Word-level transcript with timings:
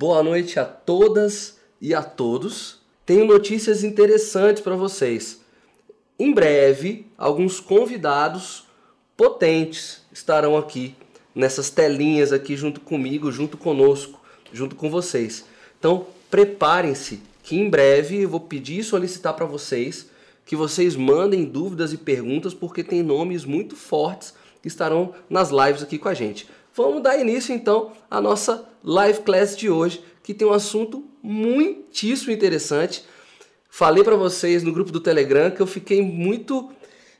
Boa 0.00 0.22
noite 0.22 0.60
a 0.60 0.64
todas 0.64 1.58
e 1.80 1.92
a 1.92 2.04
todos. 2.04 2.78
Tenho 3.04 3.24
notícias 3.24 3.82
interessantes 3.82 4.62
para 4.62 4.76
vocês. 4.76 5.40
Em 6.16 6.32
breve, 6.32 7.06
alguns 7.18 7.58
convidados 7.58 8.64
potentes 9.16 10.02
estarão 10.12 10.56
aqui 10.56 10.94
nessas 11.34 11.68
telinhas 11.68 12.32
aqui 12.32 12.56
junto 12.56 12.80
comigo, 12.80 13.32
junto 13.32 13.58
conosco, 13.58 14.20
junto 14.52 14.76
com 14.76 14.88
vocês. 14.88 15.44
Então, 15.80 16.06
preparem-se 16.30 17.20
que 17.42 17.56
em 17.56 17.68
breve 17.68 18.22
eu 18.22 18.28
vou 18.28 18.38
pedir 18.38 18.78
e 18.78 18.84
solicitar 18.84 19.34
para 19.34 19.46
vocês 19.46 20.10
que 20.46 20.54
vocês 20.54 20.94
mandem 20.94 21.44
dúvidas 21.44 21.92
e 21.92 21.96
perguntas 21.96 22.54
porque 22.54 22.84
tem 22.84 23.02
nomes 23.02 23.44
muito 23.44 23.74
fortes 23.74 24.32
que 24.62 24.68
estarão 24.68 25.12
nas 25.28 25.50
lives 25.50 25.82
aqui 25.82 25.98
com 25.98 26.08
a 26.08 26.14
gente. 26.14 26.46
Vamos 26.78 27.02
dar 27.02 27.18
início 27.18 27.52
então 27.52 27.90
à 28.08 28.20
nossa 28.20 28.64
live 28.84 29.22
class 29.22 29.56
de 29.56 29.68
hoje, 29.68 30.00
que 30.22 30.32
tem 30.32 30.46
um 30.46 30.52
assunto 30.52 31.04
muitíssimo 31.20 32.30
interessante. 32.30 33.04
Falei 33.68 34.04
para 34.04 34.14
vocês 34.14 34.62
no 34.62 34.72
grupo 34.72 34.92
do 34.92 35.00
Telegram 35.00 35.50
que 35.50 35.60
eu 35.60 35.66
fiquei 35.66 36.00
muito 36.00 36.70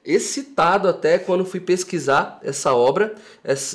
excitado 0.05 0.87
até 0.87 1.19
quando 1.19 1.45
fui 1.45 1.59
pesquisar 1.59 2.39
essa 2.45 2.73
obra. 2.73 3.17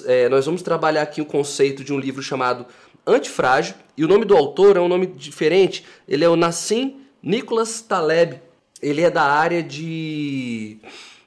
É, 0.06 0.30
nós 0.30 0.46
vamos 0.46 0.62
trabalhar 0.62 1.02
aqui 1.02 1.20
o 1.20 1.26
conceito 1.26 1.84
de 1.84 1.92
um 1.92 2.00
livro 2.00 2.24
chamado 2.24 2.66
Antifrágil, 3.06 3.76
e 3.98 4.06
o 4.06 4.08
nome 4.08 4.24
do 4.24 4.38
autor 4.38 4.78
é 4.78 4.80
um 4.80 4.88
nome 4.88 5.06
diferente. 5.06 5.84
Ele 6.08 6.24
é 6.24 6.30
o 6.30 6.38
Nassim 6.38 7.02
Nicholas 7.22 7.82
Taleb. 7.82 8.40
Ele 8.82 9.02
é 9.02 9.12
da 9.12 9.24
área 9.24 9.62
de 9.62 10.80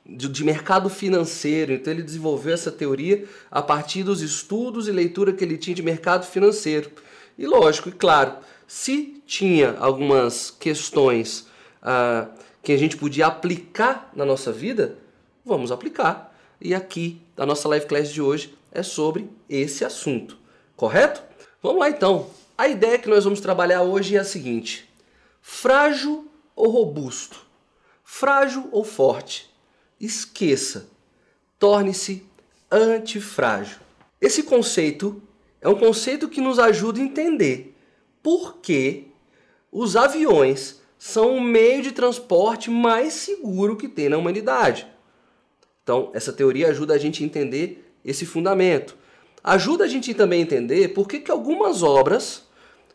de, 0.09 0.29
de, 0.29 0.45
mercado 0.45 0.89
financeiro. 0.89 1.73
Então 1.73 1.93
ele 1.93 2.03
desenvolveu 2.03 2.55
essa 2.55 2.71
teoria 2.71 3.25
a 3.51 3.61
partir 3.61 4.03
dos 4.03 4.21
estudos 4.23 4.89
e 4.89 4.93
leitura 4.93 5.33
que 5.33 5.45
ele 5.45 5.59
tinha 5.59 5.75
de 5.75 5.83
mercado 5.83 6.27
financeiro. 6.27 6.91
E 7.37 7.47
lógico, 7.47 7.89
e 7.89 7.93
claro, 7.93 8.37
se 8.67 9.23
tinha 9.27 9.77
algumas 9.79 10.51
questões 10.51 11.47
ah, 11.83 12.29
que 12.63 12.73
a 12.73 12.77
gente 12.77 12.97
podia 12.97 13.27
aplicar 13.27 14.11
na 14.15 14.25
nossa 14.25 14.53
vida, 14.53 14.97
vamos 15.45 15.71
aplicar. 15.71 16.35
E 16.61 16.75
aqui, 16.75 17.21
a 17.37 17.45
nossa 17.45 17.69
live 17.69 17.87
class 17.87 18.11
de 18.11 18.23
hoje 18.23 18.55
é 18.73 18.83
sobre 18.83 19.29
esse 19.49 19.85
assunto, 19.85 20.39
correto? 20.75 21.23
Vamos 21.63 21.81
lá 21.81 21.91
então. 21.91 22.31
A 22.57 22.69
ideia 22.69 22.99
que 22.99 23.09
nós 23.09 23.25
vamos 23.25 23.41
trabalhar 23.41 23.83
hoje 23.83 24.17
é 24.17 24.21
a 24.21 24.25
seguinte: 24.25 24.89
frágil 25.43 26.31
ou 26.55 26.71
robusto? 26.71 27.45
Frágil 28.03 28.69
ou 28.73 28.83
forte? 28.85 29.51
Esqueça, 30.01 30.89
torne-se 31.59 32.27
antifrágil. 32.71 33.79
Esse 34.21 34.43
conceito 34.43 35.23
é 35.61 35.69
um 35.69 35.75
conceito 35.75 36.29
que 36.29 36.41
nos 36.41 36.59
ajuda 36.59 37.01
a 37.01 37.03
entender 37.03 37.75
por 38.23 38.59
que 38.59 39.09
os 39.71 39.97
aviões 39.97 40.81
são 40.99 41.37
o 41.37 41.41
meio 41.41 41.83
de 41.83 41.93
transporte 41.93 42.71
mais 42.71 43.13
seguro 43.13 43.77
que 43.77 43.89
tem 43.89 44.09
na 44.09 44.17
humanidade. 44.17 44.87
Então, 45.83 46.11
essa 46.15 46.33
teoria 46.33 46.69
ajuda 46.69 46.95
a 46.95 46.99
gente 46.99 47.23
a 47.23 47.27
entender 47.27 47.93
esse 48.05 48.27
fundamento. 48.27 48.97
Ajuda 49.45 49.85
a 49.85 49.89
gente 49.89 50.13
também 50.15 50.41
a 50.41 50.43
entender 50.43 50.89
por 50.89 51.07
que, 51.07 51.21
que 51.21 51.31
algumas 51.31 51.83
obras 51.83 52.45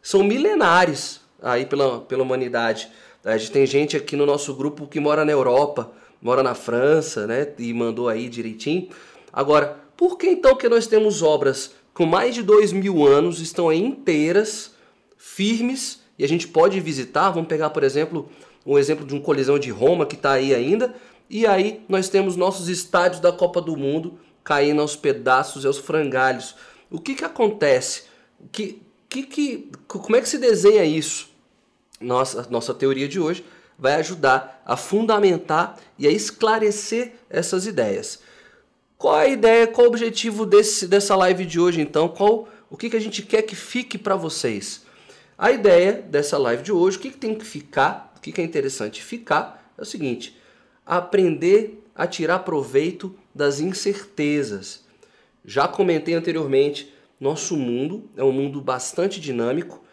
são 0.02 0.24
milenares 0.24 1.22
aí 1.42 1.66
pela, 1.66 2.02
pela 2.02 2.24
humanidade. 2.24 2.90
A 3.24 3.38
gente 3.38 3.52
tem 3.52 3.66
gente 3.66 3.96
aqui 3.96 4.16
no 4.16 4.26
nosso 4.26 4.54
grupo 4.54 4.88
que 4.88 5.00
mora 5.00 5.24
na 5.24 5.32
Europa, 5.32 5.92
mora 6.22 6.44
na 6.44 6.54
França, 6.54 7.26
né? 7.26 7.48
E 7.58 7.74
mandou 7.74 8.08
aí 8.08 8.30
direitinho. 8.30 8.90
Agora, 9.34 9.80
por 9.98 10.18
que 10.18 10.28
então 10.28 10.56
que 10.56 10.70
nós 10.70 10.88
temos 10.88 11.22
obras 11.22 11.74
com 11.94 12.06
mais 12.06 12.36
de 12.36 12.44
dois 12.44 12.72
mil 12.72 13.06
anos, 13.06 13.40
estão 13.40 13.70
aí 13.70 13.80
inteiras, 13.80 14.72
firmes, 15.18 16.02
e 16.18 16.24
a 16.24 16.28
gente 16.28 16.48
pode 16.48 16.80
visitar? 16.80 17.32
Vamos 17.32 17.50
pegar, 17.50 17.72
por 17.72 17.84
exemplo, 17.84 18.30
um 18.66 18.78
exemplo 18.78 19.06
de 19.06 19.16
um 19.16 19.22
colisão 19.22 19.58
de 19.58 19.72
Roma 19.72 20.06
que 20.06 20.16
está 20.16 20.34
aí 20.34 20.54
ainda. 20.54 20.94
E 21.30 21.48
aí 21.48 21.84
nós 21.88 22.10
temos 22.10 22.36
nossos 22.36 22.68
estádios 22.68 23.22
da 23.22 23.32
Copa 23.32 23.62
do 23.62 23.76
Mundo 23.76 24.20
caindo 24.44 24.82
aos 24.82 24.96
pedaços 24.96 25.64
e 25.64 25.68
aos 25.68 25.78
frangalhos. 25.78 26.56
O 26.90 27.00
que, 27.00 27.16
que 27.16 27.24
acontece? 27.24 28.04
Que, 28.52 28.82
que, 29.08 29.24
que, 29.24 29.72
como 29.88 30.16
é 30.16 30.22
que 30.22 30.28
se 30.28 30.38
desenha 30.38 30.84
isso? 30.84 31.30
Nossa, 32.00 32.48
nossa 32.50 32.74
teoria 32.74 33.08
de 33.08 33.20
hoje 33.20 33.46
vai 33.82 33.96
ajudar 33.96 34.62
a 34.64 34.78
fundamentar 34.78 35.76
e 35.98 36.08
a 36.08 36.12
esclarecer 36.12 37.14
essas 37.28 37.66
ideias. 37.66 38.20
Qual 38.96 39.16
a 39.16 39.28
ideia, 39.28 39.66
qual 39.66 39.88
o 39.88 39.90
objetivo 39.90 40.46
desse, 40.46 40.88
dessa 40.88 41.16
live 41.16 41.44
de 41.48 41.60
hoje 41.60 41.82
então? 41.82 42.08
Qual 42.08 42.48
o 42.70 42.78
que, 42.78 42.92
que 42.92 42.96
a 42.96 43.02
gente 43.02 43.24
quer 43.24 43.42
que 43.42 43.56
fique 43.56 43.98
para 43.98 44.16
vocês? 44.16 44.86
A 45.36 45.52
ideia 45.52 45.94
dessa 45.94 46.38
live 46.38 46.62
de 46.62 46.72
hoje, 46.72 46.98
o 46.98 47.00
que, 47.00 47.10
que 47.10 47.18
tem 47.18 47.34
que 47.34 47.44
ficar, 47.44 48.14
o 48.16 48.22
que, 48.22 48.32
que 48.32 48.40
é 48.40 48.44
interessante 48.44 49.02
ficar, 49.02 49.74
é 49.76 49.82
o 49.82 49.86
seguinte: 49.86 50.38
aprender 50.86 51.84
a 51.96 52.06
tirar 52.06 52.40
proveito 52.40 53.16
das 53.34 53.60
incertezas. 53.60 54.84
Já 55.44 55.68
comentei 55.68 56.14
anteriormente, 56.14 56.94
nosso 57.20 57.58
mundo 57.58 58.08
é 58.16 58.24
um 58.24 58.32
mundo 58.32 58.62
bastante 58.62 59.20
dinâmico, 59.20 59.84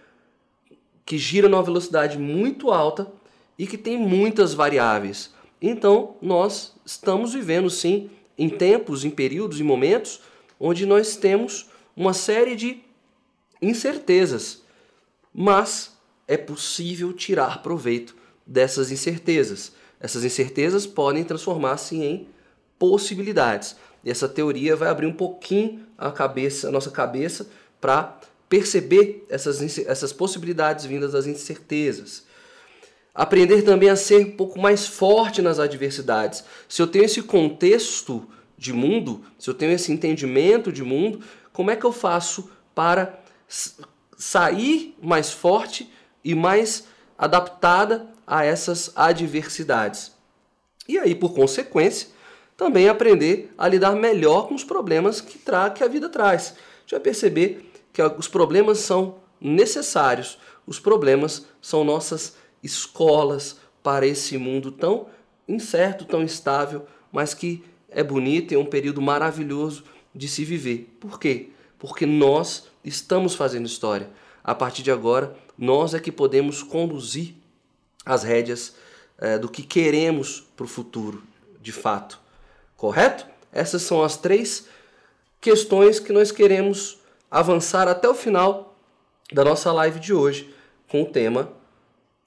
que 1.06 1.16
gira 1.16 1.48
numa 1.48 1.62
velocidade 1.62 2.18
muito 2.18 2.70
alta 2.70 3.10
e 3.58 3.66
que 3.66 3.76
tem 3.76 3.98
muitas 3.98 4.54
variáveis. 4.54 5.30
Então, 5.60 6.16
nós 6.22 6.74
estamos 6.86 7.34
vivendo 7.34 7.68
sim 7.68 8.10
em 8.36 8.48
tempos, 8.48 9.04
em 9.04 9.10
períodos, 9.10 9.60
em 9.60 9.64
momentos 9.64 10.20
onde 10.60 10.86
nós 10.86 11.16
temos 11.16 11.68
uma 11.96 12.12
série 12.12 12.54
de 12.54 12.80
incertezas, 13.60 14.62
mas 15.34 15.96
é 16.26 16.36
possível 16.36 17.12
tirar 17.12 17.62
proveito 17.62 18.14
dessas 18.46 18.92
incertezas. 18.92 19.72
Essas 20.00 20.24
incertezas 20.24 20.86
podem 20.86 21.24
transformar-se 21.24 21.96
em 21.96 22.28
possibilidades. 22.78 23.76
E 24.04 24.10
essa 24.10 24.28
teoria 24.28 24.76
vai 24.76 24.88
abrir 24.88 25.06
um 25.06 25.12
pouquinho 25.12 25.84
a 25.96 26.12
cabeça, 26.12 26.68
a 26.68 26.70
nossa 26.70 26.90
cabeça 26.90 27.48
para 27.80 28.20
perceber 28.48 29.26
essas, 29.28 29.78
essas 29.78 30.12
possibilidades 30.12 30.84
vindas 30.84 31.12
das 31.12 31.26
incertezas. 31.26 32.27
Aprender 33.18 33.62
também 33.62 33.90
a 33.90 33.96
ser 33.96 34.26
um 34.26 34.30
pouco 34.30 34.60
mais 34.60 34.86
forte 34.86 35.42
nas 35.42 35.58
adversidades. 35.58 36.44
Se 36.68 36.80
eu 36.80 36.86
tenho 36.86 37.04
esse 37.04 37.20
contexto 37.20 38.24
de 38.56 38.72
mundo, 38.72 39.24
se 39.36 39.50
eu 39.50 39.54
tenho 39.54 39.72
esse 39.72 39.90
entendimento 39.90 40.70
de 40.70 40.84
mundo, 40.84 41.20
como 41.52 41.68
é 41.72 41.74
que 41.74 41.84
eu 41.84 41.90
faço 41.90 42.48
para 42.76 43.18
sair 44.16 44.96
mais 45.02 45.32
forte 45.32 45.92
e 46.22 46.32
mais 46.32 46.86
adaptada 47.18 48.06
a 48.24 48.44
essas 48.44 48.92
adversidades? 48.94 50.12
E 50.88 50.96
aí, 50.96 51.12
por 51.12 51.34
consequência, 51.34 52.10
também 52.56 52.88
aprender 52.88 53.52
a 53.58 53.66
lidar 53.66 53.96
melhor 53.96 54.46
com 54.46 54.54
os 54.54 54.62
problemas 54.62 55.20
que, 55.20 55.38
tra 55.38 55.70
que 55.70 55.82
a 55.82 55.88
vida 55.88 56.08
traz. 56.08 56.50
A 56.50 56.80
gente 56.82 56.90
vai 56.92 57.00
perceber 57.00 57.72
que 57.92 58.00
os 58.00 58.28
problemas 58.28 58.78
são 58.78 59.16
necessários, 59.40 60.38
os 60.64 60.78
problemas 60.78 61.46
são 61.60 61.82
nossas 61.82 62.36
escolas 62.62 63.58
para 63.82 64.06
esse 64.06 64.36
mundo 64.36 64.70
tão 64.70 65.06
incerto, 65.46 66.04
tão 66.04 66.22
instável, 66.22 66.86
mas 67.10 67.32
que 67.34 67.64
é 67.90 68.02
bonito 68.02 68.52
e 68.52 68.54
é 68.54 68.58
um 68.58 68.66
período 68.66 69.00
maravilhoso 69.00 69.84
de 70.14 70.28
se 70.28 70.44
viver. 70.44 70.94
Por 71.00 71.18
quê? 71.18 71.50
Porque 71.78 72.04
nós 72.04 72.68
estamos 72.84 73.34
fazendo 73.34 73.66
história. 73.66 74.10
A 74.42 74.54
partir 74.54 74.82
de 74.82 74.90
agora, 74.90 75.36
nós 75.56 75.94
é 75.94 76.00
que 76.00 76.12
podemos 76.12 76.62
conduzir 76.62 77.34
as 78.04 78.22
rédeas 78.22 78.74
é, 79.18 79.38
do 79.38 79.48
que 79.48 79.62
queremos 79.62 80.46
para 80.56 80.64
o 80.64 80.68
futuro, 80.68 81.22
de 81.60 81.72
fato. 81.72 82.20
Correto? 82.76 83.26
Essas 83.52 83.82
são 83.82 84.02
as 84.02 84.16
três 84.16 84.66
questões 85.40 85.98
que 85.98 86.12
nós 86.12 86.30
queremos 86.30 86.98
avançar 87.30 87.88
até 87.88 88.08
o 88.08 88.14
final 88.14 88.76
da 89.32 89.44
nossa 89.44 89.72
live 89.72 90.00
de 90.00 90.12
hoje 90.12 90.54
com 90.88 91.02
o 91.02 91.06
tema 91.06 91.52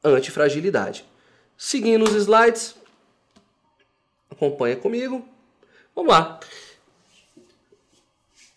antifragilidade. 0.04 1.06
Seguindo 1.58 2.04
os 2.04 2.16
slides, 2.16 2.76
acompanha 4.30 4.76
comigo. 4.76 5.28
Vamos 5.96 6.12
lá. 6.12 6.40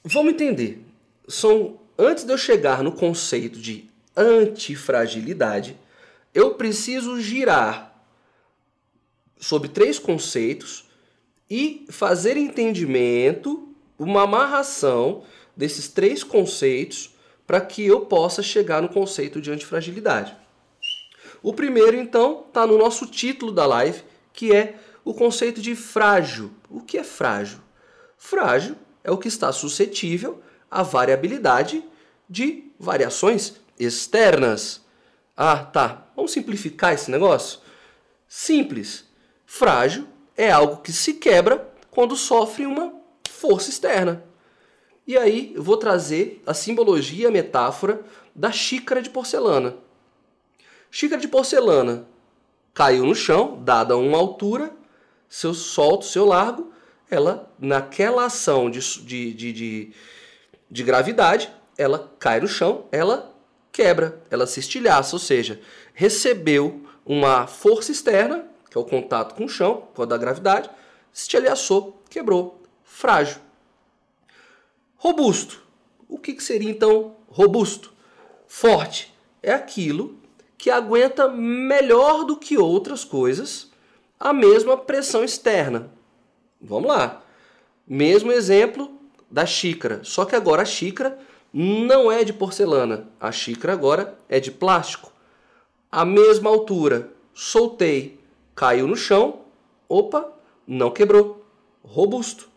Vamos 0.03 0.33
entender. 0.33 0.85
São, 1.29 1.79
antes 1.99 2.25
de 2.25 2.33
eu 2.33 2.39
chegar 2.39 2.83
no 2.83 2.93
conceito 2.93 3.59
de 3.59 3.89
antifragilidade, 4.17 5.77
eu 6.33 6.55
preciso 6.55 7.21
girar 7.21 7.95
sobre 9.39 9.69
três 9.69 9.99
conceitos 9.99 10.85
e 11.51 11.85
fazer 11.91 12.37
entendimento, 12.37 13.69
uma 13.99 14.23
amarração 14.23 15.25
desses 15.57 15.89
três 15.89 16.25
conceitos 16.25 17.15
para 17.47 17.61
que 17.61 17.85
eu 17.85 18.07
possa 18.07 18.43
chegar 18.43 18.81
no 18.81 18.89
conceito 18.89 19.41
de 19.41 19.51
antifragilidade. 19.51 20.35
O 21.45 21.53
primeiro, 21.53 21.95
então, 21.95 22.47
está 22.49 22.67
no 22.67 22.79
nosso 22.79 23.07
título 23.07 23.53
da 23.53 23.67
live, 23.67 24.03
que 24.33 24.51
é 24.51 24.77
o 25.05 25.13
conceito 25.13 25.61
de 25.61 25.77
frágil. 25.77 26.51
O 26.71 26.81
que 26.81 26.97
é 26.97 27.05
frágil? 27.05 27.59
Frágil 28.17 28.77
é 29.05 29.11
o 29.11 29.19
que 29.19 29.29
está 29.29 29.53
suscetível 29.53 30.41
à 30.71 30.83
variabilidade 30.83 31.85
de 32.27 32.65
variações 32.79 33.57
externas. 33.79 34.81
Ah, 35.37 35.59
tá. 35.59 36.07
Vamos 36.17 36.33
simplificar 36.33 36.95
esse 36.95 37.11
negócio? 37.11 37.61
Simples. 38.27 39.05
Frágil 39.45 40.09
é 40.35 40.51
algo 40.51 40.79
que 40.79 40.95
se 40.95 41.13
quebra 41.13 41.71
quando 41.91 42.17
sofre 42.17 42.65
uma 42.65 42.91
força 43.29 43.69
externa. 43.69 44.25
E 45.07 45.19
aí 45.19 45.53
eu 45.55 45.63
vou 45.63 45.77
trazer 45.77 46.43
a 46.47 46.55
simbologia, 46.55 47.29
a 47.29 47.31
metáfora 47.31 48.03
da 48.35 48.51
xícara 48.51 49.03
de 49.03 49.11
porcelana. 49.11 49.84
Xícara 50.95 51.21
de 51.21 51.27
porcelana 51.27 52.07
caiu 52.73 53.05
no 53.05 53.17
chão, 53.17 53.61
dada 53.65 53.97
uma 53.97 54.17
altura, 54.17 54.73
se 55.29 55.45
eu 55.45 55.53
solto, 55.53 56.05
se 56.05 56.17
eu 56.17 56.25
largo, 56.25 56.73
ela, 57.11 57.53
naquela 57.59 58.27
ação 58.27 58.71
de, 58.71 58.79
de, 59.03 59.35
de, 59.35 59.53
de, 59.53 59.93
de 60.71 60.83
gravidade, 60.85 61.53
ela 61.77 62.15
cai 62.21 62.39
no 62.39 62.47
chão, 62.47 62.87
ela 62.93 63.35
quebra, 63.73 64.23
ela 64.31 64.47
se 64.47 64.61
estilhaça, 64.61 65.17
ou 65.17 65.19
seja, 65.19 65.61
recebeu 65.95 66.87
uma 67.05 67.49
força 67.49 67.91
externa, 67.91 68.47
que 68.71 68.79
é 68.79 68.81
o 68.81 68.85
contato 68.85 69.35
com 69.35 69.47
o 69.47 69.49
chão, 69.49 69.89
com 69.93 70.03
a 70.03 70.07
da 70.07 70.17
gravidade, 70.17 70.71
estilhaçou, 71.13 72.01
quebrou, 72.09 72.63
frágil. 72.85 73.41
Robusto. 74.97 75.61
O 76.09 76.21
que, 76.21 76.35
que 76.35 76.43
seria 76.45 76.71
então 76.71 77.17
robusto? 77.27 77.93
Forte. 78.47 79.13
É 79.43 79.53
aquilo 79.53 80.23
que 80.65 80.71
aguenta 80.71 81.29
melhor 81.29 82.25
do 82.25 82.39
que 82.39 82.57
outras 82.57 83.05
coisas 83.05 83.71
a 84.19 84.33
mesma 84.33 84.79
pressão 84.79 85.23
externa. 85.23 85.91
Vamos 86.59 86.89
lá. 86.89 87.23
Mesmo 87.87 88.33
exemplo 88.33 88.91
da 89.31 89.45
xícara, 89.45 90.01
só 90.05 90.25
que 90.25 90.35
agora 90.35 90.63
a 90.63 90.65
xícara 90.65 91.19
não 91.53 92.11
é 92.11 92.25
de 92.25 92.33
porcelana, 92.33 93.11
a 93.21 93.31
xícara 93.31 93.75
agora 93.75 94.19
é 94.27 94.41
de 94.41 94.51
plástico. 94.51 95.13
A 95.93 96.03
mesma 96.03 96.49
altura, 96.49 97.11
soltei, 97.35 98.19
caiu 98.55 98.87
no 98.87 98.97
chão, 98.97 99.41
opa, 99.87 100.33
não 100.67 100.91
quebrou, 100.91 101.45
robusto. 101.83 102.49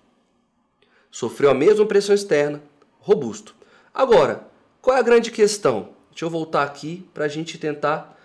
Sofreu 1.11 1.49
a 1.49 1.53
mesma 1.53 1.85
pressão 1.85 2.15
externa, 2.15 2.63
robusto. 3.01 3.53
Agora, 3.93 4.47
qual 4.81 4.95
é 4.95 4.99
a 5.01 5.03
grande 5.03 5.29
questão? 5.29 5.96
Deixa 6.17 6.25
eu 6.25 6.31
voltar 6.31 6.63
aqui 6.63 7.07
para 7.13 7.25
a 7.25 7.27
gente 7.27 7.59
tentar 7.59 8.17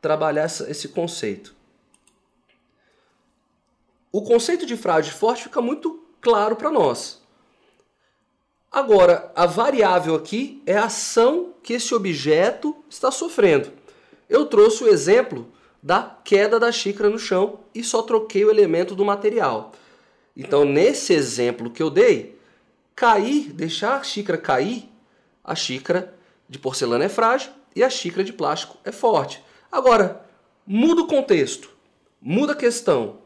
trabalhar 0.00 0.46
esse 0.46 0.86
conceito. 0.86 1.52
O 4.12 4.22
conceito 4.22 4.64
de 4.64 4.76
frágil 4.76 5.12
forte 5.12 5.42
fica 5.42 5.60
muito 5.60 6.00
claro 6.20 6.54
para 6.54 6.70
nós. 6.70 7.20
Agora, 8.70 9.32
a 9.34 9.46
variável 9.46 10.14
aqui 10.14 10.62
é 10.64 10.76
a 10.76 10.84
ação 10.84 11.52
que 11.60 11.72
esse 11.72 11.92
objeto 11.92 12.84
está 12.88 13.10
sofrendo. 13.10 13.72
Eu 14.28 14.46
trouxe 14.46 14.84
o 14.84 14.88
exemplo 14.88 15.52
da 15.82 16.04
queda 16.22 16.60
da 16.60 16.70
xícara 16.70 17.10
no 17.10 17.18
chão 17.18 17.58
e 17.74 17.82
só 17.82 18.00
troquei 18.02 18.44
o 18.44 18.50
elemento 18.50 18.94
do 18.94 19.04
material. 19.04 19.72
Então, 20.36 20.64
nesse 20.64 21.12
exemplo 21.14 21.68
que 21.68 21.82
eu 21.82 21.90
dei, 21.90 22.38
cair, 22.94 23.52
deixar 23.52 23.96
a 23.96 24.04
xícara 24.04 24.38
cair, 24.38 24.88
a 25.42 25.56
xícara 25.56 26.14
de 26.50 26.58
porcelana 26.58 27.04
é 27.04 27.08
frágil 27.08 27.52
e 27.74 27.84
a 27.84 27.88
xícara 27.88 28.24
de 28.24 28.32
plástico 28.32 28.76
é 28.84 28.90
forte. 28.90 29.42
Agora, 29.70 30.26
muda 30.66 31.02
o 31.02 31.06
contexto, 31.06 31.70
muda 32.20 32.52
a 32.52 32.56
questão, 32.56 33.18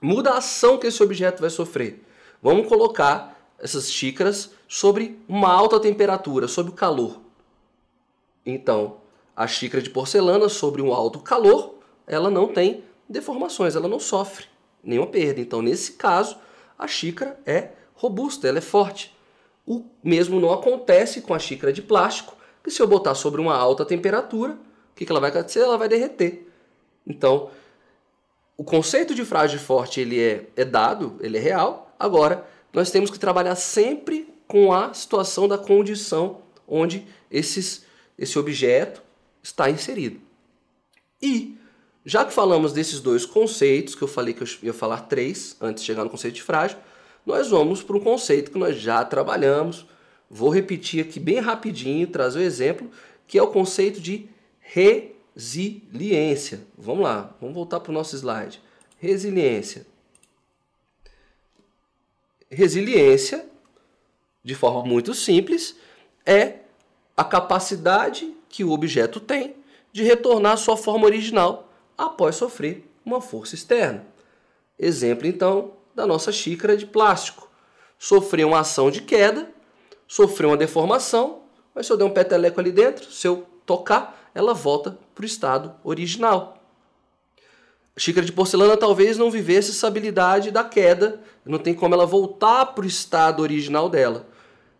muda 0.00 0.30
a 0.30 0.38
ação 0.38 0.78
que 0.78 0.86
esse 0.86 1.02
objeto 1.02 1.40
vai 1.40 1.50
sofrer. 1.50 2.06
Vamos 2.40 2.68
colocar 2.68 3.36
essas 3.58 3.90
xícaras 3.90 4.52
sobre 4.68 5.18
uma 5.28 5.52
alta 5.52 5.80
temperatura, 5.80 6.46
sobre 6.46 6.70
o 6.70 6.76
calor. 6.76 7.20
Então, 8.46 8.98
a 9.34 9.48
xícara 9.48 9.82
de 9.82 9.90
porcelana 9.90 10.48
sobre 10.48 10.80
um 10.80 10.92
alto 10.94 11.18
calor, 11.18 11.74
ela 12.06 12.30
não 12.30 12.46
tem 12.46 12.84
deformações, 13.08 13.74
ela 13.74 13.88
não 13.88 13.98
sofre 13.98 14.46
nenhuma 14.82 15.08
perda. 15.08 15.40
Então, 15.40 15.60
nesse 15.60 15.94
caso, 15.94 16.36
a 16.78 16.86
xícara 16.86 17.40
é 17.44 17.70
robusta, 17.94 18.46
ela 18.46 18.58
é 18.58 18.60
forte. 18.60 19.12
O 19.66 19.84
mesmo 20.04 20.38
não 20.38 20.52
acontece 20.52 21.20
com 21.22 21.34
a 21.34 21.38
xícara 21.38 21.72
de 21.72 21.82
plástico, 21.82 22.36
que 22.64 22.70
se 22.70 22.80
eu 22.80 22.86
botar 22.86 23.14
sobre 23.14 23.40
uma 23.40 23.54
alta 23.54 23.84
temperatura, 23.84 24.54
o 24.54 24.94
que, 24.96 25.04
que 25.04 25.12
ela 25.12 25.20
vai 25.20 25.30
acontecer? 25.30 25.60
Ela 25.60 25.76
vai 25.76 25.88
derreter. 25.88 26.50
Então, 27.06 27.50
o 28.56 28.64
conceito 28.64 29.14
de 29.14 29.24
frágil 29.24 29.58
e 29.58 29.62
forte 29.62 30.00
ele 30.00 30.18
é, 30.18 30.46
é 30.56 30.64
dado, 30.64 31.16
ele 31.20 31.36
é 31.36 31.40
real. 31.40 31.94
Agora, 31.98 32.46
nós 32.72 32.90
temos 32.90 33.10
que 33.10 33.18
trabalhar 33.18 33.54
sempre 33.54 34.34
com 34.48 34.72
a 34.72 34.94
situação 34.94 35.46
da 35.46 35.58
condição 35.58 36.42
onde 36.66 37.06
esses, 37.30 37.84
esse 38.18 38.38
objeto 38.38 39.02
está 39.42 39.68
inserido. 39.68 40.20
E, 41.20 41.58
já 42.04 42.24
que 42.24 42.32
falamos 42.32 42.72
desses 42.72 43.00
dois 43.00 43.26
conceitos, 43.26 43.94
que 43.94 44.02
eu 44.02 44.08
falei 44.08 44.32
que 44.32 44.42
eu 44.42 44.48
ia 44.62 44.72
falar 44.72 45.02
três 45.02 45.56
antes 45.60 45.82
de 45.82 45.86
chegar 45.86 46.04
no 46.04 46.10
conceito 46.10 46.34
de 46.34 46.42
frágil, 46.42 46.78
nós 47.26 47.48
vamos 47.48 47.82
para 47.82 47.96
um 47.96 48.00
conceito 48.00 48.50
que 48.50 48.58
nós 48.58 48.76
já 48.76 49.04
trabalhamos. 49.04 49.86
Vou 50.36 50.50
repetir 50.50 51.00
aqui 51.00 51.20
bem 51.20 51.38
rapidinho, 51.38 52.08
trazer 52.08 52.40
o 52.40 52.42
um 52.42 52.44
exemplo, 52.44 52.90
que 53.24 53.38
é 53.38 53.42
o 53.42 53.52
conceito 53.52 54.00
de 54.00 54.28
resiliência. 54.58 56.66
Vamos 56.76 57.04
lá, 57.04 57.32
vamos 57.40 57.54
voltar 57.54 57.78
para 57.78 57.92
o 57.92 57.94
nosso 57.94 58.16
slide. 58.16 58.60
Resiliência. 58.98 59.86
Resiliência, 62.50 63.48
de 64.42 64.56
forma 64.56 64.84
muito 64.84 65.14
simples, 65.14 65.76
é 66.26 66.56
a 67.16 67.22
capacidade 67.22 68.34
que 68.48 68.64
o 68.64 68.72
objeto 68.72 69.20
tem 69.20 69.54
de 69.92 70.02
retornar 70.02 70.54
à 70.54 70.56
sua 70.56 70.76
forma 70.76 71.06
original 71.06 71.72
após 71.96 72.34
sofrer 72.34 72.84
uma 73.06 73.20
força 73.20 73.54
externa. 73.54 74.04
Exemplo, 74.76 75.28
então, 75.28 75.74
da 75.94 76.08
nossa 76.08 76.32
xícara 76.32 76.76
de 76.76 76.86
plástico. 76.86 77.48
Sofreu 77.96 78.48
uma 78.48 78.58
ação 78.58 78.90
de 78.90 79.00
queda, 79.00 79.53
sofreu 80.14 80.50
uma 80.50 80.56
deformação, 80.56 81.40
mas 81.74 81.86
se 81.86 81.92
eu 81.92 81.96
der 81.96 82.04
um 82.04 82.10
peteleco 82.10 82.60
ali 82.60 82.70
dentro, 82.70 83.10
se 83.10 83.26
eu 83.26 83.44
tocar, 83.66 84.30
ela 84.32 84.54
volta 84.54 84.96
para 85.12 85.24
o 85.24 85.26
estado 85.26 85.74
original. 85.82 86.56
A 87.96 87.98
xícara 87.98 88.24
de 88.24 88.30
porcelana 88.30 88.76
talvez 88.76 89.18
não 89.18 89.28
vivesse 89.28 89.72
essa 89.72 89.88
habilidade 89.88 90.52
da 90.52 90.62
queda, 90.62 91.20
não 91.44 91.58
tem 91.58 91.74
como 91.74 91.96
ela 91.96 92.06
voltar 92.06 92.66
para 92.66 92.84
o 92.84 92.86
estado 92.86 93.42
original 93.42 93.88
dela. 93.88 94.24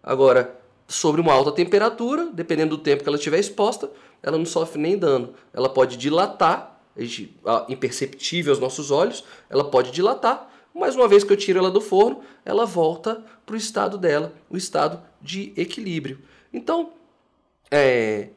Agora, 0.01 0.57
sobre 0.87 1.21
uma 1.21 1.33
alta 1.33 1.51
temperatura, 1.51 2.29
dependendo 2.33 2.77
do 2.77 2.83
tempo 2.85 3.03
que 3.03 3.09
ela 3.09 3.19
estiver 3.19 3.41
exposta, 3.41 3.91
ela 4.23 4.39
não 4.39 4.47
sofre 4.47 4.81
nem 4.81 4.97
dano. 4.97 5.35
Ela 5.53 5.69
pode 5.69 5.97
dilatar, 5.97 6.81
imperceptível 7.69 8.53
aos 8.53 8.61
nossos 8.61 8.93
olhos, 8.93 9.25
ela 9.51 9.65
pode 9.65 9.91
dilatar, 9.91 10.49
mas 10.73 10.95
uma 10.97 11.07
vez 11.09 11.25
que 11.25 11.33
eu 11.33 11.37
tiro 11.37 11.59
ela 11.59 11.71
do 11.71 11.81
forno, 11.81 12.21
ela 12.45 12.65
volta 12.65 13.25
para 13.47 13.55
o 13.55 13.57
estado 13.57 13.97
dela, 13.97 14.33
o 14.51 14.57
estado 14.57 15.01
de 15.25 15.55
equilíbrio. 15.57 16.19
Então, 16.53 16.93
é, 17.71 18.29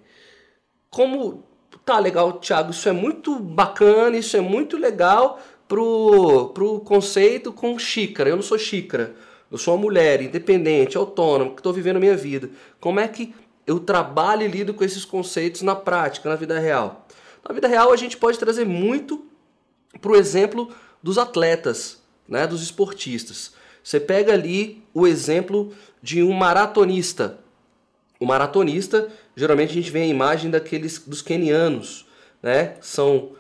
como 0.89 1.43
tá 1.85 1.99
legal, 1.99 2.39
Thiago, 2.39 2.71
isso 2.71 2.87
é 2.87 2.93
muito 2.93 3.37
bacana, 3.37 4.17
isso 4.17 4.37
é 4.37 4.41
muito 4.41 4.77
legal 4.77 5.39
pro, 5.67 6.49
pro 6.53 6.79
conceito 6.79 7.51
com 7.51 7.77
xícara. 7.77 8.29
Eu 8.29 8.37
não 8.37 8.43
sou 8.43 8.57
xícara, 8.57 9.13
eu 9.51 9.57
sou 9.57 9.75
uma 9.75 9.81
mulher 9.81 10.21
independente, 10.21 10.97
autônoma, 10.97 11.51
que 11.51 11.59
estou 11.59 11.73
vivendo 11.73 11.97
a 11.97 11.99
minha 11.99 12.15
vida. 12.15 12.49
Como 12.79 12.99
é 12.99 13.07
que 13.07 13.35
eu 13.67 13.79
trabalho 13.81 14.43
e 14.43 14.47
lido 14.47 14.73
com 14.73 14.83
esses 14.83 15.03
conceitos 15.03 15.61
na 15.61 15.75
prática, 15.75 16.29
na 16.29 16.35
vida 16.35 16.57
real? 16.57 17.05
Na 17.47 17.53
vida 17.53 17.67
real, 17.67 17.91
a 17.91 17.97
gente 17.97 18.15
pode 18.15 18.39
trazer 18.39 18.65
muito 18.65 19.25
para 20.01 20.11
o 20.11 20.15
exemplo 20.15 20.73
dos 21.03 21.17
atletas 21.17 22.01
né, 22.27 22.47
dos 22.47 22.61
esportistas. 22.61 23.53
Você 23.87 24.01
pega 24.01 24.33
ali 24.33 24.83
o 24.93 25.07
exemplo 25.07 25.71
de 26.03 26.21
um 26.21 26.33
maratonista. 26.33 27.39
O 28.19 28.25
maratonista, 28.25 29.07
geralmente 29.33 29.69
a 29.69 29.73
gente 29.75 29.89
vê 29.89 30.01
a 30.01 30.05
imagem 30.05 30.51
daqueles 30.51 30.99
dos 30.99 31.21
quenianos, 31.21 32.05
né? 32.43 32.75
São 32.81 33.31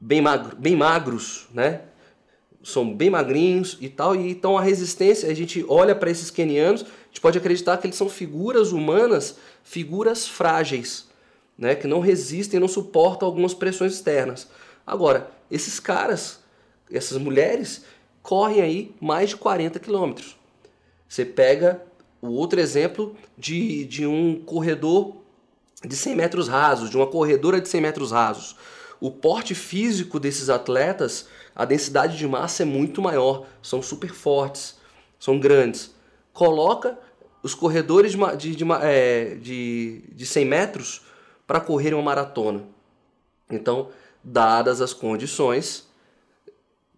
bem, 0.00 0.22
magro, 0.22 0.56
bem 0.56 0.74
magros, 0.74 1.48
né? 1.52 1.82
São 2.62 2.94
bem 2.94 3.10
magrinhos 3.10 3.76
e 3.78 3.90
tal, 3.90 4.16
e 4.16 4.30
então 4.30 4.56
a 4.56 4.62
resistência, 4.62 5.30
a 5.30 5.34
gente 5.34 5.62
olha 5.68 5.94
para 5.94 6.10
esses 6.10 6.30
quenianos, 6.30 6.80
a 6.80 6.86
gente 7.08 7.20
pode 7.20 7.36
acreditar 7.36 7.76
que 7.76 7.86
eles 7.86 7.96
são 7.96 8.08
figuras 8.08 8.72
humanas, 8.72 9.36
figuras 9.62 10.26
frágeis, 10.26 11.08
né? 11.58 11.74
Que 11.74 11.86
não 11.86 12.00
resistem, 12.00 12.58
não 12.58 12.68
suportam 12.68 13.28
algumas 13.28 13.52
pressões 13.52 13.92
externas. 13.92 14.48
Agora, 14.86 15.30
esses 15.50 15.78
caras, 15.78 16.42
essas 16.90 17.18
mulheres, 17.18 17.84
correm 18.24 18.62
aí 18.62 18.94
mais 18.98 19.28
de 19.28 19.36
40 19.36 19.78
quilômetros. 19.78 20.34
Você 21.06 21.26
pega 21.26 21.82
o 22.22 22.28
outro 22.28 22.58
exemplo 22.58 23.14
de, 23.36 23.84
de 23.84 24.06
um 24.06 24.42
corredor 24.42 25.16
de 25.84 25.94
100 25.94 26.16
metros 26.16 26.48
rasos, 26.48 26.88
de 26.88 26.96
uma 26.96 27.06
corredora 27.06 27.60
de 27.60 27.68
100 27.68 27.80
metros 27.82 28.10
rasos. 28.10 28.56
O 28.98 29.10
porte 29.10 29.54
físico 29.54 30.18
desses 30.18 30.48
atletas, 30.48 31.28
a 31.54 31.66
densidade 31.66 32.16
de 32.16 32.26
massa 32.26 32.62
é 32.62 32.66
muito 32.66 33.02
maior, 33.02 33.46
são 33.62 33.82
super 33.82 34.10
fortes, 34.14 34.78
são 35.20 35.38
grandes. 35.38 35.94
Coloca 36.32 36.98
os 37.42 37.54
corredores 37.54 38.12
de, 38.12 38.36
de, 38.38 38.56
de, 38.56 38.64
é, 38.80 39.34
de, 39.34 40.02
de 40.10 40.24
100 40.24 40.44
metros 40.46 41.02
para 41.46 41.60
correr 41.60 41.92
uma 41.92 42.02
maratona. 42.02 42.64
Então, 43.50 43.90
dadas 44.22 44.80
as 44.80 44.94
condições, 44.94 45.83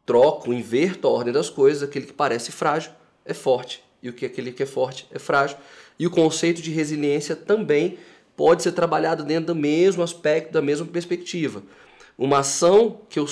troco, 0.06 0.54
inverto 0.54 1.08
a 1.08 1.10
ordem 1.10 1.32
das 1.32 1.50
coisas, 1.50 1.82
aquele 1.82 2.06
que 2.06 2.12
parece 2.12 2.52
frágil 2.52 2.92
é 3.24 3.34
forte 3.34 3.82
e 4.02 4.08
o 4.08 4.12
que 4.12 4.24
aquele 4.24 4.52
que 4.52 4.62
é 4.62 4.66
forte 4.66 5.06
é 5.10 5.18
frágil. 5.18 5.58
E 5.98 6.06
o 6.06 6.10
conceito 6.10 6.62
de 6.62 6.70
resiliência 6.70 7.34
também 7.34 7.98
pode 8.36 8.62
ser 8.62 8.72
trabalhado 8.72 9.24
dentro 9.24 9.46
do 9.46 9.54
mesmo 9.54 10.02
aspecto, 10.02 10.52
da 10.52 10.62
mesma 10.62 10.86
perspectiva. 10.86 11.62
Uma 12.16 12.38
ação 12.38 13.00
que 13.08 13.18
eu, 13.18 13.26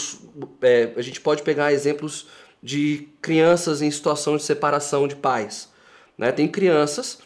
é, 0.63 0.93
a 0.97 1.03
gente 1.03 1.21
pode 1.21 1.43
pegar 1.43 1.73
exemplos 1.73 2.27
de 2.63 3.09
crianças 3.21 3.83
em 3.83 3.91
situação 3.91 4.37
de 4.37 4.43
separação 4.43 5.07
de 5.07 5.15
pais. 5.15 5.69
Né? 6.19 6.33
Tem 6.33 6.49
crianças 6.49 7.19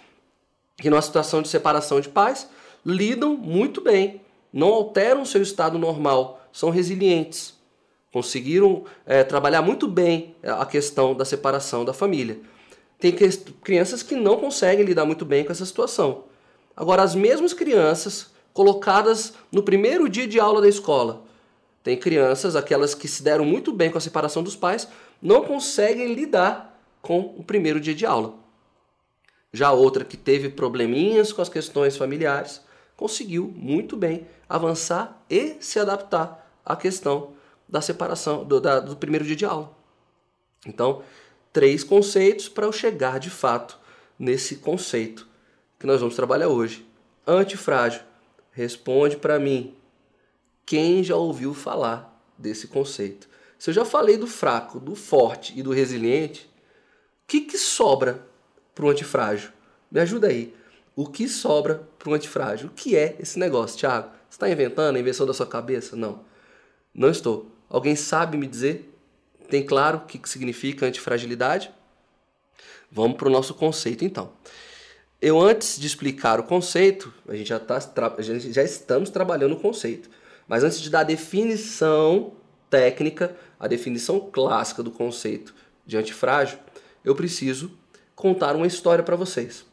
que, 0.77 0.91
numa 0.91 1.03
situação 1.03 1.41
de 1.41 1.49
separação 1.49 2.01
de 2.01 2.09
pais, 2.09 2.49
lidam 2.85 3.37
muito 3.37 3.81
bem, 3.81 4.21
não 4.53 4.69
alteram 4.69 5.25
seu 5.25 5.43
estado 5.43 5.79
normal, 5.79 6.49
são 6.53 6.71
resilientes, 6.71 7.55
conseguiram 8.13 8.85
é, 9.07 9.23
trabalhar 9.23 9.63
muito 9.63 9.87
bem 9.87 10.35
a 10.43 10.65
questão 10.65 11.15
da 11.15 11.25
separação 11.25 11.85
da 11.85 11.93
família. 11.93 12.41
Tem 12.99 13.15
crianças 13.63 14.03
que 14.03 14.17
não 14.17 14.37
conseguem 14.37 14.85
lidar 14.85 15.05
muito 15.05 15.25
bem 15.25 15.45
com 15.45 15.53
essa 15.53 15.65
situação. 15.65 16.25
Agora, 16.77 17.03
as 17.03 17.15
mesmas 17.15 17.53
crianças 17.53 18.31
colocadas 18.53 19.35
no 19.53 19.63
primeiro 19.63 20.09
dia 20.09 20.27
de 20.27 20.41
aula 20.41 20.61
da 20.61 20.69
escola, 20.69 21.25
tem 21.83 21.97
crianças, 21.97 22.57
aquelas 22.57 22.95
que 22.95 23.07
se 23.07 23.23
deram 23.23 23.45
muito 23.45 23.73
bem 23.73 23.91
com 23.91 23.99
a 23.99 24.01
separação 24.01 24.43
dos 24.43 24.57
pais, 24.57 24.89
não 25.23 25.45
conseguem 25.45 26.13
lidar 26.13 26.81
com 27.01 27.35
o 27.37 27.45
primeiro 27.45 27.81
dia 27.81 27.95
de 27.95 28.05
aula. 28.05 28.35
Já 29.53 29.73
outra 29.73 30.05
que 30.05 30.17
teve 30.17 30.49
probleminhas 30.49 31.33
com 31.33 31.41
as 31.41 31.49
questões 31.49 31.97
familiares, 31.97 32.61
conseguiu 32.97 33.53
muito 33.57 33.97
bem 33.97 34.27
avançar 34.49 35.25
e 35.31 35.57
se 35.61 35.79
adaptar 35.79 36.53
à 36.65 36.75
questão 36.75 37.38
da 37.69 37.81
separação 37.81 38.45
do, 38.45 38.61
da, 38.61 38.81
do 38.81 38.97
primeiro 38.97 39.25
dia 39.25 39.37
de 39.37 39.45
aula. 39.45 39.77
Então, 40.67 41.03
três 41.53 41.85
conceitos 41.85 42.49
para 42.49 42.67
eu 42.67 42.73
chegar 42.73 43.19
de 43.19 43.31
fato 43.31 43.79
nesse 44.19 44.57
conceito 44.57 45.29
que 45.79 45.87
nós 45.87 46.01
vamos 46.01 46.17
trabalhar 46.17 46.49
hoje. 46.49 46.87
Antifrágil. 47.27 48.03
Responde 48.51 49.17
para 49.17 49.39
mim. 49.39 49.77
Quem 50.67 51.05
já 51.05 51.17
ouviu 51.17 51.55
falar 51.55 52.21
desse 52.37 52.67
conceito? 52.67 53.29
Se 53.59 53.71
eu 53.71 53.75
já 53.75 53.85
falei 53.85 54.17
do 54.17 54.27
fraco, 54.27 54.81
do 54.81 54.95
forte 54.95 55.59
e 55.59 55.63
do 55.63 55.73
resiliente, 55.73 56.51
o 57.25 57.27
que, 57.27 57.43
que 57.43 57.59
sobra 57.59 58.27
para 58.75 58.85
o 58.85 58.89
antifrágil? 58.89 59.51
Me 59.91 60.01
ajuda 60.01 60.29
aí. 60.29 60.55
O 60.95 61.07
que 61.07 61.29
sobra 61.29 61.89
para 61.99 62.11
o 62.11 62.15
antifrágil? 62.15 62.69
O 62.69 62.73
que 62.73 62.97
é 62.97 63.17
esse 63.21 63.39
negócio, 63.39 63.79
Thiago? 63.79 64.11
Você 64.29 64.37
está 64.37 64.51
inventando 64.51 64.97
a 64.97 65.01
invenção 65.01 65.27
da 65.27 65.35
sua 65.35 65.47
cabeça? 65.47 65.97
Não. 65.97 66.25
Não 66.95 67.09
estou. 67.09 67.51
Alguém 67.69 67.97
sabe 67.97 68.37
me 68.37 68.47
dizer? 68.47 68.95
Tem 69.49 69.65
claro 69.65 69.99
o 69.99 70.01
que 70.03 70.21
significa 70.29 70.87
antifragilidade? 70.87 71.71
Vamos 72.91 73.17
para 73.17 73.29
o 73.29 73.31
nosso 73.31 73.55
conceito 73.55 74.05
então. 74.05 74.33
Eu 75.21 75.41
antes 75.41 75.79
de 75.79 75.87
explicar 75.87 76.39
o 76.39 76.45
conceito, 76.45 77.13
a 77.29 77.35
gente 77.35 77.49
já, 77.49 77.59
tá, 77.59 77.79
já 78.19 78.63
estamos 78.63 79.11
trabalhando 79.11 79.53
o 79.55 79.61
conceito. 79.61 80.09
Mas 80.47 80.63
antes 80.63 80.81
de 80.81 80.89
dar 80.89 81.01
a 81.01 81.05
definição 81.05 82.33
técnica, 82.71 83.37
a 83.59 83.67
definição 83.67 84.21
clássica 84.21 84.83
do 84.83 84.91
conceito 84.91 85.55
de 85.85 85.97
antifrágil, 85.97 86.59
eu 87.05 87.15
preciso 87.15 87.73
contar 88.15 88.55
uma 88.55 88.67
história 88.67 89.03
para 89.03 89.17
vocês, 89.17 89.65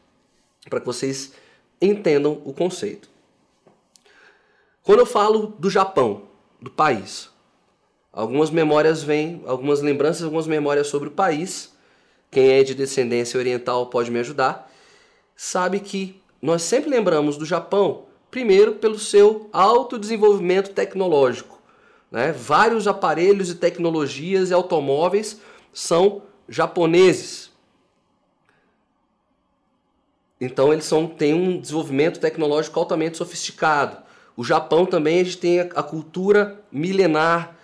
para 0.68 0.80
que 0.80 0.86
vocês 0.86 1.32
entendam 1.80 2.42
o 2.44 2.52
conceito. 2.52 3.08
Quando 4.82 5.00
eu 5.00 5.06
falo 5.06 5.48
do 5.58 5.70
Japão, 5.70 6.28
do 6.60 6.70
país, 6.70 7.30
algumas 8.16 8.50
memórias 8.50 9.02
vêm, 9.02 9.42
algumas 9.46 9.82
lembranças, 9.82 10.22
algumas 10.22 10.46
memórias 10.46 10.86
sobre 10.86 11.08
o 11.08 11.12
país. 11.12 11.76
Quem 12.30 12.48
é 12.48 12.62
de 12.62 12.74
descendência 12.74 13.38
oriental 13.38 13.86
pode 13.86 14.10
me 14.10 14.18
ajudar. 14.18 14.72
Sabe 15.36 15.80
que 15.80 16.18
nós 16.40 16.62
sempre 16.62 16.88
lembramos 16.88 17.36
do 17.36 17.44
Japão, 17.44 18.04
primeiro 18.30 18.76
pelo 18.76 18.98
seu 18.98 19.50
alto 19.52 19.98
desenvolvimento 19.98 20.70
tecnológico. 20.70 21.60
Né? 22.10 22.32
Vários 22.32 22.88
aparelhos 22.88 23.50
e 23.50 23.54
tecnologias 23.54 24.48
e 24.48 24.54
automóveis 24.54 25.38
são 25.70 26.22
japoneses. 26.48 27.52
Então 30.40 30.72
eles 30.72 30.86
são, 30.86 31.06
têm 31.06 31.34
um 31.34 31.60
desenvolvimento 31.60 32.18
tecnológico 32.18 32.78
altamente 32.80 33.18
sofisticado. 33.18 33.98
O 34.34 34.42
Japão 34.42 34.86
também 34.86 35.20
a 35.20 35.24
gente 35.24 35.38
tem 35.38 35.60
a 35.60 35.82
cultura 35.82 36.60
milenar, 36.72 37.55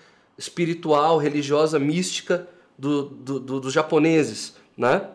espiritual, 0.42 1.18
religiosa, 1.18 1.78
mística 1.78 2.48
do, 2.76 3.04
do, 3.04 3.38
do, 3.38 3.60
dos 3.60 3.72
japoneses, 3.72 4.56
né? 4.76 5.08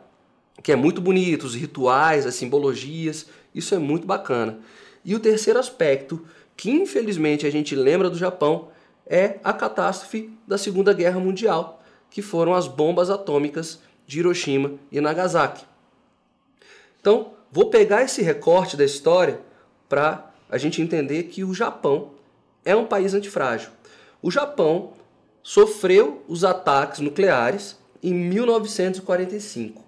que 0.63 0.71
é 0.71 0.75
muito 0.75 1.01
bonito, 1.01 1.43
os 1.43 1.53
rituais, 1.53 2.25
as 2.25 2.35
simbologias, 2.35 3.27
isso 3.53 3.75
é 3.75 3.77
muito 3.77 4.07
bacana. 4.07 4.59
E 5.03 5.13
o 5.13 5.19
terceiro 5.19 5.59
aspecto, 5.59 6.25
que 6.55 6.71
infelizmente 6.71 7.45
a 7.45 7.51
gente 7.51 7.75
lembra 7.75 8.09
do 8.09 8.17
Japão, 8.17 8.69
é 9.05 9.39
a 9.43 9.51
catástrofe 9.51 10.33
da 10.47 10.57
Segunda 10.57 10.93
Guerra 10.93 11.19
Mundial, 11.19 11.83
que 12.09 12.21
foram 12.21 12.53
as 12.53 12.67
bombas 12.67 13.09
atômicas 13.09 13.79
de 14.05 14.19
Hiroshima 14.19 14.75
e 14.89 15.01
Nagasaki. 15.01 15.65
Então, 17.01 17.33
vou 17.51 17.69
pegar 17.69 18.01
esse 18.01 18.21
recorte 18.21 18.77
da 18.77 18.85
história 18.85 19.41
para 19.89 20.31
a 20.49 20.57
gente 20.57 20.81
entender 20.81 21.23
que 21.23 21.43
o 21.43 21.53
Japão 21.53 22.11
é 22.63 22.73
um 22.73 22.85
país 22.85 23.13
antifrágil. 23.13 23.69
O 24.21 24.31
Japão 24.31 24.93
sofreu 25.47 26.25
os 26.27 26.43
ataques 26.43 26.99
nucleares 26.99 27.77
em 28.03 28.13
1945. 28.13 29.81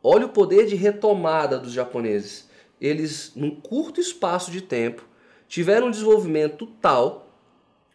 Olha 0.00 0.26
o 0.26 0.28
poder 0.28 0.64
de 0.64 0.76
retomada 0.76 1.58
dos 1.58 1.72
japoneses. 1.72 2.48
Eles, 2.80 3.32
num 3.34 3.50
curto 3.50 4.00
espaço 4.00 4.52
de 4.52 4.60
tempo, 4.60 5.04
tiveram 5.48 5.88
um 5.88 5.90
desenvolvimento 5.90 6.68
tal, 6.80 7.32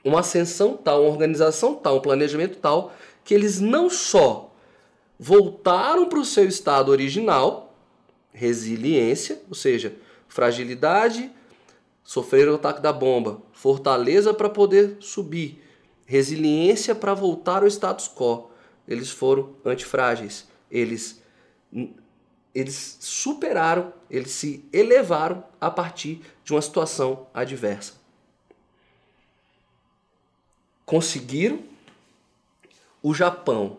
uma 0.04 0.20
ascensão 0.20 0.76
tal, 0.76 1.04
uma 1.04 1.12
organização 1.12 1.76
tal, 1.76 1.96
um 1.96 2.02
planejamento 2.02 2.58
tal, 2.58 2.92
que 3.24 3.34
eles 3.34 3.62
não 3.62 3.90
só 3.90 4.54
voltaram 5.18 6.10
para 6.10 6.20
o 6.20 6.26
seu 6.26 6.46
estado 6.46 6.90
original, 6.90 7.74
resiliência, 8.34 9.42
ou 9.48 9.56
seja, 9.56 9.96
fragilidade, 10.28 11.32
sofrer 12.04 12.50
o 12.50 12.56
ataque 12.56 12.82
da 12.82 12.92
bomba, 12.92 13.42
fortaleza 13.54 14.34
para 14.34 14.50
poder 14.50 14.98
subir, 15.00 15.64
resiliência 16.08 16.96
para 16.96 17.14
voltar 17.14 17.62
ao 17.62 17.68
status 17.68 18.08
quo. 18.08 18.50
Eles 18.88 19.12
foram 19.12 19.54
antifrágeis. 19.64 20.48
Eles 20.72 21.22
eles 22.56 22.98
superaram, 23.00 23.94
eles 24.10 24.32
se 24.32 24.66
elevaram 24.74 25.44
a 25.62 25.70
partir 25.70 26.22
de 26.44 26.54
uma 26.54 26.62
situação 26.62 27.28
adversa. 27.32 27.94
Conseguiram. 30.84 31.62
O 33.04 33.14
Japão 33.14 33.78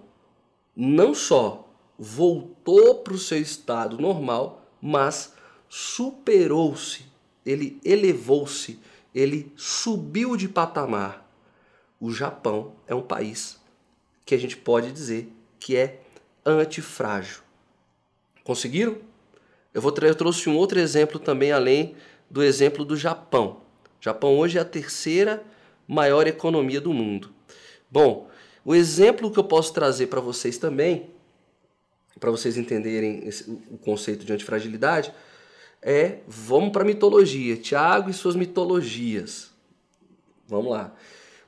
não 0.76 1.12
só 1.12 1.68
voltou 1.98 3.02
para 3.02 3.14
o 3.14 3.18
seu 3.18 3.40
estado 3.40 4.00
normal, 4.00 4.62
mas 4.80 5.34
superou-se, 5.68 7.04
ele 7.44 7.80
elevou-se, 7.84 8.78
ele 9.12 9.52
subiu 9.56 10.36
de 10.36 10.48
patamar. 10.48 11.27
O 12.00 12.12
Japão 12.12 12.72
é 12.86 12.94
um 12.94 13.02
país 13.02 13.58
que 14.24 14.34
a 14.34 14.38
gente 14.38 14.56
pode 14.56 14.92
dizer 14.92 15.32
que 15.58 15.76
é 15.76 16.00
antifrágil. 16.44 17.42
Conseguiram? 18.44 18.98
Eu, 19.74 19.82
vou 19.82 19.94
eu 20.00 20.14
trouxe 20.14 20.48
um 20.48 20.56
outro 20.56 20.78
exemplo 20.78 21.18
também, 21.18 21.52
além 21.52 21.94
do 22.30 22.42
exemplo 22.42 22.84
do 22.84 22.96
Japão. 22.96 23.60
O 24.00 24.04
Japão 24.04 24.38
hoje 24.38 24.58
é 24.58 24.60
a 24.60 24.64
terceira 24.64 25.42
maior 25.86 26.26
economia 26.26 26.80
do 26.80 26.92
mundo. 26.92 27.30
Bom, 27.90 28.28
o 28.64 28.74
exemplo 28.74 29.30
que 29.30 29.38
eu 29.38 29.44
posso 29.44 29.72
trazer 29.72 30.08
para 30.08 30.20
vocês 30.20 30.58
também, 30.58 31.10
para 32.20 32.30
vocês 32.30 32.56
entenderem 32.56 33.26
esse, 33.26 33.50
o 33.50 33.78
conceito 33.78 34.24
de 34.24 34.32
antifragilidade, 34.32 35.12
é 35.80 36.18
vamos 36.26 36.70
para 36.70 36.82
a 36.82 36.86
mitologia. 36.86 37.56
Tiago 37.56 38.10
e 38.10 38.12
suas 38.12 38.36
mitologias. 38.36 39.50
Vamos 40.46 40.72
lá. 40.72 40.94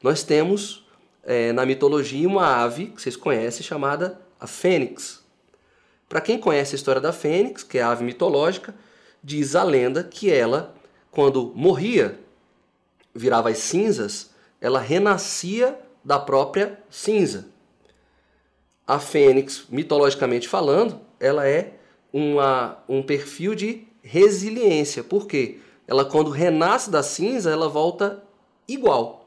Nós 0.03 0.23
temos 0.23 0.87
é, 1.23 1.53
na 1.53 1.67
mitologia 1.67 2.27
uma 2.27 2.63
ave 2.63 2.87
que 2.87 3.01
vocês 3.01 3.17
conhecem 3.17 3.63
chamada 3.63 4.21
a 4.39 4.47
fênix. 4.47 5.23
Para 6.09 6.21
quem 6.21 6.39
conhece 6.39 6.75
a 6.75 6.77
história 6.77 7.01
da 7.01 7.13
Fênix, 7.13 7.63
que 7.63 7.79
é 7.79 7.83
a 7.83 7.91
ave 7.91 8.03
mitológica, 8.03 8.75
diz 9.23 9.55
a 9.55 9.63
lenda 9.63 10.03
que 10.03 10.29
ela, 10.29 10.75
quando 11.09 11.53
morria, 11.55 12.19
virava 13.15 13.49
as 13.49 13.59
cinzas, 13.59 14.31
ela 14.61 14.81
renascia 14.81 15.79
da 16.05 16.19
própria 16.19 16.81
cinza. 16.91 17.47
A 18.85 18.99
Fênix, 18.99 19.67
mitologicamente 19.69 20.49
falando, 20.49 21.01
ela 21.21 21.47
é 21.47 21.75
uma, 22.13 22.79
um 22.89 23.05
perfil 23.05 23.55
de 23.55 23.87
resiliência. 24.03 25.05
Por 25.05 25.29
quê? 25.29 25.61
ela 25.91 26.05
quando 26.05 26.31
renasce 26.31 26.89
da 26.89 27.03
cinza, 27.03 27.51
ela 27.51 27.69
volta 27.69 28.23
igual. 28.69 29.20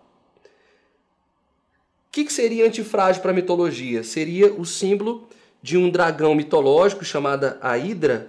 Que, 2.14 2.24
que 2.24 2.32
seria 2.32 2.68
antifrágil 2.68 3.24
para 3.24 3.32
a 3.32 3.34
mitologia? 3.34 4.04
Seria 4.04 4.54
o 4.54 4.68
símbolo 4.68 5.28
de 5.64 5.80
um 5.80 5.90
dragão 5.90 6.36
mitológico 6.36 7.04
chamado 7.04 7.58
a 7.60 7.76
Hidra, 7.76 8.28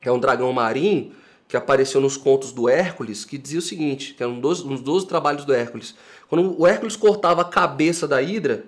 que 0.00 0.08
é 0.08 0.12
um 0.12 0.20
dragão 0.20 0.52
marinho, 0.52 1.12
que 1.48 1.56
apareceu 1.56 2.00
nos 2.00 2.16
contos 2.16 2.52
do 2.52 2.68
Hércules, 2.68 3.24
que 3.24 3.36
dizia 3.36 3.58
o 3.58 3.62
seguinte, 3.62 4.14
que 4.14 4.22
eram 4.22 4.34
um 4.34 4.40
dos, 4.40 4.64
uns 4.64 4.80
12 4.80 5.08
trabalhos 5.08 5.44
do 5.44 5.52
Hércules. 5.52 5.96
Quando 6.28 6.56
o 6.56 6.64
Hércules 6.64 6.94
cortava 6.94 7.42
a 7.42 7.44
cabeça 7.44 8.06
da 8.06 8.22
Hidra, 8.22 8.66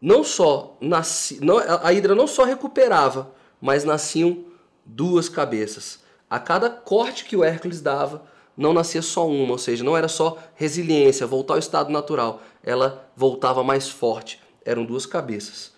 não 0.00 0.24
só 0.24 0.78
nasci, 0.80 1.38
não, 1.44 1.58
a 1.58 1.92
Hidra 1.92 2.14
não 2.14 2.26
só 2.26 2.44
recuperava, 2.44 3.30
mas 3.60 3.84
nasciam 3.84 4.46
duas 4.82 5.28
cabeças. 5.28 5.98
A 6.30 6.38
cada 6.38 6.70
corte 6.70 7.26
que 7.26 7.36
o 7.36 7.44
Hércules 7.44 7.82
dava, 7.82 8.22
não 8.58 8.72
nascia 8.72 9.00
só 9.00 9.26
uma, 9.28 9.52
ou 9.52 9.58
seja, 9.58 9.84
não 9.84 9.96
era 9.96 10.08
só 10.08 10.36
resiliência, 10.56 11.26
voltar 11.26 11.54
ao 11.54 11.60
estado 11.60 11.90
natural, 11.90 12.42
ela 12.62 13.08
voltava 13.16 13.62
mais 13.62 13.88
forte. 13.88 14.40
Eram 14.64 14.84
duas 14.84 15.06
cabeças. 15.06 15.72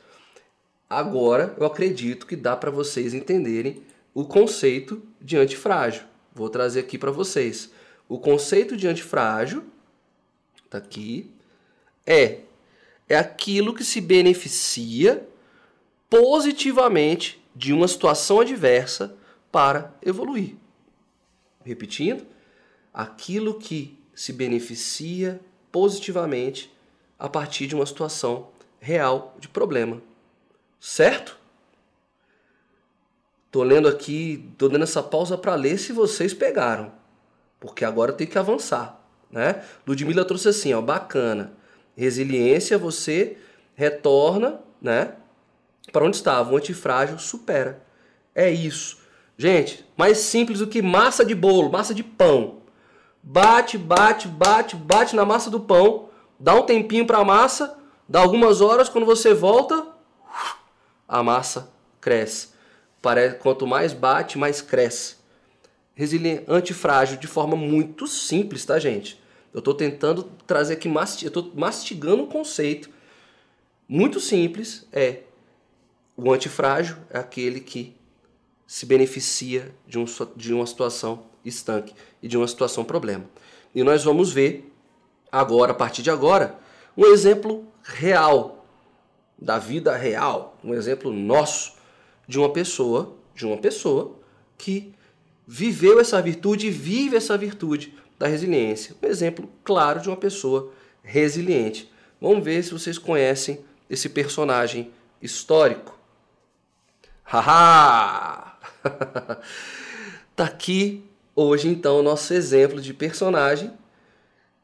Agora 0.88 1.54
eu 1.58 1.66
acredito 1.66 2.26
que 2.26 2.34
dá 2.34 2.56
para 2.56 2.70
vocês 2.70 3.12
entenderem 3.14 3.82
o 4.14 4.24
conceito 4.24 5.02
de 5.20 5.36
antifrágil. 5.36 6.02
Vou 6.34 6.48
trazer 6.48 6.80
aqui 6.80 6.96
para 6.96 7.10
vocês. 7.10 7.70
O 8.08 8.18
conceito 8.18 8.76
de 8.76 8.88
antifrágil, 8.88 9.62
tá 10.68 10.78
aqui, 10.78 11.30
é 12.06 12.40
é 13.10 13.16
aquilo 13.16 13.74
que 13.74 13.84
se 13.84 14.00
beneficia 14.00 15.28
positivamente 16.08 17.42
de 17.54 17.72
uma 17.72 17.88
situação 17.88 18.38
adversa 18.38 19.16
para 19.50 19.92
evoluir. 20.00 20.54
Repetindo, 21.64 22.24
aquilo 23.00 23.54
que 23.54 23.98
se 24.14 24.32
beneficia 24.32 25.40
positivamente 25.72 26.72
a 27.18 27.28
partir 27.28 27.66
de 27.66 27.74
uma 27.74 27.86
situação 27.86 28.48
real 28.78 29.36
de 29.38 29.48
problema. 29.48 30.02
Certo? 30.78 31.38
Tô 33.50 33.62
lendo 33.62 33.88
aqui, 33.88 34.52
tô 34.56 34.68
dando 34.68 34.84
essa 34.84 35.02
pausa 35.02 35.36
para 35.36 35.54
ler 35.54 35.78
se 35.78 35.92
vocês 35.92 36.32
pegaram, 36.32 36.92
porque 37.58 37.84
agora 37.84 38.12
tem 38.12 38.26
que 38.26 38.38
avançar, 38.38 39.00
né? 39.30 39.64
Ludmilla 39.86 40.24
trouxe 40.24 40.48
assim, 40.48 40.72
ó, 40.72 40.80
bacana. 40.80 41.54
Resiliência, 41.96 42.78
você 42.78 43.38
retorna, 43.74 44.60
né? 44.80 45.14
Para 45.90 46.04
onde 46.04 46.16
estava? 46.16 46.52
O 46.52 46.56
antifrágil 46.56 47.18
supera. 47.18 47.82
É 48.34 48.50
isso. 48.50 48.98
Gente, 49.36 49.84
mais 49.96 50.18
simples 50.18 50.60
do 50.60 50.66
que 50.66 50.80
massa 50.80 51.24
de 51.24 51.34
bolo, 51.34 51.72
massa 51.72 51.92
de 51.94 52.04
pão. 52.04 52.59
Bate, 53.22 53.76
bate, 53.76 54.26
bate, 54.26 54.76
bate 54.76 55.14
na 55.14 55.24
massa 55.24 55.50
do 55.50 55.60
pão, 55.60 56.08
dá 56.38 56.54
um 56.54 56.62
tempinho 56.62 57.06
para 57.06 57.18
a 57.18 57.24
massa, 57.24 57.78
dá 58.08 58.20
algumas 58.20 58.60
horas, 58.60 58.88
quando 58.88 59.04
você 59.04 59.34
volta, 59.34 59.86
a 61.06 61.22
massa 61.22 61.70
cresce. 62.00 62.48
Quanto 63.40 63.66
mais 63.66 63.92
bate, 63.92 64.38
mais 64.38 64.60
cresce. 64.60 65.16
Resiliente, 65.94 66.44
antifrágil 66.48 67.18
de 67.18 67.26
forma 67.26 67.56
muito 67.56 68.06
simples, 68.06 68.64
tá, 68.64 68.78
gente? 68.78 69.20
Eu 69.52 69.58
estou 69.58 69.74
tentando 69.74 70.24
trazer 70.46 70.74
aqui, 70.74 70.88
eu 70.88 71.28
estou 71.28 71.52
mastigando 71.54 72.22
um 72.22 72.26
conceito 72.26 72.90
muito 73.88 74.20
simples. 74.20 74.86
É 74.92 75.22
o 76.16 76.32
antifrágil 76.32 76.96
é 77.10 77.18
aquele 77.18 77.60
que 77.60 77.96
se 78.66 78.86
beneficia 78.86 79.74
de, 79.86 79.98
um, 79.98 80.04
de 80.36 80.52
uma 80.52 80.66
situação 80.66 81.26
estanque 81.44 81.94
e 82.22 82.28
de 82.28 82.36
uma 82.36 82.46
situação 82.46 82.84
problema. 82.84 83.24
E 83.74 83.82
nós 83.82 84.04
vamos 84.04 84.32
ver 84.32 84.72
agora, 85.30 85.72
a 85.72 85.74
partir 85.74 86.02
de 86.02 86.10
agora, 86.10 86.58
um 86.96 87.06
exemplo 87.06 87.66
real 87.82 88.64
da 89.38 89.58
vida 89.58 89.96
real, 89.96 90.58
um 90.62 90.74
exemplo 90.74 91.12
nosso 91.12 91.74
de 92.28 92.38
uma 92.38 92.50
pessoa, 92.50 93.16
de 93.34 93.46
uma 93.46 93.56
pessoa 93.56 94.16
que 94.58 94.94
viveu 95.46 95.98
essa 95.98 96.20
virtude 96.20 96.66
e 96.66 96.70
vive 96.70 97.16
essa 97.16 97.36
virtude 97.38 97.94
da 98.18 98.26
resiliência. 98.26 98.94
Um 99.02 99.06
exemplo 99.06 99.48
claro 99.64 100.00
de 100.00 100.08
uma 100.08 100.16
pessoa 100.16 100.72
resiliente. 101.02 101.90
Vamos 102.20 102.44
ver 102.44 102.62
se 102.62 102.72
vocês 102.72 102.98
conhecem 102.98 103.64
esse 103.88 104.10
personagem 104.10 104.92
histórico. 105.22 105.98
Haha! 107.24 108.58
tá 110.36 110.44
aqui 110.44 111.09
hoje 111.42 111.68
então 111.68 112.02
nosso 112.02 112.34
exemplo 112.34 112.80
de 112.80 112.92
personagem 112.92 113.72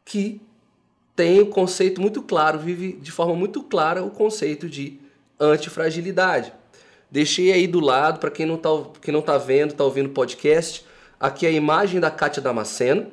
que 0.04 0.40
tem 1.14 1.40
o 1.40 1.46
conceito 1.46 2.00
muito 2.00 2.22
claro, 2.22 2.58
vive 2.58 2.92
de 2.92 3.10
forma 3.10 3.34
muito 3.34 3.62
clara 3.62 4.04
o 4.04 4.10
conceito 4.10 4.68
de 4.68 5.00
antifragilidade. 5.40 6.52
Deixei 7.10 7.52
aí 7.52 7.66
do 7.66 7.80
lado, 7.80 8.20
para 8.20 8.30
quem 8.30 8.44
não 8.44 8.56
está 8.56 8.68
quem 9.00 9.12
não 9.14 9.22
tá 9.22 9.38
vendo, 9.38 9.70
está 9.70 9.84
ouvindo 9.84 10.06
o 10.06 10.12
podcast, 10.12 10.84
aqui 11.18 11.46
a 11.46 11.50
imagem 11.50 12.00
da 12.00 12.10
Kátia 12.10 12.42
Damasceno. 12.42 13.06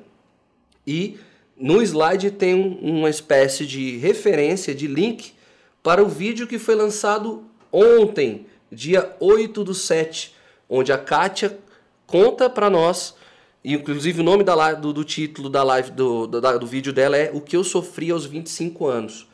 E 0.86 1.18
no 1.56 1.82
slide 1.82 2.32
tem 2.32 2.54
uma 2.54 3.10
espécie 3.10 3.66
de 3.66 3.98
referência, 3.98 4.76
de 4.76 4.88
link, 4.88 5.34
para 5.82 6.04
o 6.04 6.08
vídeo 6.10 6.48
que 6.48 6.60
foi 6.60 6.76
lançado 6.76 7.46
ontem, 7.72 8.46
dia 8.72 9.16
8 9.20 9.64
do 9.64 9.74
7, 9.74 10.36
onde 10.70 10.92
a 10.92 10.98
Kátia 10.98 11.58
conta 12.06 12.50
para 12.50 12.70
nós, 12.70 13.16
inclusive 13.64 14.20
o 14.20 14.24
nome 14.24 14.44
da 14.44 14.74
do, 14.74 14.92
do, 14.92 15.04
título 15.04 15.50
da 15.50 15.64
live 15.64 15.92
do, 15.92 16.28
do, 16.28 16.60
do 16.60 16.68
vídeo 16.68 16.92
dela 16.92 17.16
é 17.16 17.32
O 17.34 17.40
que 17.40 17.56
eu 17.56 17.64
sofri 17.64 18.12
aos 18.12 18.26
25 18.26 18.86
anos. 18.88 19.28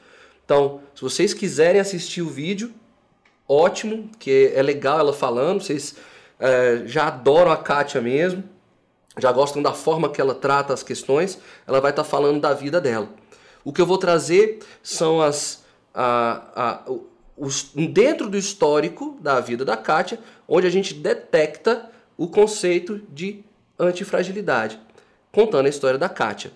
Então, 0.45 0.81
se 0.93 1.01
vocês 1.01 1.33
quiserem 1.33 1.81
assistir 1.81 2.21
o 2.21 2.29
vídeo, 2.29 2.71
ótimo, 3.47 4.09
que 4.19 4.51
é 4.53 4.61
legal 4.61 4.99
ela 4.99 5.13
falando, 5.13 5.61
vocês 5.61 5.95
é, 6.39 6.83
já 6.85 7.07
adoram 7.07 7.51
a 7.51 7.57
Kátia 7.57 8.01
mesmo, 8.01 8.43
já 9.17 9.31
gostam 9.31 9.61
da 9.61 9.73
forma 9.73 10.09
que 10.09 10.21
ela 10.21 10.35
trata 10.35 10.73
as 10.73 10.83
questões, 10.83 11.39
ela 11.67 11.81
vai 11.81 11.91
estar 11.91 12.03
tá 12.03 12.09
falando 12.09 12.39
da 12.39 12.53
vida 12.53 12.79
dela. 12.79 13.09
O 13.63 13.73
que 13.73 13.81
eu 13.81 13.85
vou 13.85 13.97
trazer 13.97 14.59
são 14.81 15.21
as. 15.21 15.63
A, 15.93 16.43
a, 16.55 16.91
os, 17.35 17.71
dentro 17.73 18.29
do 18.29 18.37
histórico 18.37 19.17
da 19.21 19.39
vida 19.39 19.63
da 19.65 19.75
Kátia, 19.77 20.19
onde 20.47 20.67
a 20.67 20.69
gente 20.69 20.93
detecta 20.93 21.89
o 22.17 22.27
conceito 22.27 23.01
de 23.09 23.43
antifragilidade, 23.79 24.79
contando 25.31 25.65
a 25.65 25.69
história 25.69 25.97
da 25.97 26.09
Kátia. 26.09 26.51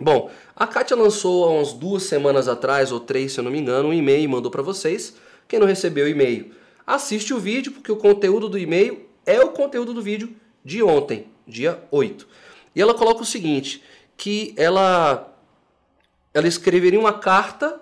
Bom, 0.00 0.30
a 0.54 0.66
Kátia 0.66 0.96
lançou 0.96 1.44
há 1.44 1.50
umas 1.50 1.72
duas 1.72 2.04
semanas 2.04 2.48
atrás, 2.48 2.92
ou 2.92 3.00
três, 3.00 3.32
se 3.32 3.40
eu 3.40 3.44
não 3.44 3.50
me 3.50 3.58
engano, 3.58 3.88
um 3.88 3.92
e-mail 3.92 4.24
e 4.24 4.28
mandou 4.28 4.50
para 4.50 4.62
vocês 4.62 5.14
quem 5.46 5.58
não 5.58 5.66
recebeu 5.66 6.06
o 6.06 6.08
e-mail, 6.08 6.54
assiste 6.86 7.34
o 7.34 7.38
vídeo, 7.38 7.72
porque 7.72 7.92
o 7.92 7.96
conteúdo 7.96 8.48
do 8.48 8.58
e-mail 8.58 9.06
é 9.26 9.40
o 9.40 9.50
conteúdo 9.50 9.92
do 9.92 10.00
vídeo 10.00 10.34
de 10.64 10.82
ontem, 10.82 11.28
dia 11.46 11.82
8. 11.90 12.26
E 12.74 12.80
ela 12.80 12.94
coloca 12.94 13.22
o 13.22 13.26
seguinte, 13.26 13.82
que 14.16 14.54
ela 14.56 15.28
ela 16.34 16.48
escreveria 16.48 16.98
uma 16.98 17.12
carta 17.12 17.78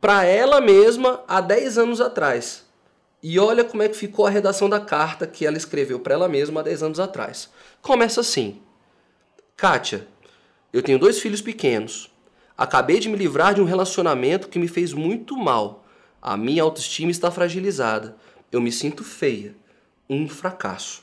para 0.00 0.24
ela 0.24 0.60
mesma 0.60 1.22
há 1.26 1.40
10 1.40 1.78
anos 1.78 2.00
atrás. 2.00 2.66
E 3.22 3.38
olha 3.38 3.64
como 3.64 3.82
é 3.82 3.88
que 3.88 3.96
ficou 3.96 4.26
a 4.26 4.30
redação 4.30 4.68
da 4.68 4.80
carta 4.80 5.26
que 5.26 5.44
ela 5.44 5.56
escreveu 5.56 6.00
para 6.00 6.14
ela 6.14 6.28
mesma 6.28 6.60
há 6.60 6.62
10 6.62 6.82
anos 6.82 7.00
atrás. 7.00 7.50
Começa 7.82 8.20
assim: 8.20 8.60
Kátia, 9.56 10.06
eu 10.72 10.82
tenho 10.82 10.98
dois 10.98 11.20
filhos 11.20 11.42
pequenos. 11.42 12.10
Acabei 12.56 12.98
de 12.98 13.08
me 13.08 13.16
livrar 13.16 13.54
de 13.54 13.60
um 13.60 13.64
relacionamento 13.64 14.48
que 14.48 14.58
me 14.58 14.68
fez 14.68 14.92
muito 14.92 15.36
mal. 15.36 15.84
A 16.20 16.36
minha 16.36 16.62
autoestima 16.62 17.10
está 17.10 17.30
fragilizada. 17.30 18.16
Eu 18.52 18.60
me 18.60 18.70
sinto 18.70 19.02
feia. 19.02 19.54
Um 20.08 20.28
fracasso. 20.28 21.02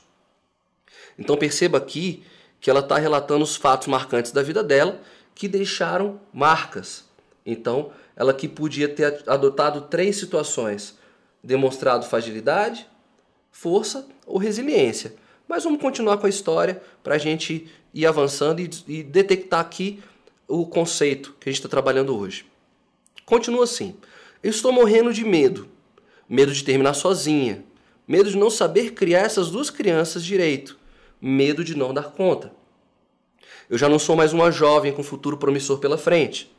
Então 1.18 1.36
perceba 1.36 1.78
aqui 1.78 2.22
que 2.60 2.70
ela 2.70 2.80
está 2.80 2.98
relatando 2.98 3.44
os 3.44 3.56
fatos 3.56 3.88
marcantes 3.88 4.32
da 4.32 4.42
vida 4.42 4.62
dela 4.62 5.00
que 5.34 5.48
deixaram 5.48 6.20
marcas. 6.32 7.04
Então, 7.46 7.92
ela 8.16 8.34
que 8.34 8.48
podia 8.48 8.88
ter 8.88 9.22
adotado 9.26 9.82
três 9.82 10.16
situações: 10.16 10.98
demonstrado 11.42 12.06
fragilidade, 12.06 12.86
força 13.50 14.06
ou 14.26 14.38
resiliência. 14.38 15.14
Mas 15.46 15.64
vamos 15.64 15.80
continuar 15.80 16.18
com 16.18 16.26
a 16.26 16.30
história 16.30 16.82
para 17.02 17.14
a 17.14 17.18
gente 17.18 17.68
ir 17.94 18.06
avançando 18.06 18.60
e, 18.60 18.70
e 18.86 19.02
detectar 19.02 19.60
aqui 19.60 20.02
o 20.46 20.66
conceito 20.66 21.34
que 21.40 21.48
a 21.48 21.52
gente 21.52 21.60
está 21.60 21.68
trabalhando 21.68 22.16
hoje. 22.16 22.46
Continua 23.24 23.64
assim. 23.64 23.94
Eu 24.42 24.50
estou 24.50 24.72
morrendo 24.72 25.12
de 25.12 25.24
medo. 25.24 25.68
Medo 26.28 26.52
de 26.52 26.62
terminar 26.62 26.94
sozinha. 26.94 27.64
Medo 28.06 28.30
de 28.30 28.36
não 28.36 28.50
saber 28.50 28.92
criar 28.92 29.20
essas 29.20 29.50
duas 29.50 29.70
crianças 29.70 30.24
direito. 30.24 30.78
Medo 31.20 31.64
de 31.64 31.76
não 31.76 31.92
dar 31.92 32.10
conta. 32.10 32.52
Eu 33.68 33.76
já 33.76 33.88
não 33.88 33.98
sou 33.98 34.16
mais 34.16 34.32
uma 34.32 34.50
jovem 34.50 34.92
com 34.92 35.02
futuro 35.02 35.36
promissor 35.36 35.78
pela 35.78 35.98
frente. 35.98 36.50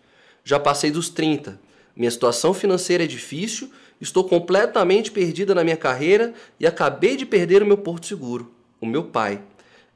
Já 0.44 0.60
passei 0.60 0.92
dos 0.92 1.10
30. 1.10 1.60
Minha 1.96 2.12
situação 2.12 2.54
financeira 2.54 3.04
é 3.04 3.08
difícil, 3.08 3.72
estou 4.00 4.24
completamente 4.24 5.12
perdida 5.12 5.54
na 5.54 5.64
minha 5.64 5.78
carreira 5.78 6.34
e 6.60 6.66
acabei 6.66 7.18
de 7.18 7.26
perder 7.26 7.62
o 7.62 7.66
meu 7.66 7.78
porto 7.78 8.08
seguro, 8.08 8.52
o 8.80 8.86
meu 8.86 9.04
pai. 9.06 9.42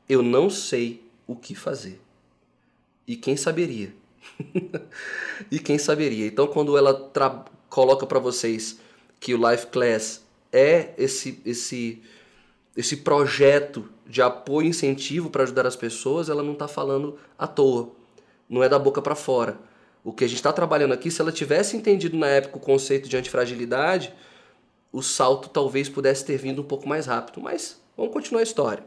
eu 0.08 0.22
não 0.22 0.50
sei 0.50 1.02
o 1.26 1.36
que 1.36 1.56
fazer. 1.56 2.02
E 3.08 3.16
quem 3.16 3.38
saberia? 3.38 3.94
e 5.52 5.60
quem 5.60 5.78
saberia? 5.78 6.28
Então, 6.28 6.48
quando 6.48 6.78
ela 6.78 7.12
coloca 7.70 8.06
para 8.06 8.20
vocês 8.20 8.80
que 9.20 9.34
o 9.34 9.50
Life 9.50 9.68
Class 9.68 10.24
é 10.52 10.94
esse, 10.98 11.42
esse, 11.46 12.02
esse 12.76 12.98
projeto 12.98 13.90
de 14.06 14.22
apoio 14.22 14.68
e 14.68 14.70
incentivo 14.70 15.30
para 15.30 15.44
ajudar 15.44 15.66
as 15.66 15.76
pessoas, 15.76 16.30
ela 16.30 16.44
não 16.44 16.54
está 16.54 16.68
falando 16.68 17.18
à 17.38 17.48
toa. 17.48 17.90
Não 18.50 18.64
é 18.64 18.70
da 18.70 18.78
boca 18.78 19.02
para 19.02 19.16
fora. 19.16 19.58
O 20.04 20.12
que 20.12 20.26
a 20.26 20.28
gente 20.28 20.38
está 20.38 20.52
trabalhando 20.52 20.94
aqui, 20.94 21.10
se 21.10 21.22
ela 21.22 21.32
tivesse 21.32 21.78
entendido 21.78 22.18
na 22.18 22.28
época 22.28 22.58
o 22.58 22.60
conceito 22.60 23.08
de 23.08 23.16
antifragilidade, 23.16 24.14
o 24.92 25.02
salto 25.02 25.50
talvez 25.50 25.88
pudesse 25.88 26.26
ter 26.26 26.38
vindo 26.38 26.62
um 26.62 26.66
pouco 26.66 26.88
mais 26.88 27.06
rápido. 27.06 27.40
Mas 27.42 27.80
vamos 27.96 28.12
continuar 28.12 28.42
a 28.42 28.44
história. 28.44 28.84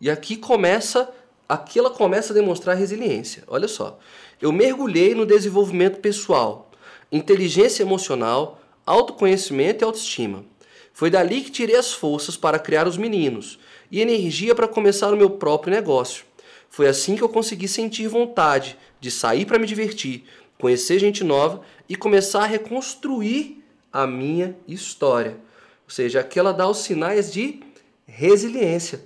E 0.00 0.08
aqui 0.08 0.36
começa, 0.36 1.12
aqui 1.48 1.78
ela 1.78 1.90
começa 1.90 2.32
a 2.32 2.34
demonstrar 2.34 2.76
resiliência. 2.76 3.44
Olha 3.46 3.68
só. 3.68 3.98
Eu 4.40 4.52
mergulhei 4.52 5.14
no 5.14 5.26
desenvolvimento 5.26 6.00
pessoal, 6.00 6.70
inteligência 7.12 7.82
emocional, 7.82 8.60
autoconhecimento 8.86 9.82
e 9.82 9.84
autoestima. 9.84 10.44
Foi 10.92 11.10
dali 11.10 11.42
que 11.42 11.50
tirei 11.50 11.76
as 11.76 11.92
forças 11.92 12.36
para 12.36 12.58
criar 12.58 12.88
os 12.88 12.96
meninos 12.96 13.58
e 13.90 14.00
energia 14.00 14.54
para 14.54 14.66
começar 14.66 15.12
o 15.12 15.16
meu 15.16 15.30
próprio 15.30 15.72
negócio. 15.72 16.24
Foi 16.68 16.86
assim 16.86 17.16
que 17.16 17.22
eu 17.22 17.28
consegui 17.28 17.68
sentir 17.68 18.08
vontade 18.08 18.76
de 19.00 19.10
sair 19.10 19.44
para 19.44 19.58
me 19.58 19.66
divertir, 19.66 20.24
conhecer 20.58 20.98
gente 20.98 21.22
nova 21.22 21.60
e 21.88 21.96
começar 21.96 22.42
a 22.42 22.46
reconstruir 22.46 23.62
a 23.92 24.06
minha 24.06 24.56
história. 24.66 25.36
Ou 25.84 25.90
seja, 25.90 26.20
aqui 26.20 26.38
ela 26.38 26.52
dá 26.52 26.68
os 26.68 26.78
sinais 26.78 27.32
de 27.32 27.60
resiliência. 28.06 29.02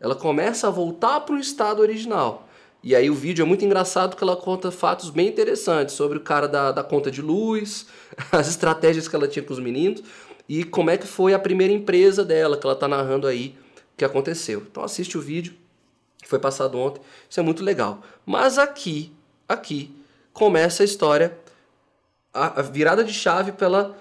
Ela 0.00 0.14
começa 0.14 0.66
a 0.66 0.70
voltar 0.70 1.20
para 1.20 1.34
o 1.34 1.38
estado 1.38 1.80
original. 1.80 2.48
E 2.82 2.94
aí 2.94 3.10
o 3.10 3.14
vídeo 3.14 3.42
é 3.42 3.46
muito 3.46 3.64
engraçado 3.64 4.10
porque 4.10 4.22
ela 4.22 4.36
conta 4.36 4.70
fatos 4.70 5.10
bem 5.10 5.28
interessantes 5.28 5.94
sobre 5.94 6.18
o 6.18 6.20
cara 6.20 6.46
da, 6.46 6.70
da 6.70 6.84
conta 6.84 7.10
de 7.10 7.20
luz, 7.20 7.86
as 8.30 8.48
estratégias 8.48 9.08
que 9.08 9.16
ela 9.16 9.26
tinha 9.26 9.42
com 9.42 9.52
os 9.52 9.58
meninos 9.58 10.02
e 10.48 10.62
como 10.62 10.90
é 10.90 10.96
que 10.96 11.06
foi 11.06 11.34
a 11.34 11.38
primeira 11.38 11.72
empresa 11.72 12.24
dela, 12.24 12.56
que 12.56 12.64
ela 12.64 12.74
está 12.74 12.86
narrando 12.86 13.26
aí 13.26 13.56
que 13.96 14.04
aconteceu. 14.04 14.64
Então 14.70 14.84
assiste 14.84 15.18
o 15.18 15.20
vídeo 15.20 15.54
que 16.22 16.28
foi 16.28 16.38
passado 16.38 16.78
ontem. 16.78 17.00
Isso 17.28 17.40
é 17.40 17.42
muito 17.42 17.64
legal. 17.64 18.02
Mas 18.24 18.58
aqui, 18.58 19.12
aqui 19.48 19.94
começa 20.32 20.82
a 20.82 20.84
história, 20.84 21.36
a, 22.32 22.62
virada 22.62 23.02
de 23.02 23.12
chave 23.12 23.52
para 23.52 23.66
ela 23.66 23.98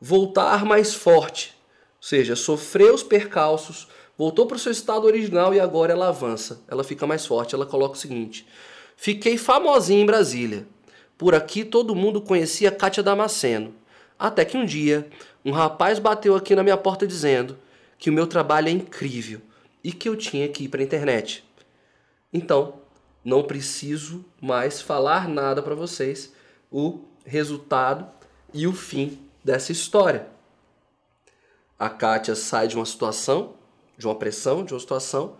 voltar 0.00 0.64
mais 0.64 0.94
forte. 0.94 1.54
Ou 1.96 2.08
seja, 2.08 2.36
sofreu 2.36 2.94
os 2.94 3.02
percalços, 3.02 3.88
voltou 4.16 4.46
para 4.46 4.56
o 4.56 4.60
seu 4.60 4.72
estado 4.72 5.06
original 5.06 5.54
e 5.54 5.60
agora 5.60 5.92
ela 5.92 6.08
avança. 6.08 6.60
Ela 6.68 6.84
fica 6.84 7.06
mais 7.06 7.26
forte. 7.26 7.54
Ela 7.54 7.66
coloca 7.66 7.94
o 7.94 7.98
seguinte: 7.98 8.46
Fiquei 8.96 9.36
famosinha 9.36 10.02
em 10.02 10.06
Brasília. 10.06 10.66
Por 11.16 11.34
aqui 11.34 11.64
todo 11.64 11.94
mundo 11.94 12.20
conhecia 12.20 12.70
Kátia 12.70 13.02
Damasceno. 13.02 13.74
Até 14.18 14.44
que 14.44 14.56
um 14.56 14.64
dia, 14.64 15.08
um 15.44 15.52
rapaz 15.52 15.98
bateu 15.98 16.34
aqui 16.34 16.54
na 16.54 16.62
minha 16.62 16.76
porta 16.76 17.06
dizendo 17.06 17.58
que 17.98 18.10
o 18.10 18.12
meu 18.12 18.26
trabalho 18.26 18.68
é 18.68 18.72
incrível 18.72 19.40
e 19.82 19.92
que 19.92 20.08
eu 20.08 20.16
tinha 20.16 20.48
que 20.48 20.64
ir 20.64 20.68
para 20.68 20.80
a 20.80 20.84
internet. 20.84 21.44
Então, 22.32 22.80
não 23.24 23.42
preciso 23.42 24.24
mais 24.40 24.80
falar 24.80 25.28
nada 25.28 25.62
para 25.62 25.74
vocês 25.74 26.32
o 26.70 27.00
resultado 27.24 28.06
e 28.52 28.66
o 28.66 28.72
fim 28.72 29.18
dessa 29.42 29.72
história. 29.72 30.28
A 31.78 31.88
Kátia 31.88 32.34
sai 32.34 32.68
de 32.68 32.76
uma 32.76 32.86
situação, 32.86 33.54
de 33.96 34.06
uma 34.06 34.14
pressão, 34.14 34.64
de 34.64 34.74
uma 34.74 34.80
situação, 34.80 35.36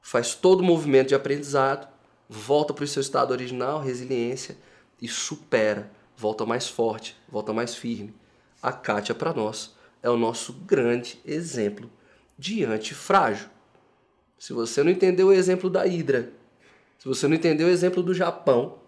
faz 0.00 0.34
todo 0.34 0.60
o 0.60 0.64
movimento 0.64 1.08
de 1.08 1.14
aprendizado, 1.14 1.88
volta 2.28 2.72
para 2.72 2.84
o 2.84 2.88
seu 2.88 3.00
estado 3.00 3.32
original, 3.32 3.80
resiliência, 3.80 4.56
e 5.00 5.08
supera, 5.08 5.90
volta 6.16 6.46
mais 6.46 6.68
forte, 6.68 7.16
volta 7.28 7.52
mais 7.52 7.74
firme. 7.74 8.14
A 8.62 8.72
Kátia, 8.72 9.14
para 9.14 9.34
nós, 9.34 9.74
é 10.02 10.08
o 10.08 10.16
nosso 10.16 10.52
grande 10.52 11.20
exemplo 11.24 11.90
de 12.38 12.64
antifrágil. 12.64 13.48
Se 14.38 14.52
você 14.52 14.82
não 14.82 14.90
entendeu 14.90 15.28
o 15.28 15.32
exemplo 15.32 15.68
da 15.68 15.86
Hidra, 15.86 16.32
se 17.02 17.08
você 17.08 17.26
não 17.26 17.34
entendeu 17.34 17.66
o 17.66 17.70
exemplo 17.70 18.00
do 18.00 18.14
Japão, 18.14 18.78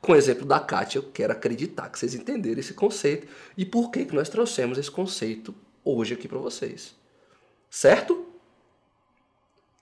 com 0.00 0.12
o 0.12 0.16
exemplo 0.16 0.46
da 0.46 0.58
Kátia, 0.58 0.98
eu 0.98 1.02
quero 1.12 1.30
acreditar 1.30 1.90
que 1.90 1.98
vocês 1.98 2.14
entenderam 2.14 2.58
esse 2.58 2.72
conceito 2.72 3.28
e 3.54 3.66
por 3.66 3.90
que, 3.90 4.06
que 4.06 4.14
nós 4.14 4.30
trouxemos 4.30 4.78
esse 4.78 4.90
conceito 4.90 5.54
hoje 5.84 6.14
aqui 6.14 6.26
para 6.26 6.38
vocês. 6.38 6.96
Certo? 7.68 8.26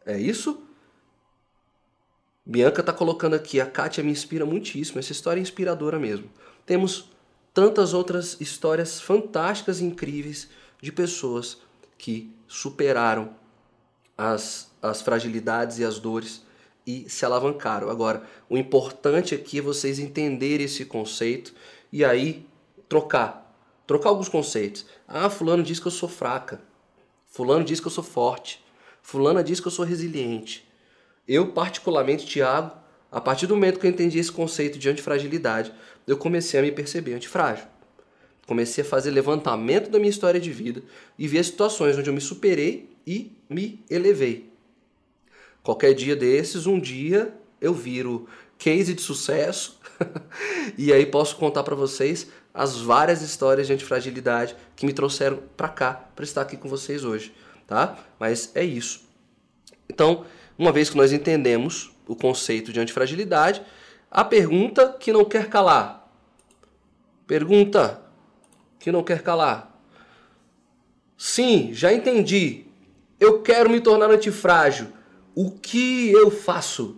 É 0.05 0.19
isso? 0.19 0.61
Bianca 2.45 2.81
está 2.81 2.93
colocando 2.93 3.35
aqui, 3.35 3.61
a 3.61 3.67
Kátia 3.71 4.03
me 4.03 4.11
inspira 4.11 4.45
muitíssimo, 4.45 4.99
essa 4.99 5.13
história 5.13 5.39
é 5.39 5.43
inspiradora 5.43 6.01
mesmo. 6.01 6.29
Temos 6.67 7.13
tantas 7.55 7.95
outras 7.95 8.41
histórias 8.41 9.01
fantásticas 9.01 9.81
e 9.81 9.85
incríveis 9.85 10.49
de 10.83 10.91
pessoas 10.91 11.59
que 11.97 12.35
superaram 12.49 13.37
as, 14.17 14.73
as 14.83 15.01
fragilidades 15.01 15.79
e 15.79 15.85
as 15.85 16.01
dores 16.01 16.48
e 16.89 17.07
se 17.07 17.23
alavancaram. 17.23 17.91
Agora, 17.91 18.23
o 18.49 18.57
importante 18.57 19.35
aqui 19.35 19.59
é 19.59 19.61
vocês 19.61 19.99
entenderem 19.99 20.65
esse 20.65 20.87
conceito 20.87 21.53
e 21.93 22.03
aí 22.03 22.47
trocar. 22.89 23.55
Trocar 23.87 24.09
alguns 24.09 24.31
conceitos. 24.31 24.87
Ah, 25.07 25.29
fulano 25.29 25.63
diz 25.63 25.79
que 25.79 25.87
eu 25.87 25.93
sou 25.93 26.09
fraca. 26.09 26.63
Fulano 27.27 27.63
diz 27.63 27.79
que 27.79 27.87
eu 27.87 27.91
sou 27.91 28.03
forte. 28.03 28.65
Fulana 29.03 29.45
diz 29.45 29.61
que 29.61 29.67
eu 29.67 29.71
sou 29.71 29.85
resiliente. 29.85 30.67
Eu, 31.27 31.53
particularmente, 31.53 32.25
Tiago, 32.25 32.75
a 33.13 33.21
partir 33.21 33.47
do 33.47 33.55
momento 33.55 33.79
que 33.79 33.87
eu 33.87 33.91
entendi 33.91 34.19
esse 34.19 34.33
conceito 34.33 34.79
de 34.79 34.89
antifragilidade, 34.89 35.75
eu 36.07 36.17
comecei 36.17 36.59
a 36.59 36.63
me 36.63 36.73
perceber 36.73 37.13
antifrágil. 37.13 37.67
Comecei 38.47 38.83
a 38.83 38.87
fazer 38.87 39.11
levantamento 39.11 39.91
da 39.91 39.99
minha 39.99 40.09
história 40.09 40.41
de 40.41 40.51
vida 40.51 40.83
e 41.19 41.29
ver 41.29 41.45
situações 41.45 41.99
onde 41.99 42.09
eu 42.09 42.15
me 42.15 42.21
superei 42.21 42.97
e 43.07 43.37
me 43.47 43.85
elevei. 43.91 44.48
Qualquer 45.69 45.93
dia 45.93 46.17
desses, 46.17 46.67
um 46.67 46.81
dia 46.81 47.31
eu 47.61 47.75
viro 47.75 48.27
case 48.57 48.95
de 48.95 49.03
sucesso 49.03 49.79
e 50.79 50.91
aí 50.91 51.05
posso 51.05 51.37
contar 51.37 51.63
para 51.63 51.75
vocês 51.75 52.29
as 52.55 52.79
várias 52.79 53.21
histórias 53.21 53.67
de 53.67 53.75
antifragilidade 53.75 54.57
que 54.75 54.87
me 54.87 54.95
trouxeram 54.95 55.43
para 55.59 55.69
cá 55.69 55.93
para 56.17 56.25
estar 56.25 56.41
aqui 56.41 56.57
com 56.57 56.71
vocês 56.71 57.05
hoje, 57.05 57.35
tá? 57.67 57.99
Mas 58.19 58.51
é 58.55 58.65
isso. 58.65 59.03
Então, 59.91 60.25
uma 60.57 60.73
vez 60.73 60.89
que 60.89 60.97
nós 60.97 61.13
entendemos 61.13 61.91
o 62.07 62.17
conceito 62.17 62.73
de 62.73 62.81
antifragilidade, 62.81 63.61
a 64.11 64.25
pergunta 64.25 64.97
que 64.99 65.13
não 65.13 65.27
quer 65.27 65.51
calar. 65.51 66.11
Pergunta 67.27 68.01
que 68.79 68.91
não 68.91 69.05
quer 69.05 69.21
calar. 69.21 69.79
Sim, 71.15 71.75
já 71.75 71.93
entendi. 71.93 72.65
Eu 73.21 73.43
quero 73.43 73.69
me 73.69 73.83
tornar 73.83 74.11
antifrágil. 74.11 74.97
O 75.41 75.53
que 75.53 76.11
eu 76.11 76.33
faço? 76.33 76.97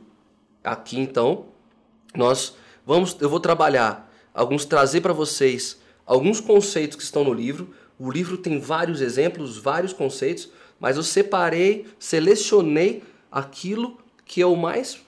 Aqui 0.65 0.99
então, 0.99 1.49
nós 2.17 2.57
vamos 2.87 3.15
eu 3.21 3.29
vou 3.29 3.39
trabalhar 3.39 4.11
alguns 4.33 4.65
trazer 4.65 5.03
para 5.03 5.13
vocês 5.13 5.79
alguns 6.07 6.41
conceitos 6.41 6.97
que 6.97 7.03
estão 7.03 7.23
no 7.23 7.35
livro. 7.35 7.75
O 7.99 8.11
livro 8.11 8.39
tem 8.39 8.59
vários 8.59 9.03
exemplos, 9.03 9.59
vários 9.59 9.93
conceitos, 9.93 10.49
mas 10.79 10.97
eu 10.97 11.03
separei, 11.03 11.87
selecionei 11.99 13.03
aquilo 13.31 13.99
que 14.25 14.41
é 14.41 14.47
o 14.47 14.57
mais 14.57 14.99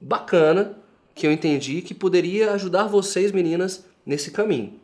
bacana 0.00 0.78
que 1.14 1.26
eu 1.26 1.30
entendi 1.30 1.82
que 1.82 1.92
poderia 1.92 2.52
ajudar 2.52 2.86
vocês 2.86 3.32
meninas 3.32 3.84
nesse 4.06 4.30
caminho. 4.30 4.80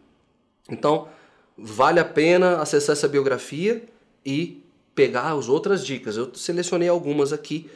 Então, 0.69 1.09
vale 1.57 2.01
a 2.01 2.05
pena 2.05 2.59
acessar 2.59 2.93
essa 2.93 3.09
biografia 3.09 3.83
e 4.27 4.63
pegar 4.95 5.33
as 5.33 5.49
outras 5.49 5.83
dicas. 5.87 6.19
Eu 6.19 6.35
selecionei 6.35 6.91
algumas 6.91 7.33
aqui 7.33 7.71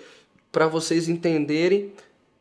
para 0.50 0.66
vocês 0.66 1.08
entenderem 1.08 1.92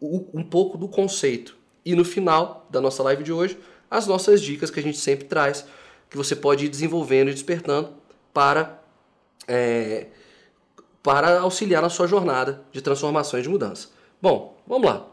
um 0.02 0.44
pouco 0.44 0.78
do 0.78 0.88
conceito. 0.88 1.58
E 1.86 1.96
no 1.96 2.06
final 2.06 2.68
da 2.70 2.80
nossa 2.80 3.02
live 3.04 3.24
de 3.24 3.32
hoje, 3.32 3.58
as 3.90 4.06
nossas 4.06 4.42
dicas 4.42 4.70
que 4.70 4.80
a 4.80 4.84
gente 4.84 4.98
sempre 4.98 5.26
traz, 5.26 5.66
que 6.10 6.18
você 6.18 6.36
pode 6.36 6.66
ir 6.66 6.70
desenvolvendo 6.70 7.30
e 7.30 7.34
despertando 7.34 7.94
para, 8.34 8.82
é, 9.48 10.08
para 11.02 11.40
auxiliar 11.40 11.82
na 11.82 11.90
sua 11.90 12.08
jornada 12.08 12.62
de 12.72 12.82
transformação 12.82 13.40
e 13.40 13.44
de 13.44 13.50
mudança. 13.50 13.90
Bom, 14.22 14.58
vamos 14.68 14.88
lá. 14.88 15.08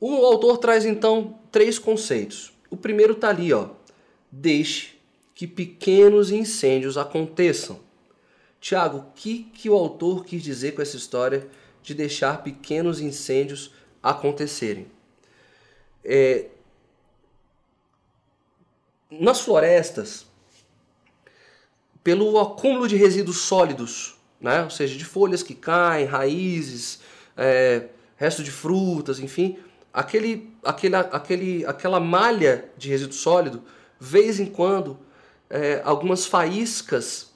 O 0.00 0.26
autor 0.26 0.58
traz 0.58 0.84
então 0.84 1.38
três 1.50 1.78
conceitos. 1.78 2.52
O 2.68 2.76
primeiro 2.76 3.12
está 3.12 3.28
ali, 3.28 3.52
ó. 3.52 3.68
Deixe 4.30 4.98
que 5.34 5.46
pequenos 5.46 6.30
incêndios 6.30 6.96
aconteçam. 6.96 7.80
Tiago, 8.64 8.96
o 8.96 9.04
que, 9.14 9.42
que 9.52 9.68
o 9.68 9.74
autor 9.74 10.24
quis 10.24 10.42
dizer 10.42 10.72
com 10.72 10.80
essa 10.80 10.96
história 10.96 11.46
de 11.82 11.92
deixar 11.92 12.42
pequenos 12.42 12.98
incêndios 12.98 13.70
acontecerem? 14.02 14.86
É, 16.02 16.46
nas 19.10 19.42
florestas, 19.42 20.24
pelo 22.02 22.40
acúmulo 22.40 22.88
de 22.88 22.96
resíduos 22.96 23.42
sólidos, 23.42 24.16
né? 24.40 24.62
ou 24.62 24.70
seja, 24.70 24.96
de 24.96 25.04
folhas 25.04 25.42
que 25.42 25.54
caem, 25.54 26.06
raízes, 26.06 27.00
é, 27.36 27.88
resto 28.16 28.42
de 28.42 28.50
frutas, 28.50 29.18
enfim, 29.18 29.58
aquele, 29.92 30.50
aquele, 30.64 30.96
aquele, 30.96 31.66
aquela 31.66 32.00
malha 32.00 32.64
de 32.78 32.88
resíduo 32.88 33.12
sólido, 33.12 33.62
vez 34.00 34.40
em 34.40 34.46
quando, 34.46 34.98
é, 35.50 35.82
algumas 35.84 36.24
faíscas 36.24 37.33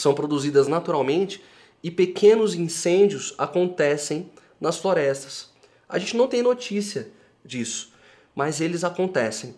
são 0.00 0.14
produzidas 0.14 0.66
naturalmente 0.66 1.42
e 1.82 1.90
pequenos 1.90 2.54
incêndios 2.54 3.34
acontecem 3.38 4.30
nas 4.60 4.76
florestas. 4.76 5.50
A 5.88 5.98
gente 5.98 6.16
não 6.16 6.28
tem 6.28 6.42
notícia 6.42 7.10
disso, 7.44 7.92
mas 8.34 8.60
eles 8.60 8.84
acontecem. 8.84 9.54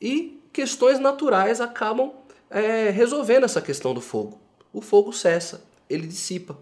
E 0.00 0.40
questões 0.52 0.98
naturais 0.98 1.60
acabam 1.60 2.12
é, 2.48 2.90
resolvendo 2.90 3.44
essa 3.44 3.60
questão 3.60 3.94
do 3.94 4.00
fogo. 4.00 4.40
O 4.72 4.80
fogo 4.80 5.12
cessa, 5.12 5.64
ele 5.88 6.06
dissipa. 6.06 6.58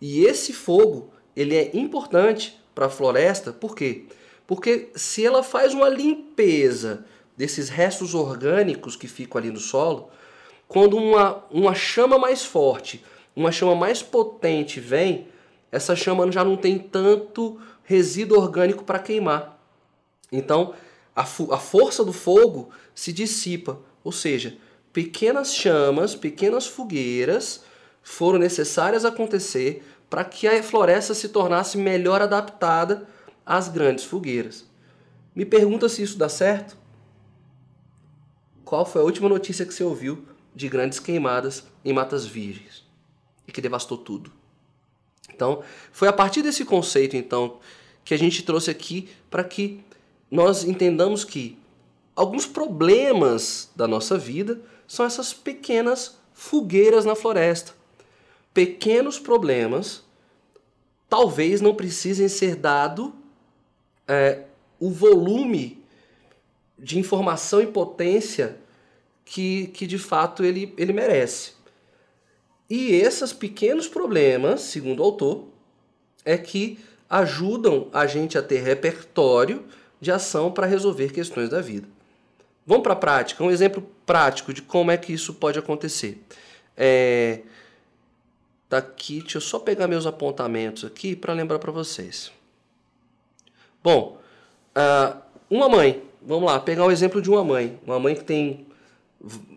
E 0.00 0.24
esse 0.24 0.52
fogo 0.52 1.12
ele 1.36 1.56
é 1.56 1.76
importante 1.76 2.60
para 2.74 2.86
a 2.86 2.90
floresta, 2.90 3.52
por 3.52 3.74
quê? 3.74 4.06
Porque 4.46 4.90
se 4.96 5.24
ela 5.24 5.42
faz 5.42 5.74
uma 5.74 5.88
limpeza 5.88 7.04
desses 7.36 7.68
restos 7.68 8.14
orgânicos 8.14 8.96
que 8.96 9.06
ficam 9.06 9.38
ali 9.38 9.50
no 9.50 9.60
solo, 9.60 10.10
quando 10.70 10.96
uma, 10.96 11.44
uma 11.50 11.74
chama 11.74 12.16
mais 12.16 12.44
forte, 12.44 13.04
uma 13.34 13.50
chama 13.50 13.74
mais 13.74 14.04
potente 14.04 14.78
vem, 14.78 15.26
essa 15.72 15.96
chama 15.96 16.30
já 16.30 16.44
não 16.44 16.56
tem 16.56 16.78
tanto 16.78 17.60
resíduo 17.82 18.38
orgânico 18.38 18.84
para 18.84 19.00
queimar. 19.00 19.60
Então, 20.30 20.72
a, 21.14 21.22
a 21.22 21.58
força 21.58 22.04
do 22.04 22.12
fogo 22.12 22.70
se 22.94 23.12
dissipa, 23.12 23.80
ou 24.04 24.12
seja, 24.12 24.58
pequenas 24.92 25.52
chamas, 25.52 26.14
pequenas 26.14 26.68
fogueiras 26.68 27.64
foram 28.00 28.38
necessárias 28.38 29.04
acontecer 29.04 29.84
para 30.08 30.22
que 30.22 30.46
a 30.46 30.62
floresta 30.62 31.14
se 31.14 31.30
tornasse 31.30 31.76
melhor 31.78 32.22
adaptada 32.22 33.08
às 33.44 33.66
grandes 33.66 34.04
fogueiras. 34.04 34.64
Me 35.34 35.44
pergunta 35.44 35.88
se 35.88 36.00
isso 36.00 36.16
dá 36.16 36.28
certo? 36.28 36.78
Qual 38.64 38.86
foi 38.86 39.02
a 39.02 39.04
última 39.04 39.28
notícia 39.28 39.66
que 39.66 39.74
você 39.74 39.82
ouviu 39.82 40.29
de 40.54 40.68
grandes 40.68 40.98
queimadas 40.98 41.64
em 41.84 41.92
matas 41.92 42.26
virgens 42.26 42.84
e 43.46 43.52
que 43.52 43.60
devastou 43.60 43.98
tudo? 43.98 44.32
Então, 45.32 45.62
foi 45.92 46.08
a 46.08 46.12
partir 46.12 46.42
desse 46.42 46.64
conceito 46.64 47.16
então 47.16 47.58
que 48.04 48.14
a 48.14 48.18
gente 48.18 48.42
trouxe 48.42 48.70
aqui 48.70 49.08
para 49.30 49.44
que 49.44 49.80
nós 50.30 50.64
entendamos 50.64 51.24
que 51.24 51.58
alguns 52.14 52.46
problemas 52.46 53.70
da 53.74 53.86
nossa 53.86 54.18
vida 54.18 54.60
são 54.86 55.06
essas 55.06 55.32
pequenas 55.32 56.18
fogueiras 56.32 57.04
na 57.04 57.14
floresta. 57.14 57.72
Pequenos 58.52 59.18
problemas 59.18 60.04
talvez 61.08 61.60
não 61.60 61.74
precisem 61.74 62.28
ser 62.28 62.56
dado 62.56 63.14
é, 64.06 64.44
o 64.78 64.90
volume 64.90 65.82
de 66.78 66.98
informação 66.98 67.60
e 67.60 67.66
potência 67.66 68.58
que, 69.24 69.68
que 69.68 69.86
de 69.86 69.98
fato 69.98 70.44
ele, 70.44 70.74
ele 70.76 70.92
merece. 70.92 71.52
E 72.68 72.92
esses 72.92 73.32
pequenos 73.32 73.88
problemas, 73.88 74.60
segundo 74.60 75.00
o 75.00 75.04
autor, 75.04 75.48
é 76.24 76.38
que 76.38 76.78
ajudam 77.08 77.88
a 77.92 78.06
gente 78.06 78.38
a 78.38 78.42
ter 78.42 78.60
repertório 78.60 79.64
de 80.00 80.12
ação 80.12 80.52
para 80.52 80.66
resolver 80.66 81.12
questões 81.12 81.48
da 81.48 81.60
vida. 81.60 81.88
Vamos 82.64 82.84
para 82.84 82.92
a 82.92 82.96
prática, 82.96 83.42
um 83.42 83.50
exemplo 83.50 83.84
prático 84.06 84.54
de 84.54 84.62
como 84.62 84.92
é 84.92 84.96
que 84.96 85.12
isso 85.12 85.34
pode 85.34 85.58
acontecer. 85.58 86.22
É, 86.76 87.40
daqui, 88.68 89.18
tá 89.18 89.22
deixa 89.24 89.38
eu 89.38 89.42
só 89.42 89.58
pegar 89.58 89.88
meus 89.88 90.06
apontamentos 90.06 90.84
aqui 90.84 91.16
para 91.16 91.32
lembrar 91.32 91.58
para 91.58 91.72
vocês. 91.72 92.30
Bom, 93.82 94.20
uh, 94.76 95.20
uma 95.50 95.68
mãe, 95.68 96.02
vamos 96.22 96.44
lá, 96.44 96.60
pegar 96.60 96.86
o 96.86 96.92
exemplo 96.92 97.20
de 97.20 97.28
uma 97.28 97.42
mãe, 97.42 97.78
uma 97.84 97.98
mãe 97.98 98.14
que 98.14 98.22
tem 98.22 98.66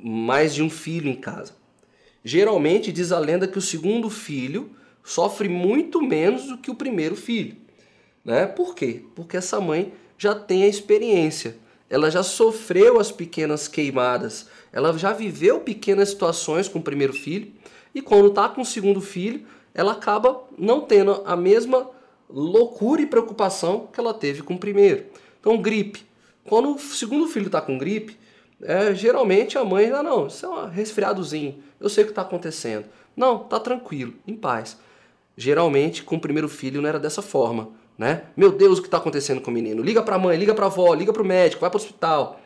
mais 0.04 0.54
de 0.54 0.62
um 0.62 0.70
filho 0.70 1.10
em 1.10 1.16
casa. 1.16 1.56
Geralmente 2.24 2.92
diz 2.92 3.12
a 3.12 3.20
lenda 3.20 3.48
que 3.48 3.58
o 3.58 3.62
segundo 3.62 4.10
filho 4.10 4.72
sofre 5.04 5.50
muito 5.50 6.02
menos 6.02 6.46
do 6.46 6.58
que 6.58 6.72
o 6.72 6.76
primeiro 6.76 7.16
filho. 7.16 7.58
Né? 8.24 8.46
Por 8.46 8.74
quê? 8.76 9.04
Porque 9.16 9.38
essa 9.38 9.60
mãe 9.60 9.94
já 10.18 10.34
tem 10.34 10.64
a 10.64 10.68
experiência 10.68 11.58
ela 11.94 12.10
já 12.10 12.24
sofreu 12.24 13.00
as 13.00 13.12
pequenas 13.12 13.68
queimadas, 13.68 14.48
ela 14.72 14.98
já 14.98 15.14
viveu 15.14 15.60
pequenas 15.60 16.10
situações 16.10 16.68
com 16.68 16.80
o 16.80 16.82
primeiro 16.82 17.14
filho, 17.14 17.52
e 17.94 18.02
quando 18.02 18.30
está 18.30 18.50
com 18.50 18.62
o 18.62 18.66
segundo 18.66 19.00
filho, 19.00 19.46
ela 19.76 19.92
acaba 19.92 20.44
não 20.58 20.82
tendo 20.82 21.22
a 21.24 21.36
mesma 21.36 21.88
loucura 22.28 23.04
e 23.04 23.06
preocupação 23.06 23.88
que 23.94 24.00
ela 24.00 24.12
teve 24.12 24.42
com 24.42 24.56
o 24.56 24.60
primeiro. 24.60 25.06
Então, 25.40 25.62
gripe. 25.62 26.04
Quando 26.46 26.74
o 26.74 26.80
segundo 26.80 27.28
filho 27.28 27.46
está 27.46 27.62
com 27.62 27.78
gripe, 27.78 28.18
é, 28.64 28.94
geralmente 28.96 29.58
a 29.58 29.64
mãe, 29.64 29.92
ah, 29.92 30.04
não, 30.04 30.28
isso 30.28 30.46
é 30.46 30.50
um 30.50 30.68
resfriadozinho, 30.68 31.62
eu 31.80 31.90
sei 31.90 32.04
o 32.04 32.08
que 32.08 32.12
está 32.12 32.22
acontecendo. 32.22 32.86
Não, 33.16 33.40
tá 33.40 33.60
tranquilo, 33.60 34.14
em 34.26 34.36
paz. 34.36 34.78
Geralmente, 35.38 36.04
com 36.04 36.16
o 36.16 36.20
primeiro 36.20 36.50
filho 36.50 36.82
não 36.82 36.90
era 36.90 37.00
dessa 37.00 37.22
forma 37.22 37.72
né? 37.98 38.24
Meu 38.36 38.52
Deus, 38.52 38.80
o 38.80 38.82
que 38.82 38.88
está 38.88 38.98
acontecendo 38.98 39.42
com 39.42 39.52
o 39.52 39.54
menino? 39.54 39.82
Liga 39.82 40.02
para 40.02 40.16
a 40.16 40.20
mãe, 40.20 40.38
liga 40.38 40.54
para 40.54 40.66
a 40.66 40.68
avó, 40.68 40.94
liga 40.94 41.14
para 41.14 41.22
o 41.22 41.26
médico, 41.26 41.62
vai 41.62 41.70
para 41.70 41.78
o 41.78 41.82
hospital, 41.82 42.40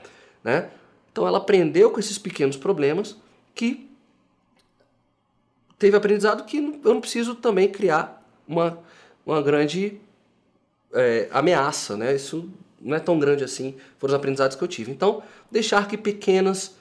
né? 0.44 0.70
Então 1.12 1.28
ela 1.28 1.38
aprendeu 1.38 1.90
com 1.92 2.00
esses 2.00 2.18
pequenos 2.18 2.58
problemas 2.58 3.16
que 3.56 3.90
teve 5.80 5.96
aprendizado 5.96 6.46
que 6.46 6.58
eu 6.58 6.94
não 6.94 7.02
preciso 7.02 7.36
também 7.36 7.70
criar 7.70 8.24
uma, 8.48 8.80
uma 9.26 9.42
grande 9.42 10.00
é, 10.94 11.28
ameaça, 11.32 11.96
né? 11.96 12.16
Isso 12.16 12.50
não 12.80 12.96
é 12.96 13.00
tão 13.00 13.18
grande 13.20 13.44
assim, 13.44 13.76
foram 13.98 14.14
os 14.14 14.16
aprendizados 14.16 14.56
que 14.56 14.64
eu 14.64 14.68
tive. 14.68 14.92
Então, 14.92 15.24
deixar 15.52 15.88
que 15.88 15.98
pequenos 15.98 16.72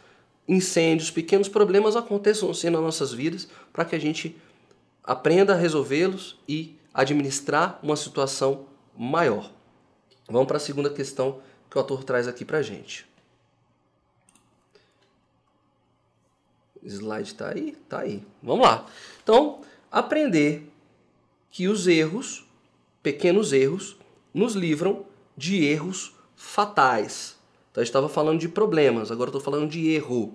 incêndios, 0.49 1.11
pequenos 1.11 1.49
problemas 1.49 1.97
aconteçam 1.97 2.51
assim 2.51 2.71
nas 2.71 2.81
nossas 2.81 3.13
vidas, 3.13 3.49
para 3.73 3.85
que 3.85 3.97
a 3.97 3.99
gente 3.99 4.37
aprenda 5.03 5.55
a 5.55 5.57
resolvê-los 5.57 6.39
e 6.49 6.77
administrar 6.93 7.79
uma 7.83 7.97
situação 7.97 8.67
maior. 8.97 9.51
Vamos 10.29 10.47
para 10.49 10.57
a 10.57 10.61
segunda 10.61 10.91
questão 10.91 11.41
que 11.71 11.77
o 11.77 11.81
autor 11.81 12.05
traz 12.05 12.27
aqui 12.27 12.45
para 12.45 12.59
a 12.59 12.63
gente. 12.63 13.07
O 16.83 16.87
slide 16.87 17.29
está 17.29 17.51
aí? 17.51 17.71
Está 17.71 18.01
aí. 18.01 18.23
Vamos 18.43 18.67
lá. 18.67 18.87
Então, 19.23 19.63
aprender 19.91 20.71
que 21.51 21.69
os 21.69 21.87
erros, 21.87 22.47
pequenos 23.03 23.53
erros, 23.53 23.97
nos 24.33 24.55
livram 24.55 25.05
de 25.37 25.65
erros 25.65 26.15
fatais. 26.35 27.37
Então, 27.71 27.83
eu 27.83 27.85
estava 27.85 28.09
falando 28.09 28.41
de 28.41 28.49
problemas, 28.49 29.11
agora 29.11 29.29
estou 29.29 29.41
falando 29.41 29.69
de 29.69 29.91
erro. 29.91 30.35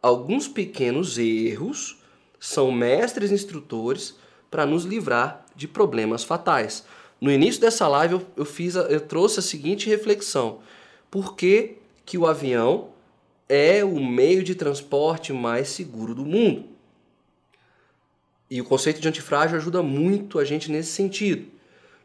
Alguns 0.00 0.48
pequenos 0.48 1.18
erros 1.18 1.98
são 2.38 2.72
mestres 2.72 3.30
instrutores 3.30 4.16
para 4.50 4.64
nos 4.64 4.84
livrar 4.84 5.44
de 5.54 5.68
problemas 5.68 6.24
fatais. 6.24 6.84
No 7.20 7.30
início 7.30 7.60
dessa 7.60 7.86
live 7.86 8.14
eu, 8.14 8.26
eu, 8.38 8.44
fiz 8.46 8.76
a, 8.76 8.82
eu 8.82 9.00
trouxe 9.00 9.40
a 9.40 9.42
seguinte 9.42 9.88
reflexão: 9.88 10.60
por 11.10 11.36
que, 11.36 11.76
que 12.06 12.16
o 12.16 12.26
avião 12.26 12.88
é 13.46 13.84
o 13.84 14.02
meio 14.02 14.42
de 14.42 14.54
transporte 14.54 15.32
mais 15.32 15.68
seguro 15.68 16.14
do 16.14 16.24
mundo? 16.24 16.64
E 18.50 18.60
o 18.60 18.64
conceito 18.64 19.00
de 19.00 19.06
antifrágil 19.06 19.58
ajuda 19.58 19.82
muito 19.82 20.38
a 20.38 20.44
gente 20.44 20.72
nesse 20.72 20.90
sentido. 20.90 21.59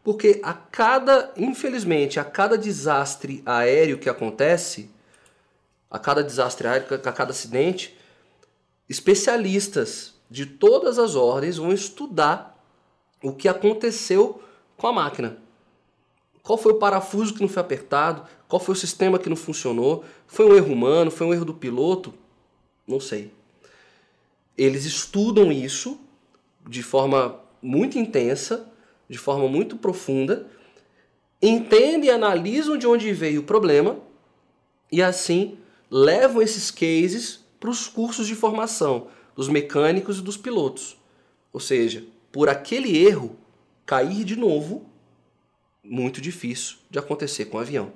Porque 0.06 0.40
a 0.44 0.54
cada, 0.54 1.34
infelizmente, 1.36 2.20
a 2.20 2.24
cada 2.24 2.56
desastre 2.60 3.42
aéreo 3.44 3.98
que 3.98 4.08
acontece, 4.08 4.92
a 5.90 5.98
cada 5.98 6.24
desastre 6.24 6.68
aéreo, 6.68 6.94
a 6.94 7.12
cada 7.12 7.32
acidente, 7.32 7.98
especialistas 8.88 10.14
de 10.30 10.46
todas 10.46 11.00
as 11.00 11.16
ordens 11.16 11.58
vão 11.58 11.74
estudar 11.74 12.56
o 13.24 13.34
que 13.34 13.48
aconteceu 13.48 14.44
com 14.78 14.86
a 14.86 14.94
máquina. 14.94 15.40
Qual 16.44 16.60
foi 16.60 16.74
o 16.74 16.78
parafuso 16.78 17.34
que 17.34 17.42
não 17.42 17.50
foi 17.50 17.62
apertado? 17.62 18.28
Qual 18.48 18.60
foi 18.60 18.74
o 18.74 18.78
sistema 18.78 19.18
que 19.18 19.28
não 19.28 19.36
funcionou? 19.36 20.06
Foi 20.28 20.46
um 20.46 20.54
erro 20.54 20.72
humano? 20.72 21.10
Foi 21.10 21.26
um 21.26 21.34
erro 21.34 21.46
do 21.46 21.54
piloto? 21.56 22.14
Não 22.88 23.00
sei. 23.00 23.34
Eles 24.56 24.86
estudam 24.86 25.52
isso 25.52 26.00
de 26.70 26.84
forma 26.84 27.40
muito 27.60 27.98
intensa, 27.98 28.72
de 29.10 29.18
forma 29.18 29.48
muito 29.48 29.78
profunda, 29.78 30.48
entendem 31.42 32.10
e 32.10 32.14
analisam 32.14 32.78
de 32.78 32.88
onde 32.88 33.12
veio 33.14 33.42
o 33.42 33.46
problema 33.46 34.00
e 34.92 35.02
assim 35.02 35.58
levam 35.90 36.42
esses 36.42 36.72
cases 36.72 37.44
para 37.60 37.70
os 37.70 37.88
cursos 37.88 38.28
de 38.28 38.36
formação 38.36 39.08
dos 39.36 39.48
mecânicos 39.48 40.20
e 40.20 40.22
dos 40.22 40.38
pilotos. 40.38 40.98
Ou 41.52 41.60
seja, 41.60 42.04
por 42.32 42.50
aquele 42.50 42.98
erro 42.98 43.36
cair 43.86 44.24
de 44.24 44.36
novo, 44.36 44.86
muito 45.84 46.20
difícil 46.20 46.78
de 46.90 46.98
acontecer 46.98 47.46
com 47.46 47.58
o 47.58 47.62
avião. 47.62 47.94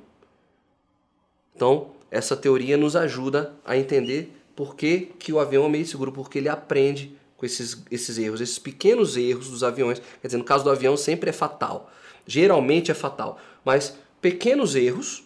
Então, 1.55 1.91
essa 2.11 2.37
teoria 2.37 2.77
nos 2.77 2.95
ajuda 2.95 3.53
a 3.65 3.75
entender 3.75 4.33
por 4.55 4.75
que, 4.75 5.11
que 5.17 5.31
o 5.33 5.39
avião 5.39 5.65
é 5.65 5.69
meio 5.69 5.85
seguro? 5.85 6.11
Porque 6.11 6.37
ele 6.37 6.49
aprende 6.49 7.17
com 7.39 7.45
esses, 7.45 7.81
esses 7.89 8.17
erros, 8.17 8.41
esses 8.41 8.59
pequenos 8.59 9.15
erros 9.15 9.49
dos 9.49 9.63
aviões. 9.63 10.01
Quer 10.21 10.27
dizer, 10.27 10.37
no 10.37 10.43
caso 10.43 10.65
do 10.65 10.69
avião 10.69 10.97
sempre 10.97 11.29
é 11.29 11.33
fatal. 11.33 11.89
Geralmente 12.27 12.91
é 12.91 12.93
fatal. 12.93 13.39
Mas 13.63 13.95
pequenos 14.19 14.75
erros, 14.75 15.23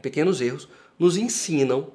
pequenos 0.00 0.40
erros, 0.40 0.68
nos 0.96 1.16
ensinam 1.16 1.88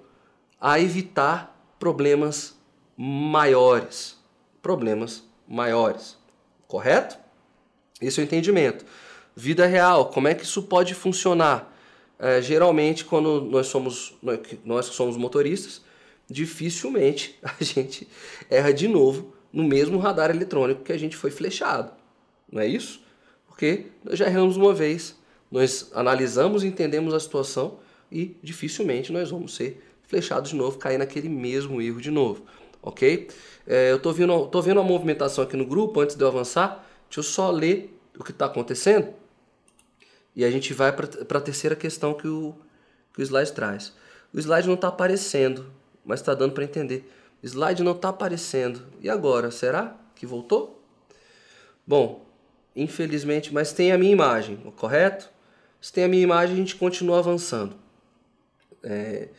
a 0.59 0.81
evitar 0.81 1.57
problemas 1.79 2.57
maiores. 2.97 4.17
Problemas 4.61 5.23
maiores. 5.47 6.17
Correto? 6.67 7.17
Esse 8.01 8.19
é 8.19 8.23
o 8.23 8.25
entendimento. 8.25 8.85
Vida 9.33 9.65
real, 9.65 10.07
como 10.07 10.27
é 10.27 10.35
que 10.35 10.43
isso 10.43 10.63
pode 10.63 10.93
funcionar? 10.93 11.73
É, 12.19 12.41
geralmente, 12.41 13.05
quando 13.05 13.41
nós 13.41 13.67
somos, 13.67 14.13
nós 14.65 14.87
somos 14.87 15.15
motoristas, 15.15 15.81
dificilmente 16.31 17.37
a 17.43 17.63
gente 17.63 18.07
erra 18.49 18.73
de 18.73 18.87
novo 18.87 19.33
no 19.51 19.63
mesmo 19.63 19.97
radar 19.99 20.29
eletrônico 20.29 20.83
que 20.83 20.93
a 20.93 20.97
gente 20.97 21.15
foi 21.15 21.29
flechado. 21.29 21.91
Não 22.51 22.61
é 22.61 22.67
isso? 22.67 23.01
Porque 23.47 23.87
nós 24.03 24.17
já 24.17 24.25
erramos 24.25 24.57
uma 24.57 24.73
vez, 24.73 25.15
nós 25.51 25.91
analisamos, 25.93 26.63
entendemos 26.63 27.13
a 27.13 27.19
situação 27.19 27.79
e 28.11 28.37
dificilmente 28.41 29.11
nós 29.11 29.29
vamos 29.29 29.53
ser 29.53 29.83
flechados 30.07 30.51
de 30.51 30.55
novo, 30.55 30.77
cair 30.77 30.97
naquele 30.97 31.29
mesmo 31.29 31.81
erro 31.81 32.01
de 32.01 32.11
novo. 32.11 32.45
Ok? 32.81 33.29
É, 33.67 33.91
eu 33.91 33.97
estou 33.97 34.13
vendo, 34.13 34.47
tô 34.47 34.61
vendo 34.61 34.79
a 34.79 34.83
movimentação 34.83 35.43
aqui 35.43 35.55
no 35.55 35.65
grupo, 35.65 35.99
antes 35.99 36.15
de 36.15 36.23
eu 36.23 36.27
avançar, 36.27 36.85
deixa 37.07 37.19
eu 37.19 37.23
só 37.23 37.51
ler 37.51 37.97
o 38.17 38.23
que 38.23 38.31
está 38.31 38.45
acontecendo 38.45 39.13
e 40.35 40.45
a 40.45 40.51
gente 40.51 40.73
vai 40.73 40.91
para 40.91 41.37
a 41.37 41.41
terceira 41.41 41.75
questão 41.75 42.13
que 42.13 42.27
o, 42.27 42.55
que 43.13 43.21
o 43.21 43.23
slide 43.23 43.51
traz. 43.51 43.93
O 44.33 44.39
slide 44.39 44.67
não 44.67 44.75
está 44.75 44.87
aparecendo, 44.87 45.65
mas 46.05 46.19
está 46.19 46.33
dando 46.33 46.53
para 46.53 46.63
entender. 46.63 47.09
O 47.41 47.45
slide 47.45 47.83
não 47.83 47.93
está 47.93 48.09
aparecendo. 48.09 48.83
E 48.99 49.09
agora? 49.09 49.51
Será 49.51 49.95
que 50.15 50.25
voltou? 50.25 50.81
Bom, 51.85 52.25
infelizmente, 52.75 53.53
mas 53.53 53.73
tem 53.73 53.91
a 53.91 53.97
minha 53.97 54.11
imagem, 54.11 54.57
correto? 54.75 55.29
Se 55.81 55.91
tem 55.91 56.03
a 56.03 56.07
minha 56.07 56.21
imagem, 56.21 56.55
a 56.55 56.57
gente 56.57 56.75
continua 56.75 57.19
avançando. 57.19 57.75
É, 58.83 59.29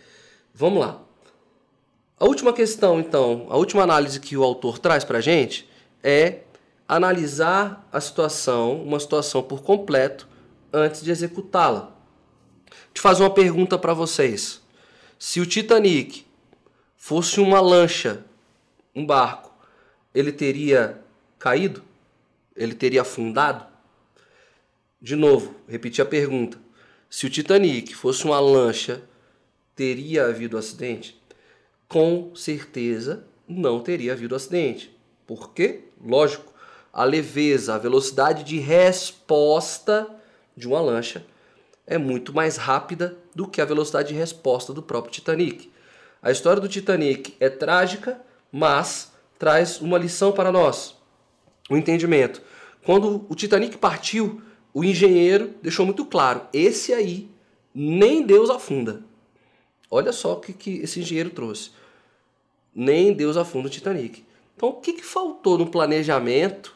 vamos 0.53 0.81
lá. 0.81 1.01
A 2.19 2.25
última 2.25 2.53
questão, 2.53 3.01
então, 3.01 3.47
a 3.51 3.57
última 3.57 3.83
análise 3.83 4.21
que 4.21 4.37
o 4.37 4.43
autor 4.43 4.79
traz 4.79 5.05
para 5.05 5.19
a 5.19 5.21
gente 5.21 5.69
é 6.03 6.41
analisar 6.87 7.89
a 7.93 8.01
situação, 8.01 8.83
uma 8.83 9.01
situação 9.01 9.43
por 9.43 9.63
completo, 9.63 10.29
antes 10.73 11.03
de 11.03 11.11
executá-la. 11.11 11.97
Te 12.93 13.01
fazer 13.01 13.23
uma 13.23 13.31
pergunta 13.31 13.79
para 13.79 13.95
vocês. 13.95 14.61
Se 15.19 15.41
o 15.41 15.47
Titanic 15.47 16.25
fosse 17.05 17.41
uma 17.41 17.61
lancha, 17.61 18.25
um 18.95 19.05
barco, 19.05 19.53
ele 20.15 20.31
teria 20.31 21.03
caído? 21.37 21.83
Ele 22.55 22.75
teria 22.75 23.03
afundado? 23.03 23.67
De 25.01 25.17
novo, 25.17 25.57
repetir 25.67 26.01
a 26.01 26.07
pergunta. 26.07 26.61
Se 27.11 27.27
o 27.27 27.31
Titanic 27.31 27.93
fosse 27.97 28.25
uma 28.25 28.39
lancha, 28.39 29.03
teria 29.75 30.27
havido 30.27 30.57
acidente? 30.57 31.21
Com 31.89 32.37
certeza 32.37 33.27
não 33.49 33.81
teria 33.81 34.13
havido 34.13 34.37
acidente. 34.37 34.97
Por 35.27 35.53
quê? 35.53 35.81
Lógico, 36.01 36.55
a 36.93 37.03
leveza, 37.03 37.75
a 37.75 37.79
velocidade 37.79 38.45
de 38.45 38.61
resposta 38.61 40.09
de 40.57 40.69
uma 40.69 40.81
lancha 40.81 41.27
é 41.85 41.99
muito 41.99 42.33
mais 42.33 42.57
rápida 42.57 43.19
do 43.35 43.49
que 43.49 43.61
a 43.61 43.65
velocidade 43.65 44.11
de 44.11 44.15
resposta 44.15 44.73
do 44.73 44.85
próprio 44.85 45.13
Titanic. 45.13 45.73
A 46.23 46.31
história 46.31 46.63
do 46.63 46.69
Titanic 46.69 47.35
é 47.41 47.51
trágica, 47.51 48.23
mas 48.53 49.13
traz 49.39 49.81
uma 49.81 49.99
lição 49.99 50.31
para 50.31 50.53
nós. 50.53 50.97
O 51.69 51.77
entendimento. 51.77 52.41
Quando 52.85 53.27
o 53.29 53.35
Titanic 53.35 53.77
partiu, 53.77 54.41
o 54.73 54.85
engenheiro 54.85 55.53
deixou 55.61 55.85
muito 55.85 56.05
claro: 56.05 56.43
esse 56.53 56.93
aí 56.95 57.29
nem 57.75 58.23
Deus 58.23 58.51
afunda. 58.51 59.03
Olha 59.91 60.13
só 60.13 60.35
o 60.35 60.41
que, 60.41 60.53
que 60.53 60.77
esse 60.79 61.01
engenheiro 61.01 61.31
trouxe. 61.31 61.71
Nem 62.75 63.13
Deus 63.13 63.37
afunda 63.37 63.67
o 63.67 63.71
Titanic. 63.71 64.25
Então, 64.57 64.69
o 64.69 64.75
que, 64.75 64.93
que 64.93 65.05
faltou 65.05 65.59
no 65.59 65.71
planejamento 65.71 66.75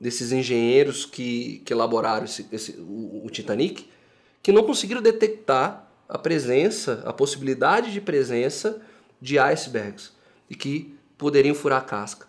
desses 0.00 0.32
engenheiros 0.32 1.06
que, 1.06 1.62
que 1.64 1.72
elaboraram 1.72 2.24
esse, 2.24 2.46
esse, 2.50 2.72
o, 2.72 3.22
o 3.24 3.30
Titanic 3.30 3.88
que 4.42 4.52
não 4.52 4.64
conseguiram 4.64 5.00
detectar 5.00 5.83
a 6.08 6.18
presença, 6.18 7.02
a 7.04 7.12
possibilidade 7.12 7.92
de 7.92 8.00
presença 8.00 8.80
de 9.20 9.38
icebergs 9.38 10.12
e 10.48 10.54
que 10.54 10.94
poderiam 11.16 11.54
furar 11.54 11.80
a 11.80 11.84
casca. 11.84 12.26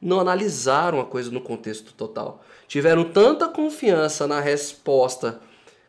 Não 0.00 0.20
analisaram 0.20 1.00
a 1.00 1.04
coisa 1.04 1.30
no 1.30 1.40
contexto 1.40 1.92
total. 1.92 2.44
Tiveram 2.66 3.04
tanta 3.04 3.48
confiança 3.48 4.26
na 4.26 4.40
resposta 4.40 5.40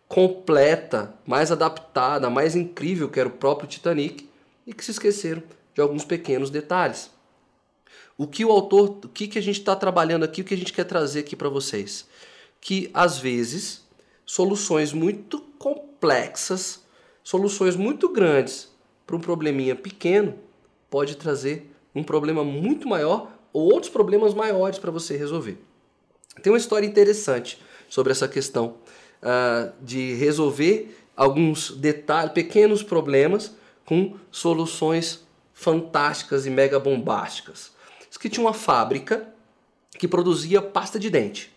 completa, 0.08 1.14
mais 1.26 1.52
adaptada, 1.52 2.30
mais 2.30 2.56
incrível 2.56 3.10
que 3.10 3.20
era 3.20 3.30
o 3.30 3.34
próprio 3.34 3.68
Titanic 3.68 4.30
e 4.66 4.74
que 4.74 4.86
se 4.86 4.92
esqueceram 4.92 5.42
de 5.74 5.82
alguns 5.82 6.06
pequenos 6.06 6.50
detalhes. 6.50 7.10
O 8.18 8.28
que 8.28 8.46
o 8.46 8.52
autor, 8.52 9.00
o 9.04 9.10
que, 9.10 9.28
que 9.28 9.40
a 9.40 9.42
gente 9.42 9.60
está 9.60 9.76
trabalhando 9.76 10.24
aqui, 10.24 10.42
o 10.42 10.46
que 10.46 10.54
a 10.54 10.58
gente 10.58 10.72
quer 10.72 10.86
trazer 10.86 11.20
aqui 11.20 11.36
para 11.36 11.50
vocês? 11.50 12.08
Que 12.62 12.90
às 12.94 13.18
vezes 13.18 13.84
soluções 14.26 14.94
muito 14.94 15.40
complexas 15.60 16.85
soluções 17.26 17.76
muito 17.76 18.08
grandes 18.08 18.72
para 19.06 19.16
um 19.16 19.20
probleminha 19.20 19.76
pequeno 19.76 20.36
pode 20.92 21.18
trazer 21.18 21.76
um 21.94 22.04
problema 22.04 22.44
muito 22.44 22.88
maior 22.88 23.32
ou 23.52 23.74
outros 23.74 23.92
problemas 23.92 24.36
maiores 24.36 24.78
para 24.78 24.92
você 24.92 25.18
resolver. 25.18 25.58
Tem 26.44 26.54
uma 26.54 26.60
história 26.60 26.86
interessante 26.86 27.60
sobre 27.90 28.12
essa 28.12 28.28
questão 28.28 28.78
uh, 29.24 29.74
de 29.82 30.14
resolver 30.14 30.96
alguns 31.18 31.72
detalhes, 31.72 32.32
pequenos 32.32 32.84
problemas 32.84 33.56
com 33.86 34.16
soluções 34.30 35.26
fantásticas 35.52 36.46
e 36.46 36.50
mega 36.52 36.80
bombásticas. 36.80 37.72
Diz 38.08 38.18
que 38.18 38.30
tinha 38.30 38.46
uma 38.46 38.54
fábrica 38.54 39.34
que 39.98 40.08
produzia 40.08 40.62
pasta 40.62 41.00
de 41.00 41.10
dente. 41.10 41.56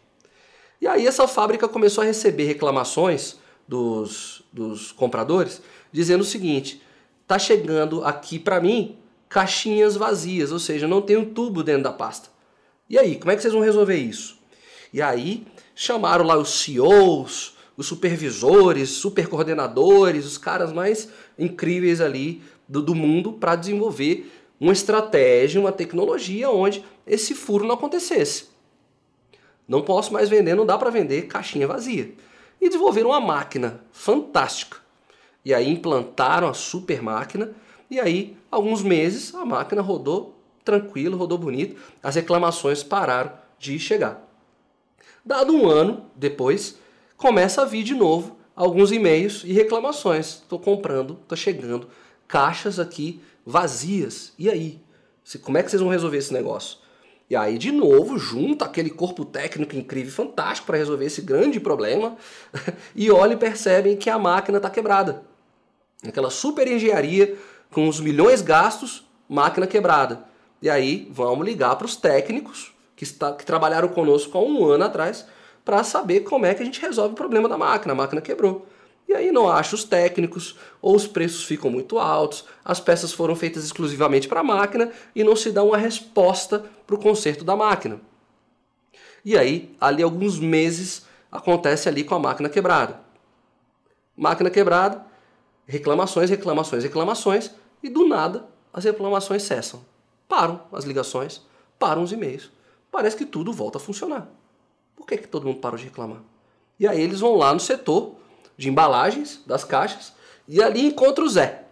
E 0.80 0.86
aí 0.86 1.06
essa 1.06 1.28
fábrica 1.28 1.68
começou 1.68 2.02
a 2.02 2.06
receber 2.06 2.44
reclamações 2.44 3.36
dos, 3.68 4.42
dos 4.50 4.90
compradores 4.90 5.60
dizendo 5.92 6.22
o 6.22 6.24
seguinte: 6.24 6.82
tá 7.26 7.38
chegando 7.38 8.02
aqui 8.02 8.38
para 8.38 8.60
mim 8.60 8.96
caixinhas 9.28 9.94
vazias, 9.94 10.50
ou 10.50 10.58
seja, 10.58 10.88
não 10.88 11.02
tem 11.02 11.18
um 11.18 11.34
tubo 11.34 11.62
dentro 11.62 11.82
da 11.82 11.92
pasta. 11.92 12.30
E 12.88 12.98
aí, 12.98 13.16
como 13.16 13.30
é 13.30 13.36
que 13.36 13.42
vocês 13.42 13.52
vão 13.52 13.62
resolver 13.62 13.96
isso? 13.96 14.38
E 14.92 15.02
aí 15.02 15.46
chamaram 15.74 16.24
lá 16.24 16.36
os 16.38 16.48
CEOs, 16.48 17.54
os 17.76 17.86
supervisores, 17.86 18.88
supercoordenadores, 18.88 20.24
os 20.24 20.38
caras 20.38 20.72
mais 20.72 21.10
incríveis 21.38 22.00
ali 22.00 22.42
do, 22.66 22.80
do 22.80 22.94
mundo 22.94 23.34
para 23.34 23.54
desenvolver 23.54 24.32
uma 24.58 24.72
estratégia, 24.72 25.60
uma 25.60 25.70
tecnologia 25.70 26.50
onde 26.50 26.82
esse 27.06 27.34
furo 27.34 27.66
não 27.66 27.74
acontecesse. 27.74 28.46
Não 29.68 29.82
posso 29.82 30.10
mais 30.10 30.30
vender, 30.30 30.54
não 30.54 30.64
dá 30.64 30.78
para 30.78 30.88
vender 30.88 31.26
caixinha 31.26 31.66
vazia 31.66 32.14
e 32.60 32.68
desenvolveram 32.68 33.10
uma 33.10 33.20
máquina 33.20 33.80
fantástica. 33.92 34.78
E 35.44 35.54
aí 35.54 35.68
implantaram 35.68 36.48
a 36.48 36.54
super 36.54 37.02
máquina 37.02 37.54
e 37.90 37.98
aí, 37.98 38.36
alguns 38.50 38.82
meses, 38.82 39.34
a 39.34 39.44
máquina 39.46 39.80
rodou 39.80 40.38
tranquilo, 40.62 41.16
rodou 41.16 41.38
bonito, 41.38 41.80
as 42.02 42.16
reclamações 42.16 42.82
pararam 42.82 43.32
de 43.58 43.78
chegar. 43.78 44.28
Dado 45.24 45.54
um 45.54 45.66
ano 45.66 46.04
depois, 46.14 46.76
começa 47.16 47.62
a 47.62 47.64
vir 47.64 47.82
de 47.82 47.94
novo 47.94 48.36
alguns 48.54 48.92
e-mails 48.92 49.42
e 49.44 49.52
reclamações. 49.52 50.34
Estou 50.34 50.58
comprando, 50.58 51.18
estou 51.22 51.36
chegando, 51.36 51.88
caixas 52.26 52.78
aqui 52.78 53.22
vazias. 53.46 54.34
E 54.38 54.50
aí? 54.50 54.80
Como 55.42 55.56
é 55.56 55.62
que 55.62 55.70
vocês 55.70 55.80
vão 55.80 55.90
resolver 55.90 56.18
esse 56.18 56.32
negócio? 56.32 56.78
E 57.30 57.36
aí, 57.36 57.58
de 57.58 57.70
novo, 57.70 58.18
junta 58.18 58.64
aquele 58.64 58.88
corpo 58.88 59.24
técnico 59.24 59.76
incrível 59.76 60.08
e 60.08 60.14
fantástico 60.14 60.66
para 60.66 60.78
resolver 60.78 61.04
esse 61.04 61.20
grande 61.20 61.60
problema 61.60 62.16
e 62.96 63.10
olham 63.10 63.34
e 63.34 63.36
percebem 63.36 63.96
que 63.96 64.08
a 64.08 64.18
máquina 64.18 64.56
está 64.56 64.70
quebrada. 64.70 65.22
Aquela 66.06 66.30
super 66.30 66.66
engenharia 66.66 67.36
com 67.70 67.86
os 67.86 68.00
milhões 68.00 68.40
gastos, 68.40 69.06
máquina 69.28 69.66
quebrada. 69.66 70.24
E 70.62 70.70
aí, 70.70 71.06
vamos 71.10 71.46
ligar 71.46 71.76
para 71.76 71.84
os 71.84 71.96
técnicos 71.96 72.72
que, 72.96 73.04
está, 73.04 73.32
que 73.32 73.44
trabalharam 73.44 73.88
conosco 73.88 74.36
há 74.36 74.40
um 74.40 74.64
ano 74.64 74.84
atrás 74.84 75.26
para 75.64 75.84
saber 75.84 76.20
como 76.20 76.46
é 76.46 76.54
que 76.54 76.62
a 76.62 76.64
gente 76.64 76.80
resolve 76.80 77.12
o 77.12 77.16
problema 77.16 77.48
da 77.48 77.58
máquina. 77.58 77.92
A 77.92 77.96
máquina 77.96 78.22
quebrou. 78.22 78.66
E 79.08 79.14
aí 79.14 79.32
não 79.32 79.48
acha 79.48 79.74
os 79.74 79.84
técnicos, 79.84 80.56
ou 80.82 80.94
os 80.94 81.06
preços 81.06 81.44
ficam 81.44 81.70
muito 81.70 81.98
altos, 81.98 82.44
as 82.62 82.78
peças 82.78 83.10
foram 83.10 83.34
feitas 83.34 83.64
exclusivamente 83.64 84.28
para 84.28 84.40
a 84.40 84.44
máquina 84.44 84.92
e 85.14 85.24
não 85.24 85.34
se 85.34 85.50
dá 85.50 85.62
uma 85.62 85.78
resposta 85.78 86.62
para 86.86 86.94
o 86.94 87.00
conserto 87.00 87.42
da 87.42 87.56
máquina. 87.56 87.98
E 89.24 89.36
aí, 89.36 89.74
ali 89.80 90.02
alguns 90.02 90.38
meses, 90.38 91.06
acontece 91.32 91.88
ali 91.88 92.04
com 92.04 92.14
a 92.14 92.18
máquina 92.18 92.50
quebrada. 92.50 93.00
Máquina 94.14 94.50
quebrada, 94.50 95.04
reclamações, 95.66 96.28
reclamações, 96.28 96.84
reclamações, 96.84 97.50
e 97.82 97.88
do 97.88 98.06
nada 98.06 98.46
as 98.72 98.84
reclamações 98.84 99.42
cessam. 99.42 99.80
Param 100.28 100.60
as 100.70 100.84
ligações, 100.84 101.40
param 101.78 102.02
os 102.02 102.12
e-mails. 102.12 102.50
Parece 102.90 103.16
que 103.16 103.24
tudo 103.24 103.52
volta 103.52 103.78
a 103.78 103.80
funcionar. 103.80 104.28
Por 104.94 105.06
que, 105.06 105.16
que 105.16 105.28
todo 105.28 105.46
mundo 105.46 105.60
parou 105.60 105.78
de 105.78 105.84
reclamar? 105.84 106.20
E 106.78 106.86
aí 106.86 107.00
eles 107.00 107.20
vão 107.20 107.36
lá 107.36 107.54
no 107.54 107.60
setor 107.60 108.16
de 108.58 108.68
embalagens 108.68 109.40
das 109.46 109.64
caixas 109.64 110.12
e 110.46 110.62
ali 110.62 110.84
encontra 110.84 111.24
o 111.24 111.28
Zé. 111.28 111.62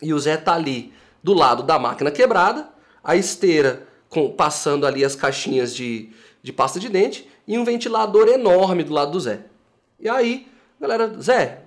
E 0.00 0.12
o 0.12 0.18
Zé 0.18 0.36
tá 0.36 0.54
ali 0.54 0.92
do 1.22 1.32
lado 1.32 1.62
da 1.62 1.78
máquina 1.78 2.10
quebrada, 2.10 2.68
a 3.02 3.16
esteira 3.16 3.86
com, 4.08 4.30
passando 4.30 4.86
ali 4.86 5.04
as 5.04 5.16
caixinhas 5.16 5.74
de, 5.74 6.10
de 6.42 6.52
pasta 6.52 6.78
de 6.78 6.88
dente 6.88 7.28
e 7.48 7.56
um 7.58 7.64
ventilador 7.64 8.28
enorme 8.28 8.84
do 8.84 8.92
lado 8.92 9.12
do 9.12 9.20
Zé. 9.20 9.46
E 9.98 10.08
aí, 10.08 10.46
galera, 10.78 11.08
Zé, 11.20 11.62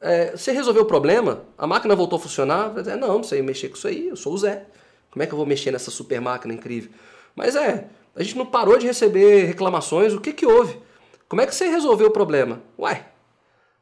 é, 0.00 0.30
você 0.30 0.52
resolveu 0.52 0.82
o 0.82 0.86
problema? 0.86 1.44
A 1.58 1.66
máquina 1.66 1.94
voltou 1.94 2.16
a 2.16 2.22
funcionar? 2.22 2.72
Zé, 2.82 2.96
não, 2.96 3.08
não 3.08 3.22
sei 3.22 3.42
mexer 3.42 3.68
com 3.68 3.76
isso 3.76 3.88
aí, 3.88 4.08
eu 4.08 4.16
sou 4.16 4.32
o 4.32 4.38
Zé. 4.38 4.64
Como 5.10 5.22
é 5.22 5.26
que 5.26 5.32
eu 5.32 5.36
vou 5.36 5.46
mexer 5.46 5.70
nessa 5.70 5.90
super 5.90 6.20
máquina 6.20 6.54
incrível? 6.54 6.90
Mas 7.34 7.56
é, 7.56 7.88
a 8.14 8.22
gente 8.22 8.38
não 8.38 8.46
parou 8.46 8.78
de 8.78 8.86
receber 8.86 9.44
reclamações, 9.44 10.14
o 10.14 10.20
que 10.20 10.32
que 10.32 10.46
houve? 10.46 10.78
Como 11.28 11.42
é 11.42 11.46
que 11.46 11.54
você 11.54 11.68
resolveu 11.68 12.08
o 12.08 12.12
problema? 12.12 12.62
Uai, 12.78 13.04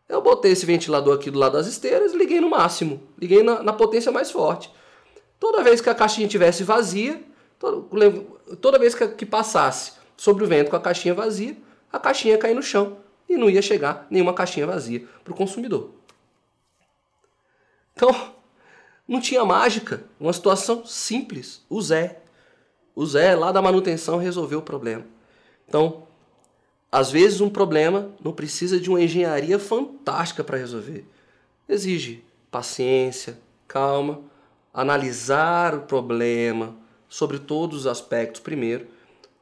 eu 0.09 0.23
botei 0.23 0.53
esse 0.53 0.65
ventilador 0.65 1.15
aqui 1.15 1.31
do 1.31 1.39
lado 1.39 1.53
das 1.55 1.67
esteiras, 1.67 2.15
liguei 2.15 2.41
no 2.41 2.51
máximo, 2.51 3.03
liguei 3.19 3.43
na, 3.43 3.63
na 3.63 3.73
potência 3.73 4.13
mais 4.13 4.31
forte. 4.31 4.71
Toda 5.39 5.63
vez 5.63 5.81
que 5.81 5.91
a 5.91 5.95
caixinha 5.95 6.29
tivesse 6.29 6.63
vazia, 6.63 7.23
toda, 7.59 8.25
toda 8.61 8.79
vez 8.79 8.95
que, 8.95 9.07
que 9.09 9.27
passasse 9.27 9.93
sobre 10.17 10.45
o 10.45 10.47
vento 10.47 10.71
com 10.71 10.77
a 10.77 10.81
caixinha 10.81 11.13
vazia, 11.13 11.57
a 11.93 11.99
caixinha 11.99 12.35
ia 12.35 12.39
cair 12.39 12.55
no 12.55 12.63
chão 12.63 12.99
e 13.29 13.37
não 13.37 13.51
ia 13.51 13.61
chegar 13.61 14.07
nenhuma 14.09 14.33
caixinha 14.33 14.67
vazia 14.67 15.07
para 15.25 15.33
o 15.33 15.37
consumidor. 15.37 15.91
Então, 17.95 18.15
não 19.09 19.21
tinha 19.21 19.45
mágica, 19.45 20.05
uma 20.21 20.33
situação 20.33 20.85
simples. 20.87 21.65
O 21.69 21.81
Zé, 21.81 22.21
o 22.95 23.05
Zé 23.05 23.35
lá 23.35 23.51
da 23.51 23.63
manutenção 23.63 24.19
resolveu 24.19 24.61
o 24.61 24.63
problema. 24.63 25.05
Então, 25.69 26.06
às 26.91 27.11
vezes 27.11 27.41
um 27.41 27.51
problema 27.51 28.11
não 28.23 28.33
precisa 28.33 28.79
de 28.79 28.89
uma 28.89 29.03
engenharia 29.03 29.59
fantástica 29.59 30.45
para 30.45 30.59
resolver. 30.59 31.05
Exige 31.69 32.25
paciência, 32.51 33.39
calma, 33.67 34.21
analisar 34.73 35.75
o 35.75 35.83
problema 35.83 36.77
sobre 37.09 37.39
todos 37.39 37.81
os 37.81 37.87
aspectos 37.87 38.41
primeiro, 38.41 38.87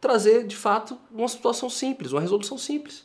trazer 0.01 0.47
de 0.47 0.57
fato 0.57 0.99
uma 1.11 1.28
situação 1.28 1.68
simples, 1.68 2.12
uma 2.12 2.20
resolução 2.20 2.59
simples 2.59 3.05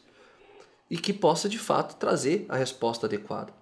e 0.90 0.98
que 0.98 1.14
possa 1.14 1.48
de 1.48 1.60
fato 1.60 1.96
trazer 1.98 2.46
a 2.50 2.58
resposta 2.58 3.06
adequada. 3.06 3.54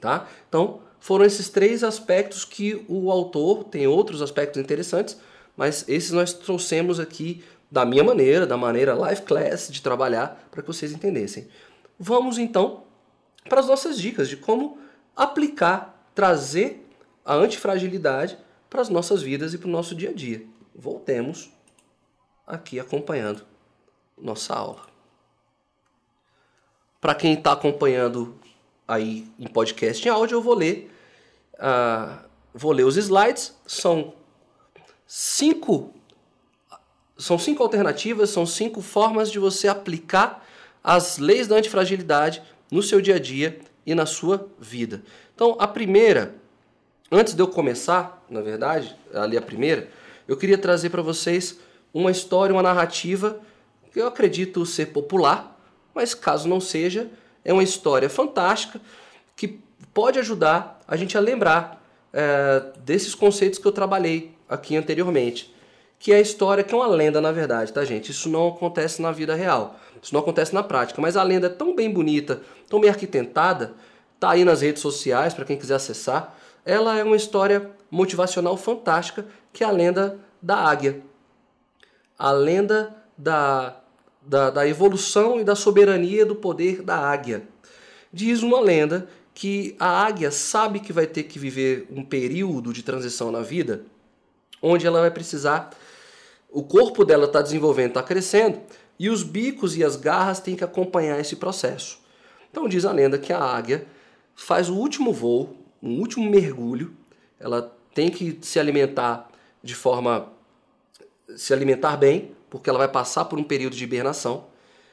Tá? 0.00 0.28
Então, 0.48 0.80
foram 1.00 1.24
esses 1.24 1.48
três 1.48 1.82
aspectos 1.82 2.44
que 2.44 2.84
o 2.88 3.10
autor 3.10 3.64
tem 3.64 3.86
outros 3.86 4.22
aspectos 4.22 4.60
interessantes, 4.60 5.18
mas 5.56 5.84
esses 5.88 6.12
nós 6.12 6.32
trouxemos 6.32 7.00
aqui 7.00 7.42
da 7.72 7.86
minha 7.86 8.04
maneira, 8.04 8.46
da 8.46 8.54
maneira 8.54 8.94
live 8.94 9.22
class 9.22 9.70
de 9.72 9.80
trabalhar, 9.80 10.46
para 10.50 10.60
que 10.60 10.68
vocês 10.68 10.92
entendessem. 10.92 11.48
Vamos 11.98 12.36
então 12.36 12.84
para 13.48 13.60
as 13.60 13.66
nossas 13.66 13.98
dicas 13.98 14.28
de 14.28 14.36
como 14.36 14.78
aplicar, 15.16 16.06
trazer 16.14 16.86
a 17.24 17.32
antifragilidade 17.32 18.36
para 18.68 18.82
as 18.82 18.90
nossas 18.90 19.22
vidas 19.22 19.54
e 19.54 19.58
para 19.58 19.68
o 19.68 19.70
nosso 19.70 19.94
dia 19.94 20.10
a 20.10 20.12
dia. 20.12 20.44
Voltemos 20.74 21.50
aqui 22.46 22.78
acompanhando 22.78 23.42
nossa 24.20 24.54
aula. 24.54 24.82
Para 27.00 27.14
quem 27.14 27.32
está 27.32 27.52
acompanhando 27.52 28.38
aí 28.86 29.26
em 29.38 29.46
podcast 29.46 30.06
em 30.06 30.10
áudio, 30.10 30.36
eu 30.36 30.42
vou 30.42 30.54
ler, 30.54 30.94
uh, 31.54 32.22
vou 32.52 32.70
ler 32.70 32.84
os 32.84 32.98
slides. 32.98 33.56
São 33.66 34.12
cinco 35.06 35.94
são 37.16 37.38
cinco 37.38 37.62
alternativas, 37.62 38.30
são 38.30 38.46
cinco 38.46 38.80
formas 38.80 39.30
de 39.30 39.38
você 39.38 39.68
aplicar 39.68 40.44
as 40.82 41.18
leis 41.18 41.46
da 41.46 41.56
antifragilidade 41.56 42.42
no 42.70 42.82
seu 42.82 43.00
dia 43.00 43.16
a 43.16 43.18
dia 43.18 43.60
e 43.86 43.94
na 43.94 44.06
sua 44.06 44.48
vida. 44.58 45.02
Então, 45.34 45.56
a 45.58 45.68
primeira, 45.68 46.34
antes 47.10 47.34
de 47.34 47.42
eu 47.42 47.48
começar, 47.48 48.24
na 48.28 48.40
verdade, 48.40 48.96
ali 49.14 49.36
a 49.36 49.42
primeira, 49.42 49.88
eu 50.26 50.36
queria 50.36 50.58
trazer 50.58 50.90
para 50.90 51.02
vocês 51.02 51.58
uma 51.92 52.10
história, 52.10 52.54
uma 52.54 52.62
narrativa 52.62 53.38
que 53.92 54.00
eu 54.00 54.06
acredito 54.06 54.64
ser 54.64 54.86
popular, 54.86 55.58
mas 55.94 56.14
caso 56.14 56.48
não 56.48 56.60
seja, 56.60 57.10
é 57.44 57.52
uma 57.52 57.62
história 57.62 58.08
fantástica 58.08 58.80
que 59.36 59.60
pode 59.92 60.18
ajudar 60.18 60.80
a 60.88 60.96
gente 60.96 61.16
a 61.16 61.20
lembrar 61.20 61.84
é, 62.12 62.62
desses 62.78 63.14
conceitos 63.14 63.58
que 63.58 63.66
eu 63.66 63.72
trabalhei 63.72 64.34
aqui 64.48 64.76
anteriormente 64.76 65.52
que 66.02 66.10
é 66.10 66.16
a 66.16 66.20
história, 66.20 66.64
que 66.64 66.74
é 66.74 66.76
uma 66.76 66.88
lenda 66.88 67.20
na 67.20 67.30
verdade, 67.30 67.72
tá 67.72 67.84
gente? 67.84 68.10
Isso 68.10 68.28
não 68.28 68.48
acontece 68.48 69.00
na 69.00 69.12
vida 69.12 69.36
real, 69.36 69.78
isso 70.02 70.12
não 70.12 70.20
acontece 70.20 70.52
na 70.52 70.60
prática, 70.60 71.00
mas 71.00 71.16
a 71.16 71.22
lenda 71.22 71.46
é 71.46 71.48
tão 71.48 71.76
bem 71.76 71.88
bonita, 71.88 72.42
tão 72.68 72.80
bem 72.80 72.90
arquitetada, 72.90 73.74
tá 74.18 74.30
aí 74.30 74.44
nas 74.44 74.62
redes 74.62 74.82
sociais 74.82 75.32
para 75.32 75.44
quem 75.44 75.56
quiser 75.56 75.76
acessar. 75.76 76.36
Ela 76.66 76.98
é 76.98 77.04
uma 77.04 77.14
história 77.14 77.70
motivacional 77.88 78.56
fantástica, 78.56 79.24
que 79.52 79.62
é 79.62 79.66
a 79.68 79.70
lenda 79.70 80.18
da 80.42 80.56
águia. 80.56 81.00
A 82.18 82.32
lenda 82.32 82.96
da, 83.16 83.76
da, 84.20 84.50
da 84.50 84.66
evolução 84.66 85.38
e 85.38 85.44
da 85.44 85.54
soberania 85.54 86.26
do 86.26 86.34
poder 86.34 86.82
da 86.82 86.96
águia. 86.96 87.44
Diz 88.12 88.42
uma 88.42 88.60
lenda 88.60 89.08
que 89.32 89.76
a 89.78 90.04
águia 90.04 90.32
sabe 90.32 90.80
que 90.80 90.92
vai 90.92 91.06
ter 91.06 91.22
que 91.22 91.38
viver 91.38 91.86
um 91.92 92.04
período 92.04 92.72
de 92.72 92.82
transição 92.82 93.30
na 93.30 93.40
vida, 93.40 93.84
onde 94.60 94.84
ela 94.84 95.00
vai 95.00 95.10
precisar 95.12 95.70
o 96.52 96.62
corpo 96.62 97.04
dela 97.04 97.24
está 97.24 97.40
desenvolvendo, 97.40 97.88
está 97.88 98.02
crescendo, 98.02 98.60
e 98.98 99.08
os 99.08 99.22
bicos 99.22 99.76
e 99.76 99.82
as 99.82 99.96
garras 99.96 100.38
têm 100.38 100.54
que 100.54 100.62
acompanhar 100.62 101.18
esse 101.18 101.36
processo. 101.36 101.98
Então 102.50 102.68
diz 102.68 102.84
a 102.84 102.92
lenda 102.92 103.18
que 103.18 103.32
a 103.32 103.38
águia 103.38 103.86
faz 104.34 104.68
o 104.68 104.76
último 104.76 105.12
voo, 105.12 105.56
um 105.82 105.98
último 105.98 106.28
mergulho, 106.28 106.94
ela 107.40 107.74
tem 107.94 108.10
que 108.10 108.38
se 108.42 108.60
alimentar 108.60 109.28
de 109.62 109.74
forma 109.74 110.28
se 111.34 111.54
alimentar 111.54 111.96
bem, 111.96 112.32
porque 112.50 112.68
ela 112.68 112.78
vai 112.78 112.88
passar 112.88 113.24
por 113.24 113.38
um 113.38 113.44
período 113.44 113.74
de 113.74 113.82
hibernação. 113.84 114.44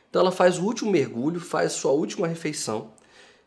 Então 0.10 0.22
ela 0.22 0.32
faz 0.32 0.58
o 0.58 0.64
último 0.64 0.90
mergulho, 0.90 1.40
faz 1.40 1.74
sua 1.74 1.92
última 1.92 2.28
refeição 2.28 2.92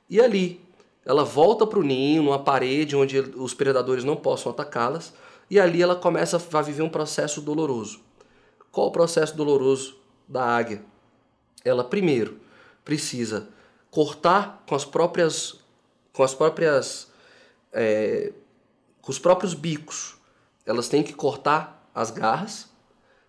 e 0.09 0.21
ali 0.21 0.61
ela 1.05 1.25
volta 1.25 1.67
para 1.67 1.79
o 1.79 1.83
ninho, 1.83 2.23
numa 2.23 2.39
parede 2.39 2.95
onde 2.95 3.19
os 3.19 3.55
predadores 3.55 4.05
não 4.05 4.15
possam 4.15 4.53
atacá-las 4.53 5.13
e 5.53 5.61
ali 5.61 5.83
ela 5.83 5.95
começa 5.95 6.43
a 6.51 6.63
viver 6.63 6.81
um 6.81 6.89
processo 6.89 7.43
doloroso. 7.43 8.01
Qual 8.71 8.87
o 8.87 8.91
processo 8.91 9.37
doloroso 9.37 9.99
da 10.27 10.43
águia? 10.43 10.83
Ela 11.63 11.85
primeiro 11.85 12.41
precisa 12.83 13.51
cortar 13.91 14.65
com 14.67 14.75
as 14.75 14.87
próprias 14.87 15.61
com 16.11 16.23
as 16.23 16.35
próprias 16.35 17.13
é, 17.71 18.33
com 19.03 19.11
os 19.11 19.19
próprios 19.19 19.53
bicos. 19.53 20.17
Elas 20.65 20.89
têm 20.89 21.03
que 21.03 21.13
cortar 21.13 21.87
as 21.95 22.11
garras 22.11 22.71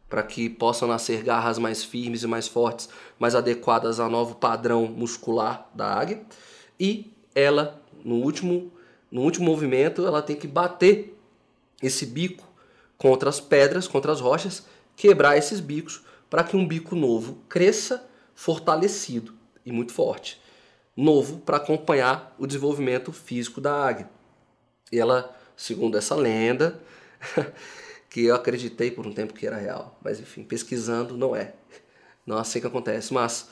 para 0.08 0.24
que 0.24 0.50
possam 0.50 0.88
nascer 0.88 1.24
garras 1.24 1.58
mais 1.58 1.84
firmes 1.84 2.24
e 2.24 2.28
mais 2.28 2.48
fortes, 2.48 2.88
mais 3.20 3.36
adequadas 3.36 4.00
ao 4.00 4.10
novo 4.10 4.36
padrão 4.36 4.88
muscular 4.88 5.70
da 5.76 5.94
águia. 5.94 6.24
E 6.80 7.12
ela, 7.36 7.82
no 8.02 8.16
último, 8.16 8.72
no 9.12 9.24
último 9.24 9.46
movimento, 9.46 10.08
ela 10.08 10.22
tem 10.22 10.38
que 10.38 10.48
bater 10.48 11.13
esse 11.84 12.06
bico 12.06 12.48
contra 12.98 13.30
as 13.30 13.40
pedras, 13.40 13.88
contra 13.88 14.12
as 14.12 14.22
rochas, 14.22 14.66
quebrar 14.96 15.38
esses 15.38 15.60
bicos 15.60 16.02
para 16.30 16.44
que 16.44 16.56
um 16.56 16.68
bico 16.68 16.96
novo 16.96 17.38
cresça 17.48 18.10
fortalecido 18.34 19.34
e 19.66 19.72
muito 19.72 19.94
forte. 19.94 20.42
Novo 20.96 21.40
para 21.40 21.58
acompanhar 21.58 22.36
o 22.40 22.48
desenvolvimento 22.48 23.12
físico 23.12 23.60
da 23.60 23.74
águia. 23.74 24.10
E 24.92 25.00
ela, 25.00 25.36
segundo 25.56 25.98
essa 25.98 26.16
lenda, 26.16 26.80
que 28.10 28.26
eu 28.26 28.36
acreditei 28.36 28.92
por 28.92 29.06
um 29.06 29.14
tempo 29.14 29.34
que 29.34 29.46
era 29.46 29.58
real, 29.58 29.98
mas 30.04 30.20
enfim, 30.20 30.44
pesquisando 30.44 31.18
não 31.18 31.36
é. 31.36 31.54
Não 32.26 32.38
é 32.38 32.42
assim 32.42 32.62
que 32.62 32.68
acontece, 32.68 33.14
mas 33.14 33.50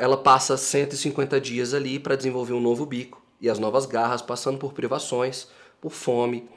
ela 0.00 0.16
passa 0.16 0.56
150 0.56 1.40
dias 1.40 1.72
ali 1.72 2.00
para 2.00 2.16
desenvolver 2.16 2.52
um 2.52 2.60
novo 2.60 2.84
bico 2.84 3.22
e 3.40 3.48
as 3.48 3.58
novas 3.58 3.86
garras, 3.86 4.20
passando 4.20 4.58
por 4.58 4.72
privações, 4.72 5.46
por 5.80 5.92
fome. 5.92 6.48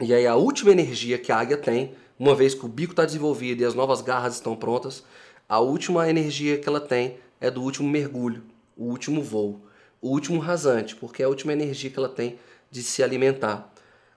E 0.00 0.14
aí 0.14 0.26
a 0.26 0.36
última 0.36 0.70
energia 0.70 1.18
que 1.18 1.32
a 1.32 1.38
águia 1.38 1.56
tem, 1.56 1.94
uma 2.18 2.34
vez 2.34 2.54
que 2.54 2.64
o 2.64 2.68
bico 2.68 2.92
está 2.92 3.04
desenvolvido 3.04 3.62
e 3.62 3.64
as 3.64 3.74
novas 3.74 4.00
garras 4.00 4.34
estão 4.34 4.56
prontas, 4.56 5.04
a 5.48 5.60
última 5.60 6.08
energia 6.08 6.58
que 6.58 6.68
ela 6.68 6.80
tem 6.80 7.16
é 7.40 7.50
do 7.50 7.62
último 7.62 7.88
mergulho, 7.88 8.42
o 8.76 8.84
último 8.84 9.22
voo, 9.22 9.60
o 10.00 10.10
último 10.10 10.40
rasante, 10.40 10.94
porque 10.94 11.22
é 11.22 11.26
a 11.26 11.28
última 11.28 11.52
energia 11.52 11.90
que 11.90 11.98
ela 11.98 12.08
tem 12.08 12.38
de 12.70 12.82
se 12.82 13.02
alimentar. 13.02 13.72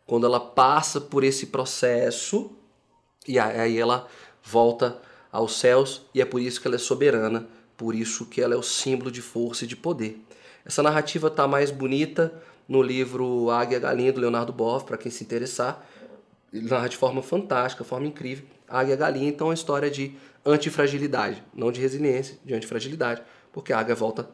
Quando 0.06 0.26
ela 0.26 0.40
passa 0.40 1.00
por 1.00 1.24
esse 1.24 1.48
processo, 1.48 2.52
e 3.28 3.40
aí 3.40 3.78
ela 3.78 4.08
volta 4.44 5.00
aos 5.32 5.58
céus, 5.58 6.02
e 6.14 6.22
é 6.22 6.26
por 6.26 6.42
isso 6.42 6.60
que 6.60 6.68
ela 6.68 6.76
é 6.76 6.80
soberana, 6.80 7.48
por 7.78 7.96
isso 7.96 8.26
que 8.26 8.42
ela 8.42 8.54
é 8.54 8.58
o 8.58 8.64
símbolo 8.64 9.10
de 9.10 9.22
força 9.22 9.64
e 9.64 9.68
de 9.68 9.76
poder. 9.76 10.20
Essa 10.66 10.84
narrativa 10.84 11.28
está 11.28 11.48
mais 11.48 11.72
bonita, 11.72 12.34
no 12.72 12.82
livro 12.82 13.50
Águia 13.50 13.78
Galinha, 13.80 14.14
do 14.14 14.22
Leonardo 14.22 14.54
Boff, 14.54 14.86
para 14.86 14.98
quem 14.98 15.12
se 15.12 15.26
interessar. 15.26 15.86
Ele 16.54 16.70
narra 16.70 16.88
de 16.88 16.96
forma 16.96 17.22
fantástica, 17.22 17.84
forma 17.84 18.08
incrível. 18.08 18.46
Águia 18.66 18.96
Galinha, 18.96 19.28
então, 19.28 19.48
é 19.48 19.50
uma 19.50 19.54
história 19.54 19.92
de 19.92 20.16
antifragilidade, 20.46 21.44
não 21.54 21.70
de 21.70 21.82
resiliência, 21.82 22.40
de 22.46 22.54
antifragilidade, 22.54 23.22
porque 23.52 23.74
a 23.74 23.80
águia 23.80 23.94
volta 23.94 24.30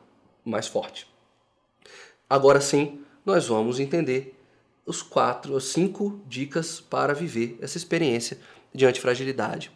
mais 0.45 0.67
forte. 0.67 1.07
Agora 2.29 2.61
sim, 2.61 3.01
nós 3.25 3.47
vamos 3.47 3.79
entender 3.79 4.39
os 4.85 5.01
quatro, 5.01 5.57
as 5.57 5.63
cinco 5.63 6.21
dicas 6.27 6.79
para 6.79 7.15
viver 7.15 7.57
essa 7.59 7.75
experiência 7.75 8.37
de 8.71 8.85
antifragilidade. 8.85 9.71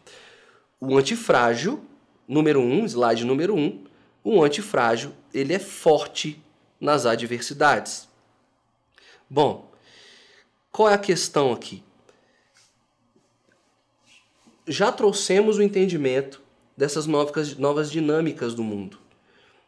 O 0.80 1.00
antifrágil, 1.00 1.84
número 2.28 2.60
um, 2.60 2.86
slide 2.86 3.26
número 3.26 3.56
um, 3.56 3.84
o 4.24 4.44
antifrágil 4.44 5.14
ele 5.34 5.52
é 5.52 5.60
forte 5.60 6.40
nas 6.80 7.08
adversidades. 7.08 8.11
Bom, 9.34 9.72
qual 10.74 10.90
é 10.90 10.94
a 10.94 10.98
questão 10.98 11.54
aqui? 11.54 11.82
Já 14.68 14.92
trouxemos 14.92 15.58
o 15.58 15.64
entendimento 15.64 16.42
dessas 16.76 17.08
novas, 17.08 17.56
novas 17.56 17.90
dinâmicas 17.90 18.54
do 18.54 18.62
mundo. 18.62 18.98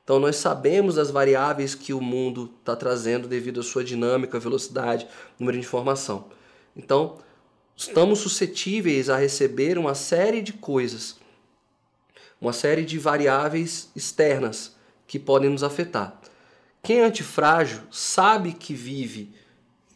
Então, 0.04 0.20
nós 0.20 0.36
sabemos 0.36 0.98
as 0.98 1.10
variáveis 1.10 1.76
que 1.76 1.94
o 1.94 2.02
mundo 2.02 2.54
está 2.60 2.76
trazendo 2.76 3.26
devido 3.26 3.62
à 3.62 3.64
sua 3.64 3.86
dinâmica, 3.86 4.38
velocidade, 4.38 5.08
número 5.40 5.58
de 5.58 5.66
informação. 5.66 6.26
Então, 6.76 7.20
estamos 7.74 8.20
suscetíveis 8.20 9.10
a 9.10 9.16
receber 9.16 9.78
uma 9.78 9.96
série 9.96 10.42
de 10.42 10.52
coisas, 10.52 11.16
uma 12.42 12.52
série 12.52 12.84
de 12.84 13.00
variáveis 13.00 13.90
externas 13.96 14.76
que 15.08 15.18
podem 15.18 15.50
nos 15.50 15.64
afetar. 15.64 16.20
Quem 16.82 17.00
é 17.00 17.06
antifrágil 17.06 17.80
sabe 17.90 18.52
que 18.52 18.74
vive 18.74 19.42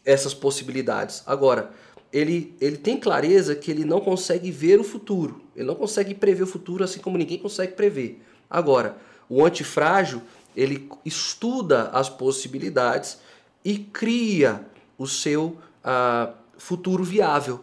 essas 0.08 0.32
possibilidades. 0.32 1.22
Agora, 1.26 1.70
ele, 2.10 2.56
ele 2.62 2.78
tem 2.78 2.98
clareza 2.98 3.54
que 3.54 3.70
ele 3.70 3.84
não 3.84 4.00
consegue 4.00 4.50
ver 4.50 4.80
o 4.80 4.84
futuro, 4.84 5.42
ele 5.54 5.66
não 5.66 5.74
consegue 5.74 6.14
prever 6.14 6.44
o 6.44 6.46
futuro 6.46 6.82
assim 6.82 6.98
como 6.98 7.18
ninguém 7.18 7.38
consegue 7.38 7.72
prever. 7.74 8.22
Agora, 8.48 8.96
o 9.28 9.44
antifrágil, 9.44 10.22
ele 10.56 10.88
estuda 11.04 11.90
as 11.90 12.08
possibilidades 12.08 13.18
e 13.62 13.78
cria 13.78 14.64
o 14.96 15.06
seu 15.06 15.58
uh, 15.84 16.32
futuro 16.56 17.04
viável. 17.04 17.60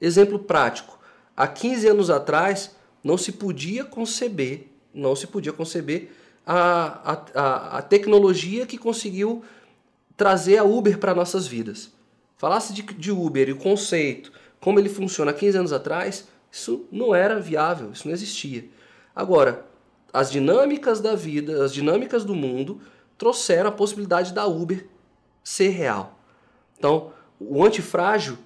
Exemplo 0.00 0.40
prático. 0.40 0.98
Há 1.36 1.46
15 1.46 1.86
anos 1.86 2.10
atrás 2.10 2.74
não 3.04 3.16
se 3.16 3.30
podia 3.30 3.84
conceber, 3.84 4.66
não 4.92 5.14
se 5.14 5.28
podia 5.28 5.52
conceber 5.52 6.10
a, 6.44 7.22
a, 7.34 7.78
a 7.78 7.82
tecnologia 7.82 8.66
que 8.66 8.76
conseguiu 8.76 9.44
trazer 10.20 10.58
a 10.58 10.64
Uber 10.64 10.98
para 10.98 11.14
nossas 11.14 11.46
vidas. 11.46 11.90
Falasse 12.36 12.74
de, 12.74 12.82
de 12.82 13.10
Uber 13.10 13.48
e 13.48 13.52
o 13.52 13.56
conceito, 13.56 14.30
como 14.60 14.78
ele 14.78 14.90
funciona 14.90 15.30
há 15.30 15.34
15 15.34 15.56
anos 15.56 15.72
atrás, 15.72 16.28
isso 16.52 16.84
não 16.92 17.14
era 17.14 17.40
viável, 17.40 17.90
isso 17.90 18.06
não 18.06 18.12
existia. 18.12 18.68
Agora, 19.16 19.64
as 20.12 20.30
dinâmicas 20.30 21.00
da 21.00 21.14
vida, 21.14 21.64
as 21.64 21.72
dinâmicas 21.72 22.22
do 22.22 22.34
mundo 22.34 22.82
trouxeram 23.16 23.70
a 23.70 23.72
possibilidade 23.72 24.34
da 24.34 24.46
Uber 24.46 24.86
ser 25.42 25.70
real. 25.70 26.20
Então, 26.76 27.14
o 27.40 27.64
antifrágil, 27.64 28.36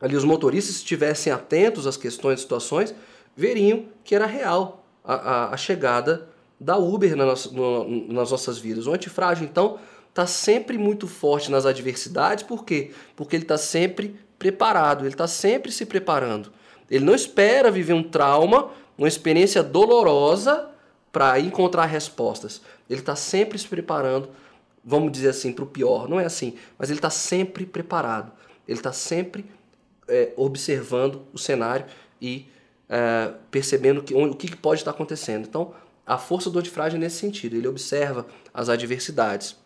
ali 0.00 0.16
os 0.16 0.24
motoristas, 0.24 0.76
se 0.76 0.80
estivessem 0.80 1.30
atentos 1.30 1.86
às 1.86 1.98
questões, 1.98 2.36
às 2.36 2.40
situações, 2.40 2.94
veriam 3.36 3.84
que 4.02 4.14
era 4.14 4.24
real 4.24 4.86
a, 5.04 5.14
a, 5.14 5.50
a 5.50 5.56
chegada 5.58 6.30
da 6.58 6.78
Uber 6.78 7.14
na 7.14 7.26
nossa, 7.26 7.50
no, 7.50 8.10
nas 8.10 8.30
nossas 8.30 8.56
vidas. 8.56 8.86
O 8.86 8.94
antifrágil, 8.94 9.44
então, 9.44 9.78
está 10.14 10.28
sempre 10.28 10.78
muito 10.78 11.08
forte 11.08 11.50
nas 11.50 11.66
adversidades, 11.66 12.44
por 12.44 12.64
quê? 12.64 12.92
Porque 13.16 13.34
ele 13.34 13.42
está 13.42 13.58
sempre 13.58 14.14
preparado, 14.38 15.00
ele 15.00 15.08
está 15.08 15.26
sempre 15.26 15.72
se 15.72 15.84
preparando. 15.84 16.52
Ele 16.88 17.04
não 17.04 17.16
espera 17.16 17.68
viver 17.68 17.94
um 17.94 18.02
trauma, 18.02 18.70
uma 18.96 19.08
experiência 19.08 19.60
dolorosa 19.60 20.70
para 21.10 21.40
encontrar 21.40 21.86
respostas. 21.86 22.62
Ele 22.88 23.00
está 23.00 23.16
sempre 23.16 23.58
se 23.58 23.66
preparando, 23.66 24.28
vamos 24.84 25.10
dizer 25.10 25.30
assim, 25.30 25.52
para 25.52 25.64
o 25.64 25.66
pior. 25.66 26.08
Não 26.08 26.20
é 26.20 26.24
assim, 26.24 26.54
mas 26.78 26.90
ele 26.90 26.98
está 26.98 27.10
sempre 27.10 27.66
preparado. 27.66 28.30
Ele 28.68 28.78
está 28.78 28.92
sempre 28.92 29.44
é, 30.06 30.32
observando 30.36 31.22
o 31.32 31.38
cenário 31.38 31.86
e 32.22 32.46
é, 32.88 33.32
percebendo 33.50 34.00
que, 34.00 34.14
o 34.14 34.32
que 34.32 34.54
pode 34.54 34.82
estar 34.82 34.92
acontecendo. 34.92 35.48
Então, 35.48 35.74
a 36.06 36.18
força 36.18 36.48
do 36.48 36.58
antifrágil 36.60 36.98
é 36.98 37.00
nesse 37.00 37.16
sentido. 37.16 37.56
Ele 37.56 37.66
observa 37.66 38.28
as 38.52 38.68
adversidades. 38.68 39.63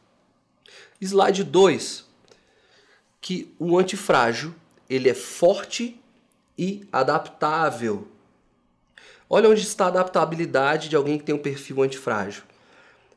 Slide 1.00 1.44
2, 1.44 2.04
que 3.20 3.54
o 3.58 3.78
antifrágil 3.78 4.54
ele 4.88 5.08
é 5.08 5.14
forte 5.14 6.00
e 6.56 6.86
adaptável. 6.90 8.08
Olha 9.30 9.48
onde 9.48 9.60
está 9.60 9.84
a 9.84 9.88
adaptabilidade 9.88 10.88
de 10.88 10.96
alguém 10.96 11.18
que 11.18 11.24
tem 11.24 11.34
um 11.34 11.38
perfil 11.38 11.82
antifrágil. 11.82 12.42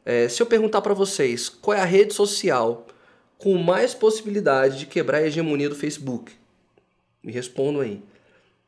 É, 0.06 0.28
se 0.28 0.42
eu 0.42 0.46
perguntar 0.46 0.82
para 0.82 0.94
vocês 0.94 1.48
qual 1.48 1.78
é 1.78 1.82
a 1.82 1.86
rede 1.86 2.14
social 2.14 2.86
com 3.38 3.58
mais 3.58 3.94
possibilidade 3.94 4.80
de 4.80 4.86
quebrar 4.86 5.20
a 5.20 5.28
hegemonia 5.28 5.70
do 5.70 5.76
Facebook, 5.76 6.34
me 7.24 7.32
respondam 7.32 7.82
aí. 7.82 8.04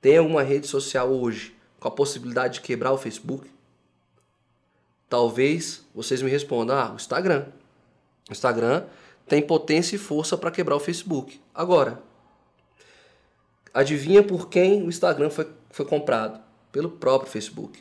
Tem 0.02 0.18
alguma 0.18 0.44
rede 0.44 0.68
social 0.68 1.12
hoje 1.12 1.56
com 1.80 1.88
a 1.88 1.92
possibilidade 1.92 2.56
de 2.56 2.62
quebrar 2.62 2.92
o 2.92 2.98
Facebook? 2.98 3.50
Talvez 5.10 5.86
vocês 5.94 6.22
me 6.22 6.30
respondam: 6.30 6.76
ah, 6.76 6.92
o 6.92 6.96
Instagram. 6.96 7.46
O 8.30 8.32
Instagram 8.32 8.86
tem 9.28 9.42
potência 9.42 9.96
e 9.96 10.00
força 10.00 10.38
para 10.38 10.52
quebrar 10.52 10.76
o 10.76 10.80
Facebook. 10.80 11.40
Agora, 11.54 12.02
adivinha 13.74 14.24
por 14.24 14.50
quem 14.50 14.84
o 14.84 14.90
Instagram 14.90 15.30
foi, 15.30 15.48
foi 15.72 15.86
comprado? 15.86 16.44
pelo 16.74 16.90
próprio 16.90 17.32
Facebook. 17.32 17.80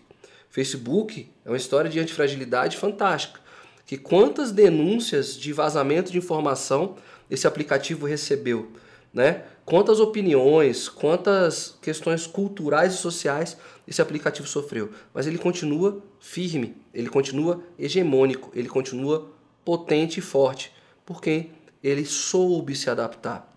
Facebook 0.48 1.28
é 1.44 1.48
uma 1.48 1.56
história 1.56 1.90
de 1.90 1.98
antifragilidade 1.98 2.76
fantástica. 2.76 3.40
Que 3.86 3.96
quantas 3.96 4.52
denúncias 4.52 5.36
de 5.36 5.52
vazamento 5.52 6.12
de 6.12 6.18
informação 6.18 6.96
esse 7.28 7.46
aplicativo 7.46 8.06
recebeu, 8.06 8.70
né? 9.12 9.44
Quantas 9.64 9.98
opiniões, 9.98 10.88
quantas 10.88 11.78
questões 11.80 12.26
culturais 12.26 12.92
e 12.94 12.98
sociais 12.98 13.56
esse 13.88 14.02
aplicativo 14.02 14.46
sofreu, 14.46 14.90
mas 15.14 15.26
ele 15.26 15.38
continua 15.38 16.02
firme, 16.20 16.76
ele 16.92 17.08
continua 17.08 17.62
hegemônico, 17.78 18.50
ele 18.54 18.68
continua 18.68 19.30
potente 19.64 20.18
e 20.18 20.22
forte, 20.22 20.72
porque 21.04 21.50
ele 21.82 22.04
soube 22.04 22.74
se 22.76 22.88
adaptar, 22.88 23.52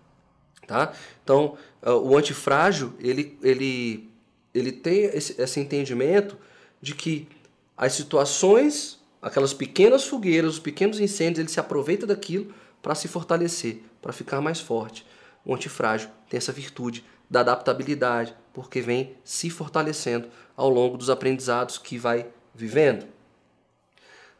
tá? 0.66 0.92
Então, 1.22 1.56
ah, 1.82 1.94
o 1.94 2.16
antifrágil, 2.16 2.94
ele 2.98 3.38
ele 3.42 4.10
ele 4.54 4.72
tem 4.72 5.04
esse, 5.04 5.40
esse 5.40 5.60
entendimento 5.60 6.36
de 6.80 6.94
que 6.94 7.28
as 7.76 7.92
situações, 7.92 8.98
aquelas 9.20 9.52
pequenas 9.52 10.04
fogueiras, 10.04 10.54
os 10.54 10.58
pequenos 10.58 10.98
incêndios, 10.98 11.38
ele 11.38 11.48
se 11.48 11.60
aproveita 11.60 12.06
daquilo 12.06 12.54
para 12.82 12.94
se 12.94 13.06
fortalecer, 13.06 13.82
para 14.00 14.12
ficar 14.12 14.40
mais 14.40 14.60
forte. 14.60 15.04
O 15.44 15.54
antifrágil 15.54 16.08
tem 16.30 16.38
essa 16.38 16.52
virtude 16.52 17.04
da 17.28 17.40
adaptabilidade, 17.40 18.34
porque 18.54 18.80
vem 18.80 19.14
se 19.22 19.50
fortalecendo 19.50 20.28
ao 20.56 20.70
longo 20.70 20.96
dos 20.96 21.10
aprendizados 21.10 21.76
que 21.76 21.98
vai 21.98 22.26
vivendo. 22.54 23.06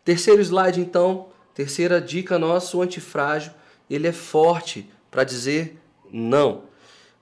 Terceiro 0.04 0.40
slide, 0.40 0.80
então, 0.80 1.28
terceira 1.57 2.00
dica 2.00 2.38
nossa, 2.38 2.76
o 2.76 2.82
antifrágil, 2.82 3.50
ele 3.90 4.07
é 4.07 4.12
forte 4.12 4.88
para 5.11 5.24
dizer 5.24 5.76
não. 6.12 6.62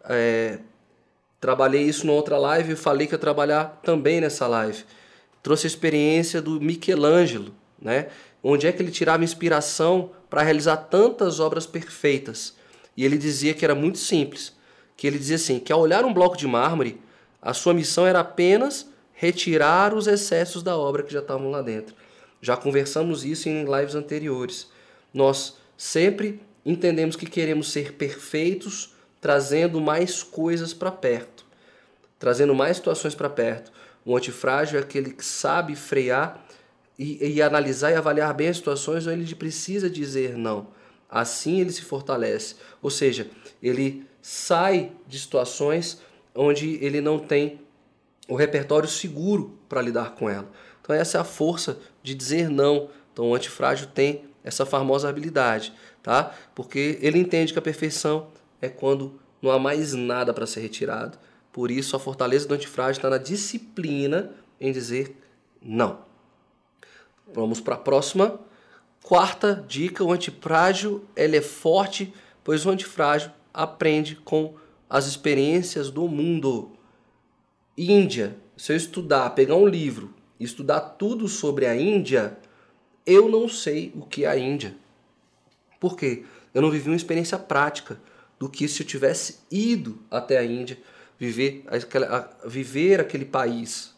É, 0.06 0.58
Trabalhei 1.44 1.82
isso 1.82 2.06
numa 2.06 2.16
outra 2.16 2.38
live 2.38 2.72
e 2.72 2.76
falei 2.76 3.06
que 3.06 3.12
ia 3.12 3.18
trabalhar 3.18 3.78
também 3.82 4.18
nessa 4.18 4.46
live. 4.46 4.82
Trouxe 5.42 5.66
a 5.66 5.68
experiência 5.68 6.40
do 6.40 6.58
Michelangelo, 6.58 7.54
né? 7.78 8.06
Onde 8.42 8.66
é 8.66 8.72
que 8.72 8.80
ele 8.80 8.90
tirava 8.90 9.22
inspiração 9.22 10.12
para 10.30 10.40
realizar 10.40 10.78
tantas 10.78 11.40
obras 11.40 11.66
perfeitas? 11.66 12.54
E 12.96 13.04
ele 13.04 13.18
dizia 13.18 13.52
que 13.52 13.62
era 13.62 13.74
muito 13.74 13.98
simples, 13.98 14.54
que 14.96 15.06
ele 15.06 15.18
dizia 15.18 15.36
assim, 15.36 15.58
que 15.58 15.70
ao 15.70 15.80
olhar 15.80 16.06
um 16.06 16.14
bloco 16.14 16.34
de 16.34 16.46
mármore, 16.46 16.98
a 17.42 17.52
sua 17.52 17.74
missão 17.74 18.06
era 18.06 18.20
apenas 18.20 18.88
retirar 19.12 19.92
os 19.92 20.06
excessos 20.06 20.62
da 20.62 20.78
obra 20.78 21.02
que 21.02 21.12
já 21.12 21.20
estavam 21.20 21.50
lá 21.50 21.60
dentro. 21.60 21.94
Já 22.44 22.56
conversamos 22.56 23.24
isso 23.24 23.48
em 23.48 23.64
lives 23.64 23.94
anteriores. 23.94 24.68
Nós 25.12 25.56
sempre 25.76 26.40
entendemos 26.64 27.16
que 27.16 27.26
queremos 27.26 27.72
ser 27.72 27.94
perfeitos, 27.94 28.94
trazendo 29.20 29.80
mais 29.80 30.22
coisas 30.22 30.74
para 30.74 30.90
perto 30.90 31.44
trazendo 32.24 32.54
mais 32.54 32.78
situações 32.78 33.14
para 33.14 33.28
perto. 33.28 33.70
O 34.02 34.16
antifrágil 34.16 34.78
é 34.78 34.82
aquele 34.82 35.10
que 35.10 35.22
sabe 35.22 35.76
frear 35.76 36.42
e, 36.98 37.34
e, 37.34 37.42
analisar 37.42 37.90
e 37.90 37.96
avaliar 37.96 38.32
bem 38.32 38.48
as 38.48 38.56
situações 38.56 39.06
onde 39.06 39.20
ele 39.20 39.34
precisa 39.34 39.90
dizer 39.90 40.34
não. 40.34 40.68
Assim 41.06 41.60
ele 41.60 41.70
se 41.70 41.82
fortalece. 41.82 42.54
Ou 42.80 42.88
seja, 42.88 43.28
ele 43.62 44.06
sai 44.22 44.92
de 45.06 45.18
situações 45.18 46.00
onde 46.34 46.82
ele 46.82 47.02
não 47.02 47.18
tem 47.18 47.60
o 48.26 48.34
repertório 48.34 48.88
seguro 48.88 49.58
para 49.68 49.82
lidar 49.82 50.14
com 50.14 50.30
ela. 50.30 50.50
Então 50.84 50.94
essa 50.94 51.16
é 51.16 51.20
a 51.20 51.24
força 51.24 51.78
de 52.02 52.14
dizer 52.14 52.50
não 52.50 52.90
Então 53.10 53.30
o 53.30 53.34
antifrágil 53.34 53.88
tem 53.88 54.24
essa 54.44 54.66
famosa 54.66 55.08
habilidade, 55.08 55.72
tá? 56.02 56.34
Porque 56.54 56.98
ele 57.00 57.18
entende 57.18 57.54
que 57.54 57.58
a 57.58 57.62
perfeição 57.62 58.28
é 58.60 58.68
quando 58.68 59.18
não 59.40 59.50
há 59.50 59.58
mais 59.58 59.94
nada 59.94 60.34
para 60.34 60.46
ser 60.46 60.60
retirado. 60.60 61.18
Por 61.50 61.70
isso 61.70 61.96
a 61.96 61.98
fortaleza 61.98 62.46
do 62.46 62.52
antifrágil 62.52 62.98
está 62.98 63.08
na 63.08 63.16
disciplina 63.16 64.30
em 64.60 64.70
dizer 64.70 65.16
não. 65.62 66.00
Vamos 67.32 67.60
para 67.60 67.76
a 67.76 67.78
próxima. 67.78 68.38
Quarta 69.02 69.64
dica, 69.66 70.04
o 70.04 70.12
antifrágil 70.12 71.04
ele 71.16 71.38
é 71.38 71.42
forte, 71.42 72.12
pois 72.42 72.66
o 72.66 72.70
antifrágil 72.70 73.30
aprende 73.54 74.16
com 74.16 74.54
as 74.90 75.06
experiências 75.06 75.90
do 75.90 76.06
mundo. 76.06 76.72
Índia, 77.78 78.36
se 78.56 78.72
eu 78.72 78.76
estudar, 78.76 79.30
pegar 79.30 79.56
um 79.56 79.66
livro 79.66 80.14
estudar 80.38 80.80
tudo 80.80 81.28
sobre 81.28 81.66
a 81.66 81.76
Índia, 81.76 82.36
eu 83.06 83.28
não 83.28 83.48
sei 83.48 83.92
o 83.94 84.02
que 84.02 84.24
é 84.24 84.28
a 84.28 84.38
Índia. 84.38 84.74
Por 85.78 85.96
quê? 85.96 86.24
Eu 86.52 86.62
não 86.62 86.70
vivi 86.70 86.88
uma 86.88 86.96
experiência 86.96 87.38
prática 87.38 88.00
do 88.38 88.48
que 88.48 88.66
se 88.68 88.82
eu 88.82 88.86
tivesse 88.86 89.40
ido 89.50 89.98
até 90.10 90.38
a 90.38 90.44
Índia, 90.44 90.78
viver, 91.18 91.64
aquela, 91.66 92.36
viver 92.46 93.00
aquele 93.00 93.24
país, 93.24 93.94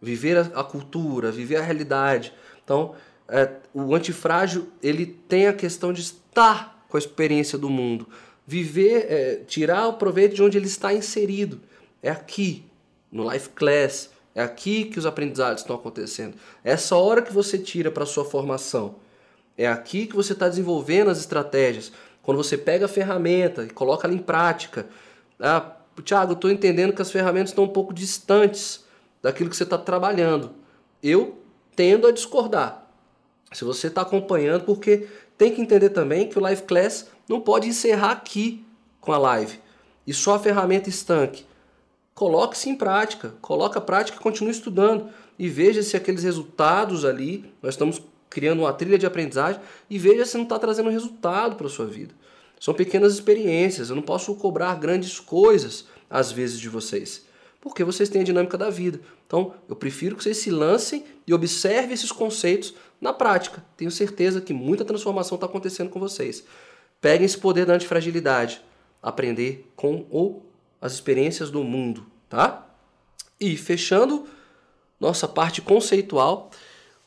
viver 0.00 0.36
a, 0.36 0.60
a 0.60 0.64
cultura, 0.64 1.30
viver 1.30 1.56
a 1.56 1.62
realidade. 1.62 2.32
Então, 2.64 2.94
é, 3.28 3.50
o 3.72 3.94
antifrágil 3.94 4.68
ele 4.82 5.06
tem 5.06 5.46
a 5.46 5.52
questão 5.52 5.92
de 5.92 6.02
estar 6.02 6.84
com 6.88 6.96
a 6.96 7.00
experiência 7.00 7.56
do 7.56 7.70
mundo, 7.70 8.06
viver, 8.46 9.06
é, 9.08 9.36
tirar 9.46 9.88
o 9.88 9.94
proveito 9.94 10.34
de 10.34 10.42
onde 10.42 10.58
ele 10.58 10.66
está 10.66 10.92
inserido. 10.92 11.60
É 12.02 12.10
aqui, 12.10 12.64
no 13.10 13.30
Life 13.30 13.50
Class, 13.50 14.10
é 14.34 14.42
aqui 14.42 14.84
que 14.86 14.98
os 14.98 15.06
aprendizados 15.06 15.62
estão 15.62 15.76
acontecendo. 15.76 16.36
É 16.64 16.72
essa 16.72 16.96
hora 16.96 17.20
que 17.20 17.32
você 17.32 17.58
tira 17.58 17.90
para 17.90 18.06
sua 18.06 18.24
formação. 18.24 18.96
É 19.56 19.66
aqui 19.66 20.06
que 20.06 20.16
você 20.16 20.32
está 20.32 20.48
desenvolvendo 20.48 21.10
as 21.10 21.18
estratégias. 21.18 21.92
Quando 22.22 22.38
você 22.38 22.56
pega 22.56 22.86
a 22.86 22.88
ferramenta 22.88 23.64
e 23.64 23.70
coloca 23.70 24.06
ela 24.06 24.14
em 24.14 24.18
prática. 24.18 24.86
Ah, 25.38 25.76
Tiago, 26.02 26.32
estou 26.32 26.50
entendendo 26.50 26.94
que 26.94 27.02
as 27.02 27.10
ferramentas 27.10 27.50
estão 27.50 27.64
um 27.64 27.68
pouco 27.68 27.92
distantes 27.92 28.84
daquilo 29.20 29.50
que 29.50 29.56
você 29.56 29.64
está 29.64 29.76
trabalhando. 29.76 30.52
Eu 31.02 31.38
tendo 31.76 32.06
a 32.06 32.12
discordar. 32.12 32.86
Se 33.52 33.64
você 33.64 33.88
está 33.88 34.00
acompanhando, 34.00 34.64
porque 34.64 35.08
tem 35.36 35.54
que 35.54 35.60
entender 35.60 35.90
também 35.90 36.28
que 36.28 36.38
o 36.38 36.40
Live 36.40 36.62
Class 36.62 37.08
não 37.28 37.40
pode 37.40 37.68
encerrar 37.68 38.12
aqui 38.12 38.64
com 39.00 39.12
a 39.12 39.18
live 39.18 39.58
e 40.06 40.14
só 40.14 40.36
a 40.36 40.38
ferramenta 40.38 40.88
estanque. 40.88 41.44
Coloque-se 42.14 42.68
em 42.68 42.76
prática, 42.76 43.34
coloque 43.40 43.78
a 43.78 43.80
prática 43.80 44.18
e 44.18 44.22
continue 44.22 44.52
estudando 44.52 45.08
e 45.38 45.48
veja 45.48 45.82
se 45.82 45.96
aqueles 45.96 46.22
resultados 46.22 47.04
ali, 47.04 47.52
nós 47.62 47.74
estamos 47.74 48.02
criando 48.28 48.60
uma 48.60 48.72
trilha 48.72 48.98
de 48.98 49.06
aprendizagem 49.06 49.60
e 49.88 49.98
veja 49.98 50.24
se 50.24 50.36
não 50.36 50.44
está 50.44 50.58
trazendo 50.58 50.90
resultado 50.90 51.56
para 51.56 51.66
a 51.66 51.70
sua 51.70 51.86
vida. 51.86 52.14
São 52.60 52.72
pequenas 52.74 53.14
experiências, 53.14 53.90
eu 53.90 53.96
não 53.96 54.02
posso 54.02 54.34
cobrar 54.36 54.74
grandes 54.76 55.18
coisas 55.18 55.86
às 56.08 56.30
vezes 56.30 56.60
de 56.60 56.68
vocês, 56.68 57.26
porque 57.60 57.82
vocês 57.82 58.08
têm 58.08 58.20
a 58.20 58.24
dinâmica 58.24 58.56
da 58.56 58.70
vida. 58.70 59.00
Então, 59.26 59.54
eu 59.68 59.74
prefiro 59.74 60.14
que 60.14 60.22
vocês 60.22 60.36
se 60.36 60.50
lancem 60.50 61.04
e 61.26 61.34
observem 61.34 61.92
esses 61.92 62.12
conceitos 62.12 62.74
na 63.00 63.12
prática. 63.12 63.64
Tenho 63.76 63.90
certeza 63.90 64.40
que 64.40 64.52
muita 64.52 64.84
transformação 64.84 65.36
está 65.36 65.46
acontecendo 65.46 65.90
com 65.90 65.98
vocês. 65.98 66.44
Peguem 67.00 67.24
esse 67.24 67.36
poder 67.36 67.66
da 67.66 67.74
antifragilidade, 67.74 68.62
aprender 69.02 69.68
com 69.74 70.06
ou 70.08 70.46
as 70.82 70.92
experiências 70.92 71.48
do 71.48 71.62
mundo, 71.62 72.04
tá? 72.28 72.66
E 73.40 73.56
fechando 73.56 74.26
nossa 74.98 75.28
parte 75.28 75.62
conceitual, 75.62 76.50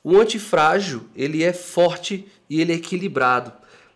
o 0.02 0.18
antifrágil, 0.18 1.04
ele 1.14 1.44
é 1.44 1.52
forte 1.52 2.26
e 2.50 2.62
ele 2.62 2.72
é 2.72 2.76
equilibrado. 2.76 3.52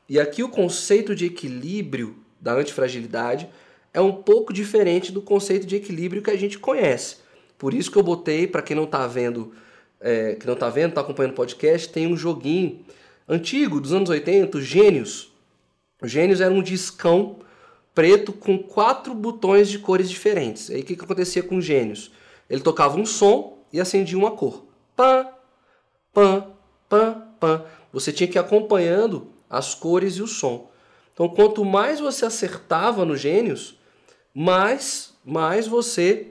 E 0.08 0.20
aqui 0.20 0.44
o 0.44 0.50
conceito 0.50 1.16
de 1.16 1.26
equilíbrio 1.26 2.18
da 2.42 2.54
antifragilidade 2.56 3.48
é 3.94 4.02
um 4.02 4.12
pouco 4.12 4.52
diferente 4.52 5.12
do 5.14 5.22
conceito 5.22 5.66
de 5.66 5.78
equilíbrio 5.78 6.22
que 6.22 6.32
a 6.32 6.38
gente 6.38 6.60
conhece. 6.60 7.18
Por 7.58 7.74
isso 7.74 7.92
que 7.92 7.98
eu 7.98 8.04
botei, 8.04 8.48
para 8.48 8.62
quem 8.62 8.76
não 8.76 8.84
está 8.84 9.08
vendo, 9.08 9.54
é, 10.02 10.36
que 10.36 10.46
não 10.46 10.54
está 10.56 10.70
vendo, 10.70 10.90
está 10.90 11.02
acompanhando 11.02 11.34
o 11.34 11.36
podcast, 11.36 11.90
tem 11.90 12.08
um 12.08 12.18
joguinho 12.18 12.80
antigo 13.28 13.80
dos 13.80 13.94
anos 13.94 14.10
80, 14.10 14.62
Gênios. 14.62 15.32
Gênios 16.04 16.42
era 16.42 16.54
um 16.54 16.62
discão 16.62 17.40
preto 17.94 18.32
com 18.32 18.58
quatro 18.58 19.14
botões 19.14 19.70
de 19.70 19.80
cores 19.80 20.10
diferentes. 20.10 20.70
Aí 20.70 20.82
o 20.82 20.84
que, 20.86 20.96
que 20.96 21.04
acontecia 21.04 21.44
com 21.44 21.60
Gênios? 21.60 22.12
Ele 22.50 22.62
tocava 22.62 23.00
um 23.00 23.06
som 23.06 23.58
e 23.72 23.80
acendia 23.80 24.18
uma 24.18 24.32
cor. 24.32 24.66
Pã, 24.96 25.28
pã, 26.14 26.48
pã, 26.88 27.24
pã. 27.40 27.66
Você 27.92 28.12
tinha 28.12 28.28
que 28.28 28.38
ir 28.38 28.40
acompanhando 28.40 29.28
as 29.50 29.74
cores 29.74 30.16
e 30.16 30.22
o 30.22 30.28
som. 30.28 30.70
Então, 31.14 31.28
quanto 31.28 31.66
mais 31.66 32.00
você 32.00 32.26
acertava 32.26 33.04
no 33.04 33.18
Gênios, 33.18 33.78
mais, 34.34 35.14
mais 35.26 35.68
você, 35.68 36.28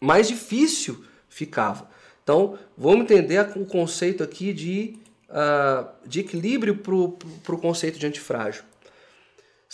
mais 0.00 0.28
difícil 0.28 1.04
ficava. 1.28 1.88
Então, 2.22 2.58
vamos 2.76 3.02
entender 3.02 3.40
o 3.56 3.66
conceito 3.66 4.22
aqui 4.22 4.52
de, 4.52 4.98
uh, 5.28 5.86
de 6.06 6.20
equilíbrio 6.20 6.76
para 6.78 7.54
o 7.54 7.58
conceito 7.58 7.98
de 7.98 8.06
antifrágil. 8.06 8.64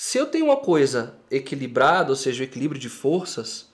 Se 0.05 0.18
eu 0.18 0.26
tenho 0.26 0.46
uma 0.46 0.57
coisa 0.57 1.14
equilibrada, 1.30 2.11
ou 2.11 2.16
seja, 2.16 2.42
o 2.42 2.44
equilíbrio 2.44 2.80
de 2.80 2.88
forças, 2.88 3.68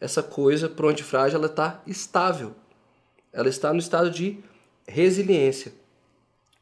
essa 0.00 0.20
coisa 0.20 0.68
para 0.68 0.86
o 0.86 0.88
antifrágil 0.88 1.38
ela 1.38 1.46
está 1.46 1.80
estável. 1.86 2.52
Ela 3.32 3.48
está 3.48 3.72
no 3.72 3.78
estado 3.78 4.10
de 4.10 4.40
resiliência. 4.88 5.72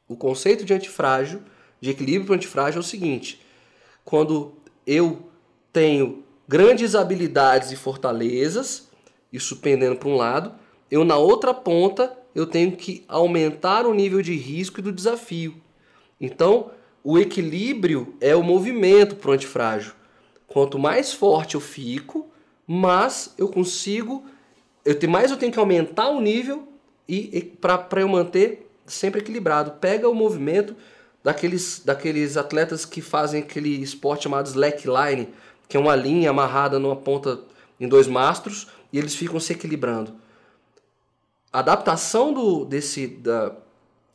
O 0.06 0.14
conceito 0.14 0.66
de 0.66 0.74
antifrágil, 0.74 1.40
de 1.80 1.88
equilíbrio 1.88 2.26
para 2.26 2.32
o 2.32 2.36
antifrágil 2.36 2.76
é 2.76 2.84
o 2.84 2.86
seguinte: 2.86 3.40
quando 4.04 4.52
eu 4.86 5.30
tenho 5.72 6.22
grandes 6.46 6.94
habilidades 6.94 7.72
e 7.72 7.76
fortalezas, 7.76 8.90
isso 9.32 9.56
pendendo 9.60 9.96
para 9.96 10.10
um 10.10 10.16
lado, 10.16 10.54
eu 10.90 11.06
na 11.06 11.16
outra 11.16 11.54
ponta 11.54 12.14
eu 12.34 12.46
tenho 12.46 12.76
que 12.76 13.02
aumentar 13.08 13.86
o 13.86 13.94
nível 13.94 14.20
de 14.20 14.36
risco 14.36 14.78
e 14.78 14.82
do 14.82 14.92
desafio. 14.92 15.58
Então, 16.20 16.70
o 17.02 17.18
equilíbrio 17.18 18.14
é 18.20 18.34
o 18.36 18.42
movimento 18.42 19.16
para 19.16 19.30
o 19.30 19.34
antifrágil. 19.34 19.92
Quanto 20.46 20.78
mais 20.78 21.12
forte 21.12 21.54
eu 21.54 21.60
fico, 21.60 22.28
mais 22.66 23.34
eu 23.38 23.48
consigo. 23.48 24.24
Eu 24.84 24.98
tenho, 24.98 25.12
mais 25.12 25.30
eu 25.30 25.36
tenho 25.36 25.52
que 25.52 25.58
aumentar 25.58 26.08
o 26.08 26.20
nível 26.20 26.68
e, 27.08 27.38
e 27.38 27.42
para 27.42 28.00
eu 28.00 28.08
manter 28.08 28.70
sempre 28.86 29.20
equilibrado. 29.20 29.72
Pega 29.72 30.08
o 30.08 30.14
movimento 30.14 30.74
daqueles, 31.22 31.82
daqueles 31.84 32.36
atletas 32.36 32.84
que 32.84 33.00
fazem 33.00 33.42
aquele 33.42 33.82
esporte 33.82 34.24
chamado 34.24 34.46
slackline, 34.46 35.28
que 35.68 35.76
é 35.76 35.80
uma 35.80 35.94
linha 35.94 36.30
amarrada 36.30 36.78
numa 36.78 36.96
ponta 36.96 37.40
em 37.78 37.88
dois 37.88 38.06
mastros 38.06 38.68
e 38.92 38.98
eles 38.98 39.14
ficam 39.14 39.38
se 39.40 39.52
equilibrando. 39.52 40.14
A 41.52 41.60
adaptação 41.60 42.32
do, 42.32 42.64
desse, 42.64 43.06
da, 43.06 43.54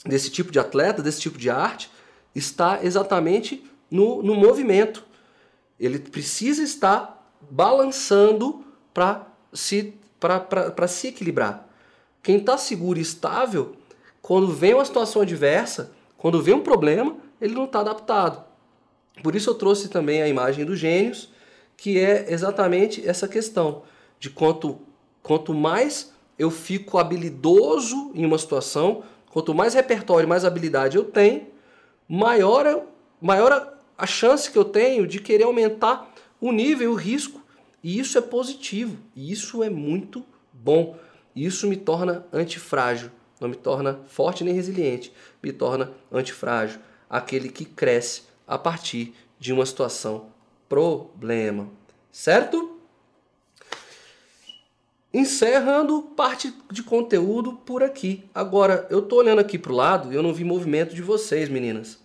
desse 0.05 0.29
tipo 0.29 0.51
de 0.51 0.59
atleta, 0.59 1.01
desse 1.01 1.19
tipo 1.19 1.37
de 1.37 1.49
arte, 1.49 1.89
está 2.35 2.83
exatamente 2.83 3.63
no, 3.89 4.21
no 4.21 4.35
movimento. 4.35 5.03
Ele 5.79 5.97
precisa 5.97 6.61
estar 6.61 7.31
balançando 7.49 8.63
para 8.93 9.27
se, 9.53 9.93
se 10.89 11.07
equilibrar. 11.07 11.67
Quem 12.21 12.37
está 12.37 12.57
seguro 12.57 12.99
e 12.99 13.01
estável, 13.01 13.75
quando 14.21 14.47
vem 14.47 14.73
uma 14.73 14.85
situação 14.85 15.21
adversa, 15.21 15.91
quando 16.17 16.41
vem 16.41 16.55
um 16.55 16.61
problema, 16.61 17.15
ele 17.39 17.53
não 17.53 17.65
está 17.65 17.79
adaptado. 17.79 18.43
Por 19.21 19.35
isso 19.35 19.49
eu 19.49 19.55
trouxe 19.55 19.89
também 19.89 20.21
a 20.21 20.27
imagem 20.27 20.65
dos 20.65 20.79
gênios, 20.79 21.29
que 21.77 21.99
é 21.99 22.31
exatamente 22.31 23.07
essa 23.07 23.27
questão 23.27 23.83
de 24.19 24.29
quanto, 24.29 24.79
quanto 25.21 25.53
mais 25.53 26.13
eu 26.37 26.49
fico 26.49 26.97
habilidoso 26.97 28.11
em 28.13 28.25
uma 28.25 28.37
situação, 28.37 29.03
quanto 29.29 29.53
mais 29.53 29.73
repertório, 29.73 30.27
mais 30.27 30.43
habilidade 30.43 30.97
eu 30.97 31.03
tenho, 31.03 31.47
maior, 32.07 32.85
maior 33.21 33.77
a 33.97 34.05
chance 34.05 34.51
que 34.51 34.57
eu 34.57 34.65
tenho 34.65 35.07
de 35.07 35.19
querer 35.19 35.43
aumentar 35.43 36.11
o 36.39 36.51
nível, 36.51 36.91
o 36.91 36.95
risco. 36.95 37.41
E 37.83 37.99
isso 37.99 38.17
é 38.17 38.21
positivo. 38.21 38.97
E 39.15 39.31
isso 39.31 39.63
é 39.63 39.69
muito 39.69 40.25
bom. 40.51 40.97
Isso 41.35 41.67
me 41.67 41.77
torna 41.77 42.25
antifrágil. 42.33 43.11
Não 43.39 43.49
me 43.49 43.55
torna 43.55 43.99
forte 44.07 44.43
nem 44.43 44.53
resiliente. 44.53 45.13
Me 45.41 45.51
torna 45.51 45.91
antifrágil. 46.11 46.79
Aquele 47.09 47.49
que 47.49 47.65
cresce 47.65 48.23
a 48.47 48.57
partir 48.57 49.13
de 49.39 49.53
uma 49.53 49.65
situação 49.65 50.27
problema. 50.67 51.69
Certo? 52.11 52.74
Encerrando 55.15 56.01
parte 56.01 56.53
de 56.69 56.83
conteúdo 56.83 57.53
por 57.53 57.81
aqui. 57.81 58.29
Agora, 58.35 58.85
eu 58.89 59.01
tô 59.01 59.15
olhando 59.15 59.39
aqui 59.39 59.57
pro 59.57 59.73
lado 59.73 60.11
e 60.11 60.15
eu 60.17 60.21
não 60.21 60.33
vi 60.33 60.43
movimento 60.43 60.93
de 60.93 61.01
vocês, 61.01 61.47
meninas. 61.47 61.97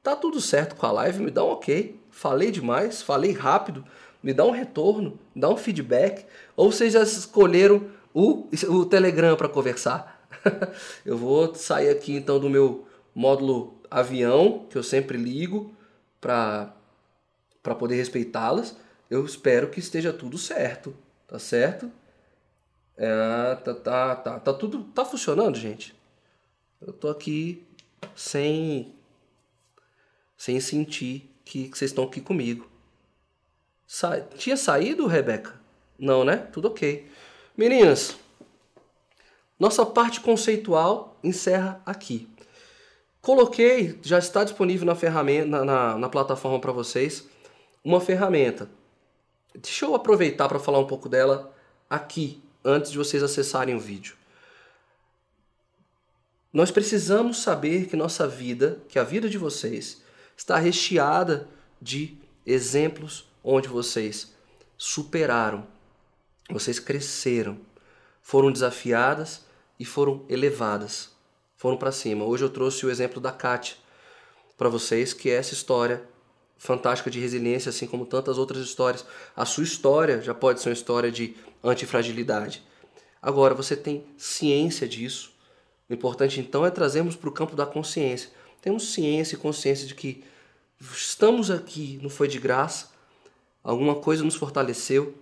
Tá 0.00 0.14
tudo 0.14 0.40
certo 0.40 0.76
com 0.76 0.86
a 0.86 0.92
live? 0.92 1.20
Me 1.20 1.32
dá 1.32 1.42
um 1.42 1.48
ok. 1.48 2.00
Falei 2.12 2.52
demais, 2.52 3.02
falei 3.02 3.32
rápido. 3.32 3.84
Me 4.22 4.32
dá 4.32 4.44
um 4.44 4.52
retorno, 4.52 5.18
me 5.34 5.40
dá 5.40 5.50
um 5.50 5.56
feedback. 5.56 6.26
Ou 6.54 6.70
vocês 6.70 6.92
já 6.92 7.02
escolheram 7.02 7.88
o, 8.14 8.48
o 8.68 8.86
Telegram 8.86 9.34
para 9.34 9.48
conversar? 9.48 10.24
eu 11.04 11.18
vou 11.18 11.52
sair 11.56 11.90
aqui 11.90 12.14
então 12.14 12.38
do 12.38 12.48
meu 12.48 12.86
módulo 13.12 13.74
avião, 13.90 14.64
que 14.70 14.78
eu 14.78 14.82
sempre 14.84 15.18
ligo 15.18 15.74
para 16.20 16.72
poder 17.76 17.96
respeitá-las. 17.96 18.76
Eu 19.10 19.24
espero 19.24 19.70
que 19.70 19.80
esteja 19.80 20.12
tudo 20.12 20.38
certo, 20.38 20.94
tá 21.26 21.40
certo? 21.40 21.90
É, 22.96 23.54
tá, 23.56 23.74
tá, 23.74 24.16
tá, 24.16 24.40
tá 24.40 24.52
tudo 24.52 24.84
tá 24.84 25.04
funcionando, 25.04 25.56
gente. 25.56 25.94
Eu 26.80 26.92
tô 26.92 27.08
aqui 27.08 27.66
sem 28.14 28.94
sem 30.36 30.60
sentir 30.60 31.30
que, 31.44 31.68
que 31.68 31.78
vocês 31.78 31.90
estão 31.90 32.04
aqui 32.04 32.20
comigo. 32.20 32.68
Sa 33.86 34.20
Tinha 34.20 34.56
saído, 34.56 35.06
Rebeca? 35.06 35.54
Não, 35.98 36.24
né? 36.24 36.36
Tudo 36.36 36.68
ok. 36.68 37.08
Meninas, 37.56 38.16
nossa 39.58 39.86
parte 39.86 40.20
conceitual 40.20 41.16
encerra 41.22 41.80
aqui. 41.86 42.28
Coloquei, 43.20 43.98
já 44.02 44.18
está 44.18 44.44
disponível 44.44 44.84
na 44.84 44.94
ferramenta, 44.94 45.46
na, 45.46 45.64
na, 45.64 45.98
na 45.98 46.08
plataforma 46.08 46.60
para 46.60 46.72
vocês, 46.72 47.26
uma 47.82 48.00
ferramenta. 48.00 48.68
Deixa 49.54 49.86
eu 49.86 49.94
aproveitar 49.94 50.48
para 50.48 50.58
falar 50.58 50.78
um 50.78 50.86
pouco 50.86 51.08
dela 51.08 51.54
aqui, 51.88 52.42
antes 52.64 52.90
de 52.90 52.98
vocês 52.98 53.22
acessarem 53.22 53.74
o 53.74 53.80
vídeo. 53.80 54.16
Nós 56.52 56.70
precisamos 56.70 57.42
saber 57.42 57.86
que 57.86 57.96
nossa 57.96 58.26
vida, 58.28 58.80
que 58.88 58.98
a 58.98 59.04
vida 59.04 59.28
de 59.28 59.36
vocês, 59.36 60.00
está 60.36 60.56
recheada 60.56 61.48
de 61.82 62.16
exemplos 62.46 63.28
onde 63.42 63.68
vocês 63.68 64.32
superaram, 64.78 65.66
vocês 66.50 66.78
cresceram, 66.78 67.58
foram 68.22 68.52
desafiadas 68.52 69.42
e 69.78 69.84
foram 69.84 70.24
elevadas, 70.28 71.10
foram 71.56 71.76
para 71.76 71.92
cima. 71.92 72.24
Hoje 72.24 72.44
eu 72.44 72.50
trouxe 72.50 72.86
o 72.86 72.90
exemplo 72.90 73.20
da 73.20 73.32
Kátia 73.32 73.76
para 74.56 74.68
vocês, 74.68 75.12
que 75.12 75.30
é 75.30 75.34
essa 75.34 75.54
história 75.54 76.06
fantástica 76.56 77.10
de 77.10 77.20
resiliência, 77.20 77.70
assim 77.70 77.86
como 77.86 78.06
tantas 78.06 78.38
outras 78.38 78.64
histórias. 78.64 79.04
A 79.36 79.44
sua 79.44 79.64
história 79.64 80.20
já 80.22 80.34
pode 80.34 80.60
ser 80.60 80.70
uma 80.70 80.74
história 80.74 81.10
de 81.10 81.36
antifragilidade. 81.62 82.62
Agora, 83.20 83.54
você 83.54 83.76
tem 83.76 84.04
ciência 84.16 84.88
disso. 84.88 85.32
O 85.88 85.94
importante 85.94 86.40
então 86.40 86.64
é 86.64 86.70
trazermos 86.70 87.16
para 87.16 87.28
o 87.28 87.32
campo 87.32 87.54
da 87.54 87.66
consciência. 87.66 88.30
Temos 88.60 88.92
ciência 88.92 89.36
e 89.36 89.38
consciência 89.38 89.86
de 89.86 89.94
que 89.94 90.24
estamos 90.80 91.50
aqui, 91.50 91.98
não 92.02 92.10
foi 92.10 92.28
de 92.28 92.38
graça, 92.38 92.90
alguma 93.62 93.94
coisa 93.94 94.24
nos 94.24 94.34
fortaleceu. 94.34 95.14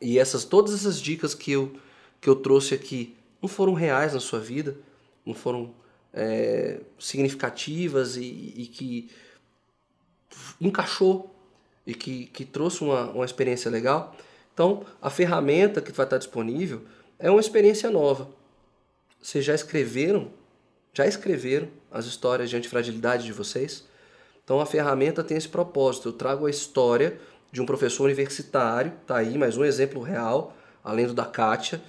E 0.00 0.18
essas 0.18 0.44
todas 0.44 0.74
essas 0.74 1.00
dicas 1.00 1.34
que 1.34 1.52
eu, 1.52 1.74
que 2.20 2.28
eu 2.28 2.36
trouxe 2.36 2.74
aqui 2.74 3.16
não 3.40 3.48
foram 3.48 3.72
reais 3.72 4.14
na 4.14 4.20
sua 4.20 4.40
vida, 4.40 4.76
não 5.24 5.34
foram 5.34 5.74
é, 6.12 6.80
significativas 6.98 8.16
e, 8.16 8.54
e, 8.56 8.66
que 8.66 9.10
encaixou 10.60 11.34
e 11.86 11.94
que, 11.94 12.26
que 12.26 12.44
trouxe 12.44 12.82
uma, 12.82 13.10
uma 13.10 13.24
experiência 13.24 13.70
legal. 13.70 14.16
Então, 14.54 14.84
a 15.00 15.10
ferramenta 15.10 15.80
que 15.80 15.92
vai 15.92 16.06
estar 16.06 16.18
disponível 16.18 16.82
é 17.18 17.30
uma 17.30 17.40
experiência 17.40 17.90
nova. 17.90 18.28
Vocês 19.20 19.44
já 19.44 19.54
escreveram? 19.54 20.30
Já 20.92 21.06
escreveram 21.06 21.68
as 21.90 22.04
histórias 22.06 22.50
de 22.50 22.56
antifragilidade 22.56 23.24
de 23.24 23.32
vocês? 23.32 23.84
Então, 24.44 24.60
a 24.60 24.66
ferramenta 24.66 25.22
tem 25.22 25.36
esse 25.36 25.48
propósito. 25.48 26.08
Eu 26.08 26.12
trago 26.12 26.46
a 26.46 26.50
história 26.50 27.18
de 27.50 27.60
um 27.60 27.66
professor 27.66 28.04
universitário, 28.04 28.92
tá 29.06 29.16
aí 29.16 29.38
mais 29.38 29.56
um 29.56 29.64
exemplo 29.64 30.02
real, 30.02 30.56
além 30.82 31.06
do 31.06 31.14
da 31.14 31.24
Kátia. 31.24 31.80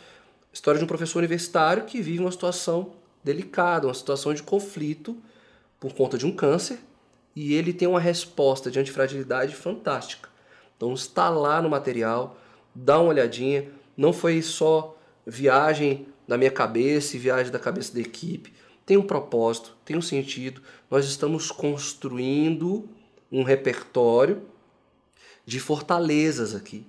História 0.51 0.77
de 0.77 0.83
um 0.83 0.87
professor 0.87 1.19
universitário 1.19 1.85
que 1.85 2.01
vive 2.01 2.19
uma 2.19 2.31
situação 2.31 2.93
delicada, 3.23 3.87
uma 3.87 3.93
situação 3.93 4.33
de 4.33 4.43
conflito 4.43 5.17
por 5.79 5.93
conta 5.93 6.17
de 6.17 6.25
um 6.25 6.31
câncer, 6.31 6.79
e 7.35 7.53
ele 7.53 7.73
tem 7.73 7.87
uma 7.87 7.99
resposta 7.99 8.69
de 8.69 8.79
antifragilidade 8.79 9.55
fantástica. 9.55 10.29
Então 10.77 10.93
está 10.93 11.29
lá 11.29 11.61
no 11.61 11.69
material, 11.69 12.37
dá 12.73 12.99
uma 12.99 13.09
olhadinha. 13.09 13.69
Não 13.95 14.11
foi 14.11 14.41
só 14.41 14.97
viagem 15.25 16.07
da 16.27 16.37
minha 16.37 16.51
cabeça 16.51 17.15
e 17.15 17.19
viagem 17.19 17.51
da 17.51 17.59
cabeça 17.59 17.93
da 17.93 18.01
equipe. 18.01 18.53
Tem 18.85 18.97
um 18.97 19.03
propósito, 19.03 19.75
tem 19.85 19.97
um 19.97 20.01
sentido. 20.01 20.61
Nós 20.89 21.05
estamos 21.05 21.51
construindo 21.51 22.89
um 23.31 23.43
repertório 23.43 24.43
de 25.45 25.59
fortalezas 25.59 26.53
aqui. 26.53 26.85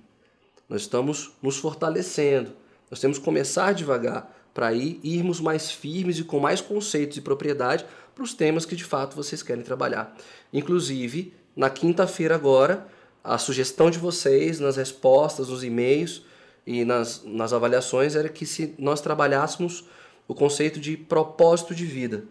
Nós 0.67 0.81
estamos 0.81 1.31
nos 1.41 1.57
fortalecendo. 1.57 2.51
Nós 2.89 2.99
temos 2.99 3.17
que 3.17 3.25
começar 3.25 3.73
devagar 3.73 4.33
para 4.53 4.73
ir 4.73 4.99
irmos 5.03 5.39
mais 5.39 5.69
firmes 5.69 6.17
e 6.17 6.23
com 6.23 6.39
mais 6.39 6.61
conceitos 6.61 7.17
e 7.17 7.21
propriedade 7.21 7.85
para 8.15 8.23
os 8.23 8.33
temas 8.33 8.65
que 8.65 8.75
de 8.75 8.83
fato 8.83 9.15
vocês 9.15 9.43
querem 9.43 9.63
trabalhar. 9.63 10.15
Inclusive, 10.53 11.33
na 11.53 11.69
quinta-feira 11.69 12.33
agora, 12.33 12.87
a 13.21 13.37
sugestão 13.37 13.91
de 13.91 13.99
vocês 13.99 14.59
nas 14.59 14.77
respostas, 14.77 15.49
nos 15.49 15.63
e-mails 15.63 16.23
e 16.65 16.85
nas, 16.85 17.23
nas 17.25 17.51
avaliações 17.51 18.15
era 18.15 18.29
que 18.29 18.45
se 18.45 18.73
nós 18.79 19.01
trabalhássemos 19.01 19.83
o 20.27 20.33
conceito 20.33 20.79
de 20.79 20.95
propósito 20.95 21.75
de 21.75 21.85
vida. 21.85 22.23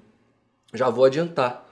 Já 0.72 0.88
vou 0.88 1.04
adiantar. 1.04 1.68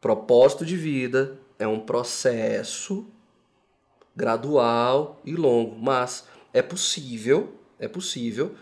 Propósito 0.00 0.66
de 0.66 0.76
vida 0.76 1.38
é 1.58 1.66
um 1.66 1.78
processo 1.78 3.06
gradual 4.16 5.20
e 5.24 5.34
longo, 5.34 5.78
mas 5.78 6.24
é 6.52 6.60
possível, 6.60 7.54
é 7.78 7.86
possível 7.86 8.54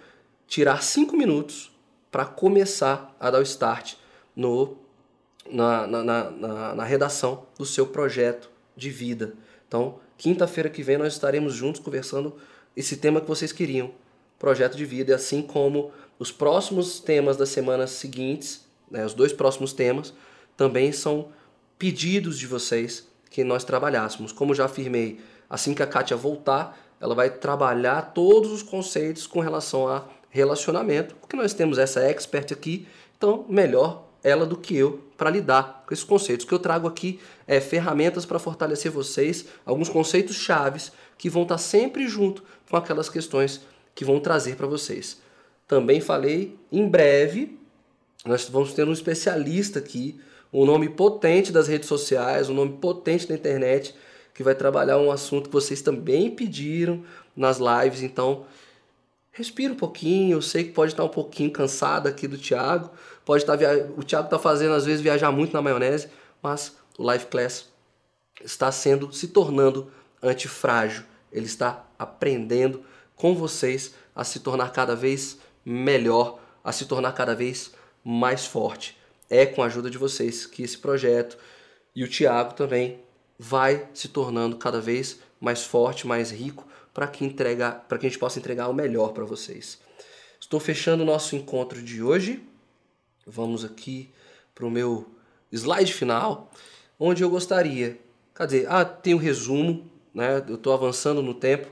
tirar 0.47 0.83
cinco 0.83 1.17
minutos 1.17 1.73
para 2.11 2.25
começar 2.25 3.17
a 3.19 3.31
dar 3.31 3.39
o 3.39 3.43
start 3.43 3.95
no, 4.39 4.77
na, 5.51 5.85
na, 5.89 6.05
na, 6.05 6.75
na, 6.77 6.85
redação 6.85 7.43
do 7.59 7.67
seu 7.67 7.89
projeto 7.89 8.49
de 8.77 8.89
vida. 8.89 9.35
Então, 9.67 9.99
quinta-feira 10.17 10.71
que 10.71 10.81
vem 10.81 10.97
nós 10.97 11.13
estaremos 11.13 11.55
juntos 11.55 11.81
conversando 11.81 12.37
esse 12.77 12.99
tema 12.99 13.21
que 13.21 13.27
vocês 13.27 13.51
queriam, 13.51 13.91
projeto 14.39 14.77
de 14.77 14.85
vida, 14.85 15.13
assim 15.13 15.43
como 15.43 15.91
os 16.21 16.31
próximos 16.31 17.01
temas 17.01 17.37
das 17.37 17.49
semanas 17.49 17.91
seguintes, 17.91 18.65
né, 18.89 19.05
os 19.05 19.13
dois 19.13 19.33
próximos 19.33 19.73
temas, 19.73 20.15
também 20.57 20.93
são 20.93 21.31
pedidos 21.77 22.39
de 22.39 22.47
vocês 22.47 23.09
que 23.29 23.43
nós 23.43 23.65
trabalhássemos. 23.65 24.31
Como 24.31 24.55
já 24.55 24.67
afirmei, 24.67 25.21
assim 25.51 25.75
que 25.75 25.83
a 25.83 25.87
Kátia 25.87 26.17
voltar, 26.17 26.79
ela 27.01 27.15
vai 27.15 27.29
trabalhar 27.29 28.13
todos 28.15 28.53
os 28.53 28.63
conceitos 28.63 29.27
com 29.27 29.41
relação 29.41 29.89
a 29.89 30.07
relacionamento, 30.31 31.17
porque 31.17 31.37
nós 31.37 31.55
temos 31.55 31.77
essa 31.77 32.01
expert 32.03 32.53
aqui, 32.53 32.87
então 33.17 33.45
melhor 33.49 34.08
ela 34.23 34.45
do 34.45 34.57
que 34.57 34.77
eu 34.77 35.05
para 35.17 35.31
lidar 35.31 35.85
com 35.87 35.95
esses 35.95 36.05
conceitos. 36.05 36.45
O 36.45 36.49
que 36.49 36.55
eu 36.55 36.59
trago 36.59 36.87
aqui 36.87 37.21
é 37.47 37.61
ferramentas 37.61 38.25
para 38.25 38.39
fortalecer 38.39 38.91
vocês, 38.91 39.47
alguns 39.65 39.89
conceitos 39.89 40.37
chaves 40.37 40.93
que 41.17 41.31
vão 41.31 41.43
estar 41.43 41.59
sempre 41.59 42.07
junto 42.07 42.43
com 42.69 42.77
aquelas 42.77 43.09
questões 43.09 43.61
que 43.95 44.05
vão 44.05 44.21
trazer 44.21 44.57
para 44.57 44.67
vocês. 44.67 45.21
Também 45.67 46.01
falei, 46.01 46.57
em 46.71 46.89
breve, 46.89 47.59
nós 48.25 48.49
vamos 48.49 48.73
ter 48.73 48.87
um 48.87 48.93
especialista 48.93 49.79
aqui, 49.79 50.21
um 50.53 50.65
nome 50.65 50.89
potente 50.89 51.53
das 51.53 51.69
redes 51.69 51.89
sociais, 51.89 52.49
um 52.49 52.55
nome 52.55 52.79
potente 52.79 53.27
da 53.27 53.35
internet, 53.35 53.95
que 54.33 54.43
vai 54.43 54.55
trabalhar 54.55 54.99
um 54.99 55.11
assunto 55.11 55.49
que 55.49 55.53
vocês 55.53 55.83
também 55.83 56.31
pediram 56.31 57.03
nas 57.37 57.59
lives. 57.59 58.03
Então, 58.03 58.47
respira 59.33 59.73
um 59.73 59.77
pouquinho. 59.77 60.37
Eu 60.37 60.43
sei 60.43 60.65
que 60.65 60.73
pode 60.73 60.93
estar 60.93 61.05
um 61.05 61.09
pouquinho 61.09 61.51
cansado 61.51 62.07
aqui 62.07 62.27
do 62.27 62.39
Thiago. 62.39 62.91
Pode 63.29 63.43
estar 63.43 63.57
via... 63.57 63.93
O 63.95 64.03
Thiago 64.03 64.25
está 64.25 64.39
fazendo 64.39 64.73
às 64.73 64.87
vezes 64.87 65.03
viajar 65.03 65.31
muito 65.31 65.53
na 65.53 65.61
maionese, 65.61 66.09
mas 66.43 66.75
o 66.97 67.13
Life 67.13 67.27
Class 67.27 67.69
está 68.43 68.73
sendo, 68.73 69.13
se 69.13 69.29
tornando 69.29 69.93
antifrágil. 70.23 71.05
Ele 71.31 71.45
está 71.45 71.85
aprendendo 71.99 72.83
com 73.15 73.35
vocês 73.35 73.93
a 74.17 74.25
se 74.25 74.41
tornar 74.41 74.73
cada 74.73 74.97
vez 74.97 75.37
melhor, 75.63 76.41
a 76.65 76.73
se 76.73 76.87
tornar 76.87 77.13
cada 77.13 77.35
vez 77.35 77.71
mais 78.03 78.47
forte. 78.47 78.97
É 79.29 79.45
com 79.45 79.63
a 79.63 79.67
ajuda 79.67 79.91
de 79.91 79.99
vocês 79.99 80.47
que 80.47 80.63
esse 80.63 80.79
projeto 80.79 81.37
e 81.95 82.05
o 82.05 82.09
Thiago 82.09 82.55
também 82.55 82.99
vai 83.39 83.91
se 83.93 84.09
tornando 84.09 84.57
cada 84.57 84.81
vez 84.81 85.21
mais 85.39 85.65
forte, 85.65 86.07
mais 86.07 86.31
rico, 86.31 86.67
para 86.95 87.07
que, 87.07 87.27
entregar, 87.27 87.87
que 87.87 87.95
a 87.95 88.09
gente 88.09 88.19
possa 88.19 88.39
entregar 88.39 88.69
o 88.69 88.73
melhor 88.73 89.13
para 89.13 89.27
vocês. 89.27 89.79
Estou 90.41 90.59
fechando 90.59 91.03
o 91.03 91.07
nosso 91.07 91.37
encontro 91.37 91.83
de 91.83 92.03
hoje. 92.03 92.48
Vamos 93.31 93.63
aqui 93.63 94.11
para 94.55 94.65
o 94.65 94.71
meu 94.71 95.07
slide 95.53 95.93
final, 95.93 96.51
onde 96.99 97.23
eu 97.23 97.29
gostaria. 97.29 97.99
Quer 98.35 98.47
dizer, 98.47 98.67
ah, 98.71 98.87
tem 98.87 99.15
um 99.15 99.19
resumo, 99.19 99.87
né? 100.15 100.43
eu 100.49 100.55
estou 100.55 100.73
avançando 100.73 101.21
no 101.21 101.35
tempo. 101.35 101.69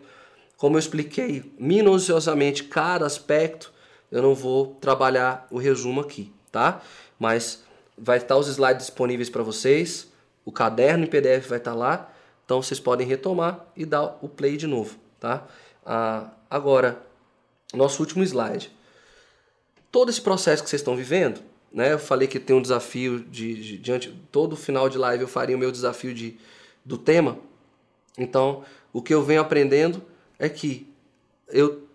Como 0.59 0.77
eu 0.77 0.79
expliquei 0.79 1.51
minuciosamente 1.59 2.65
cada 2.65 3.07
aspecto, 3.07 3.73
eu 4.13 4.21
não 4.21 4.35
vou 4.35 4.75
trabalhar 4.81 5.47
o 5.51 5.57
resumo 5.57 6.03
aqui, 6.03 6.31
tá? 6.53 6.83
Mas 7.19 7.65
vai 7.97 8.19
estar 8.19 8.37
os 8.37 8.49
slides 8.49 8.87
disponíveis 8.87 9.31
para 9.31 9.43
vocês. 9.43 10.13
O 10.45 10.53
caderno 10.53 11.05
em 11.05 11.09
PDF 11.09 11.49
vai 11.49 11.59
estar 11.59 11.75
lá, 11.75 12.13
então 12.45 12.63
vocês 12.63 12.79
podem 12.79 13.07
retomar 13.07 13.65
e 13.75 13.87
dar 13.87 14.19
o 14.21 14.29
play 14.29 14.59
de 14.59 14.67
novo, 14.67 14.97
tá? 15.19 15.47
Ah, 15.85 16.31
agora, 16.51 17.03
nosso 17.73 18.03
último 18.03 18.23
slide. 18.23 18.76
Todo 19.97 20.11
esse 20.11 20.20
processo 20.20 20.62
que 20.62 20.68
vocês 20.68 20.82
estão 20.82 20.94
vivendo, 20.94 21.40
né? 21.72 21.94
Eu 21.94 21.99
falei 21.99 22.28
que 22.28 22.38
tem 22.38 22.55
um 22.55 22.61
desafio 22.61 23.18
de, 23.18 23.55
de 23.55 23.78
diante 23.78 24.12
todo 24.30 24.55
final 24.55 24.90
de 24.90 24.99
live 24.99 25.22
eu 25.22 25.26
faria 25.26 25.57
o 25.57 25.59
meu 25.59 25.72
desafio 25.72 26.12
de 26.12 26.36
do 26.84 26.99
tema. 26.99 27.38
Então, 28.18 28.62
o 28.92 29.01
que 29.01 29.14
eu 29.14 29.22
venho 29.22 29.40
aprendendo 29.40 30.05
é 30.38 30.51
que 30.51 30.86
eu 31.49 31.88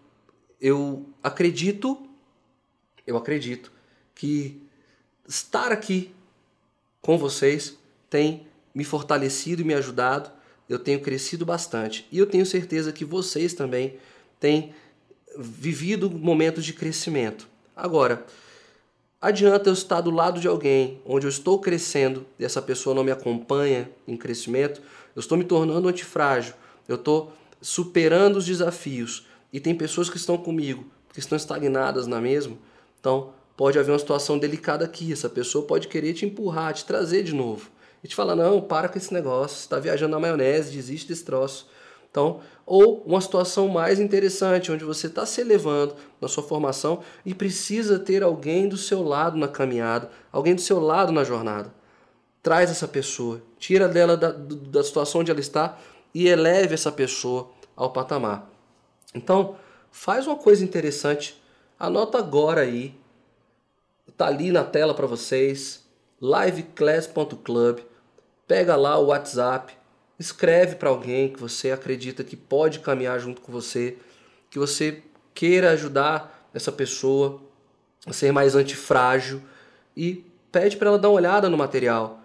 eu 0.60 1.06
acredito 1.22 1.96
eu 3.06 3.16
acredito 3.18 3.72
que 4.16 4.60
estar 5.28 5.72
aqui 5.72 6.12
com 7.04 7.20
vocês 7.20 7.78
tem 8.10 8.48
me 8.74 8.84
fortalecido 8.84 9.62
e 9.62 9.64
me 9.64 9.76
ajudado. 9.76 10.32
Eu 10.68 10.80
tenho 10.80 11.02
crescido 11.02 11.46
bastante 11.46 12.08
e 12.12 12.18
eu 12.18 12.26
tenho 12.26 12.48
certeza 12.48 12.92
que 12.92 13.06
vocês 13.06 13.54
também 13.54 14.00
têm 14.40 14.74
vivido 15.38 16.10
momentos 16.10 16.66
de 16.66 16.74
crescimento. 16.74 17.51
Agora, 17.82 18.24
adianta 19.20 19.68
eu 19.68 19.74
estar 19.74 20.02
do 20.02 20.12
lado 20.12 20.40
de 20.40 20.48
alguém 20.48 21.02
onde 21.04 21.26
eu 21.26 21.32
estou 21.32 21.58
crescendo 21.58 22.28
e 22.38 22.46
essa 22.46 22.62
pessoa 22.62 22.94
não 22.94 23.04
me 23.04 23.10
acompanha 23.10 23.90
em 24.08 24.16
crescimento, 24.16 24.80
eu 25.16 25.20
estou 25.20 25.36
me 25.36 25.44
tornando 25.44 25.88
antifrágil, 25.88 26.54
eu 26.88 26.94
estou 26.94 27.34
superando 27.60 28.36
os 28.36 28.46
desafios 28.46 29.26
e 29.52 29.60
tem 29.60 29.74
pessoas 29.74 30.12
que 30.12 30.18
estão 30.18 30.38
comigo 30.38 30.86
que 31.12 31.20
estão 31.20 31.36
estagnadas 31.36 32.06
na 32.06 32.22
mesma, 32.22 32.56
então 33.00 33.34
pode 33.58 33.80
haver 33.80 33.92
uma 33.92 33.98
situação 33.98 34.38
delicada 34.38 34.86
aqui, 34.86 35.12
essa 35.12 35.28
pessoa 35.28 35.66
pode 35.66 35.88
querer 35.88 36.14
te 36.14 36.24
empurrar, 36.24 36.76
te 36.76 36.86
trazer 36.86 37.24
de 37.24 37.34
novo 37.34 37.72
e 38.04 38.08
te 38.08 38.14
falar: 38.14 38.36
não, 38.36 38.62
para 38.62 38.90
com 38.90 39.00
esse 39.00 39.12
negócio, 39.12 39.58
está 39.58 39.80
viajando 39.80 40.12
na 40.12 40.20
maionese, 40.20 40.72
desiste 40.72 41.08
desse 41.08 41.26
troço. 41.26 41.68
Então, 42.12 42.42
ou 42.66 43.02
uma 43.06 43.22
situação 43.22 43.70
mais 43.70 44.00
interessante, 44.00 44.72
onde 44.72 44.84
você 44.84 45.08
está 45.08 45.26
se 45.26 45.40
elevando 45.40 45.96
na 46.20 46.28
sua 46.28 46.44
formação 46.44 47.02
e 47.26 47.34
precisa 47.34 47.98
ter 47.98 48.22
alguém 48.22 48.68
do 48.68 48.78
seu 48.78 49.02
lado 49.02 49.38
na 49.38 49.48
caminhada, 49.48 50.12
alguém 50.32 50.54
do 50.54 50.62
seu 50.62 50.80
lado 50.80 51.12
na 51.14 51.24
jornada. 51.24 51.74
Traz 52.44 52.70
essa 52.70 52.88
pessoa, 52.88 53.42
tira 53.58 53.88
dela 53.88 54.18
da, 54.18 54.32
da 54.32 54.84
situação 54.84 55.22
onde 55.22 55.32
ela 55.32 55.40
está 55.40 55.78
e 56.14 56.28
eleve 56.28 56.74
essa 56.74 56.92
pessoa 56.92 57.50
ao 57.76 57.92
patamar. 57.92 58.50
Então, 59.16 59.56
faz 59.90 60.28
uma 60.28 60.36
coisa 60.36 60.64
interessante, 60.64 61.42
anota 61.80 62.18
agora 62.18 62.62
aí, 62.62 62.94
tá 64.18 64.28
ali 64.28 64.52
na 64.52 64.66
tela 64.66 64.94
para 64.94 65.08
vocês, 65.08 65.86
liveclass.club, 66.22 67.80
pega 68.46 68.76
lá 68.76 68.98
o 68.98 69.08
WhatsApp, 69.08 69.81
escreve 70.22 70.76
para 70.76 70.90
alguém 70.90 71.34
que 71.34 71.40
você 71.40 71.72
acredita 71.72 72.24
que 72.24 72.36
pode 72.36 72.80
caminhar 72.80 73.20
junto 73.20 73.42
com 73.42 73.52
você, 73.52 73.98
que 74.50 74.60
você 74.60 75.02
queira 75.34 75.72
ajudar 75.72 76.48
essa 76.54 76.72
pessoa 76.72 77.42
a 78.06 78.14
ser 78.14 78.32
mais 78.32 78.56
antifrágil 78.56 79.42
e 79.98 80.24
pede 80.52 80.78
para 80.78 80.90
ela 80.90 81.00
dar 81.00 81.10
uma 81.10 81.16
olhada 81.16 81.50
no 81.50 81.58
material, 81.58 82.22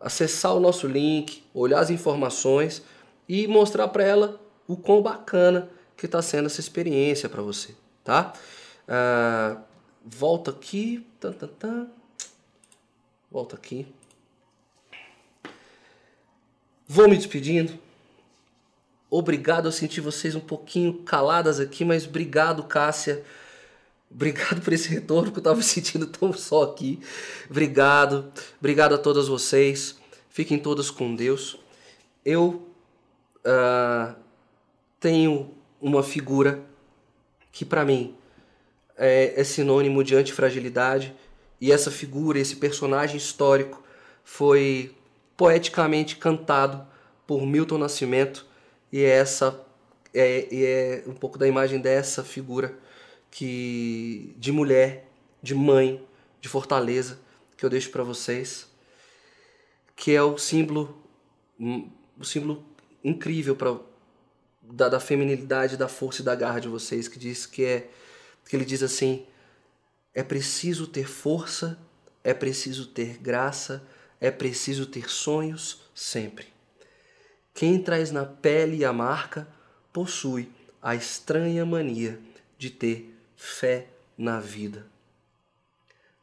acessar 0.00 0.54
o 0.54 0.60
nosso 0.60 0.86
link, 0.86 1.42
olhar 1.52 1.80
as 1.80 1.90
informações 1.90 2.82
e 3.28 3.46
mostrar 3.46 3.88
para 3.88 4.02
ela 4.02 4.40
o 4.66 4.76
quão 4.76 5.02
bacana 5.02 5.68
que 5.96 6.06
está 6.06 6.22
sendo 6.22 6.46
essa 6.46 6.60
experiência 6.60 7.28
para 7.28 7.42
você, 7.42 7.74
tá? 8.02 8.32
Uh, 8.88 9.60
volta 10.04 10.50
aqui, 10.50 11.06
tan, 11.20 11.32
tan, 11.32 11.48
tan. 11.48 11.88
volta 13.30 13.56
aqui. 13.56 13.86
Vou 16.88 17.08
me 17.08 17.16
despedindo. 17.16 17.78
Obrigado, 19.10 19.66
eu 19.66 19.72
senti 19.72 20.00
vocês 20.00 20.34
um 20.36 20.40
pouquinho 20.40 21.02
caladas 21.02 21.58
aqui, 21.58 21.84
mas 21.84 22.06
obrigado, 22.06 22.62
Cássia. 22.62 23.24
Obrigado 24.08 24.62
por 24.62 24.72
esse 24.72 24.88
retorno 24.88 25.32
que 25.32 25.38
eu 25.38 25.40
estava 25.40 25.60
sentindo 25.62 26.06
tão 26.06 26.32
só 26.32 26.62
aqui. 26.62 27.00
Obrigado. 27.50 28.32
Obrigado 28.58 28.94
a 28.94 28.98
todas 28.98 29.26
vocês. 29.26 29.96
Fiquem 30.30 30.58
todas 30.58 30.90
com 30.90 31.14
Deus. 31.14 31.58
Eu 32.24 32.68
uh, 33.44 34.14
tenho 35.00 35.50
uma 35.80 36.02
figura 36.02 36.64
que 37.50 37.64
para 37.64 37.84
mim 37.84 38.14
é, 38.96 39.40
é 39.40 39.44
sinônimo 39.44 40.04
de 40.04 40.14
antifragilidade 40.14 41.12
e 41.60 41.72
essa 41.72 41.90
figura, 41.90 42.38
esse 42.38 42.56
personagem 42.56 43.16
histórico 43.16 43.82
foi 44.22 44.94
poeticamente 45.36 46.16
cantado 46.16 46.86
por 47.26 47.46
Milton 47.46 47.78
Nascimento. 47.78 48.46
E 48.92 49.02
é 49.02 49.08
essa 49.08 49.64
é, 50.14 50.48
é 50.52 51.04
um 51.06 51.14
pouco 51.14 51.38
da 51.38 51.46
imagem 51.46 51.80
dessa 51.80 52.24
figura 52.24 52.76
que 53.30 54.34
de 54.38 54.50
mulher, 54.50 55.10
de 55.42 55.54
mãe, 55.54 56.02
de 56.40 56.48
fortaleza 56.48 57.18
que 57.56 57.64
eu 57.64 57.70
deixo 57.70 57.90
para 57.90 58.02
vocês, 58.02 58.66
que 59.94 60.14
é 60.14 60.22
o 60.22 60.36
símbolo 60.38 61.02
o 62.18 62.24
símbolo 62.24 62.64
incrível 63.02 63.56
para 63.56 63.78
da, 64.62 64.88
da 64.88 65.00
feminilidade, 65.00 65.76
da 65.76 65.88
força 65.88 66.22
e 66.22 66.24
da 66.24 66.34
garra 66.34 66.60
de 66.60 66.68
vocês, 66.68 67.08
que 67.08 67.18
diz 67.18 67.46
que 67.46 67.64
é 67.64 67.88
que 68.48 68.56
ele 68.56 68.64
diz 68.64 68.82
assim: 68.82 69.26
é 70.14 70.22
preciso 70.22 70.86
ter 70.86 71.08
força, 71.08 71.78
é 72.24 72.34
preciso 72.34 72.86
ter 72.86 73.18
graça, 73.18 73.86
é 74.20 74.30
preciso 74.30 74.86
ter 74.86 75.10
sonhos 75.10 75.82
sempre. 75.94 76.46
Quem 77.54 77.82
traz 77.82 78.10
na 78.10 78.24
pele 78.24 78.84
a 78.84 78.92
marca 78.92 79.48
possui 79.92 80.50
a 80.82 80.94
estranha 80.94 81.64
mania 81.64 82.20
de 82.58 82.70
ter 82.70 83.14
fé 83.36 83.88
na 84.16 84.40
vida. 84.40 84.86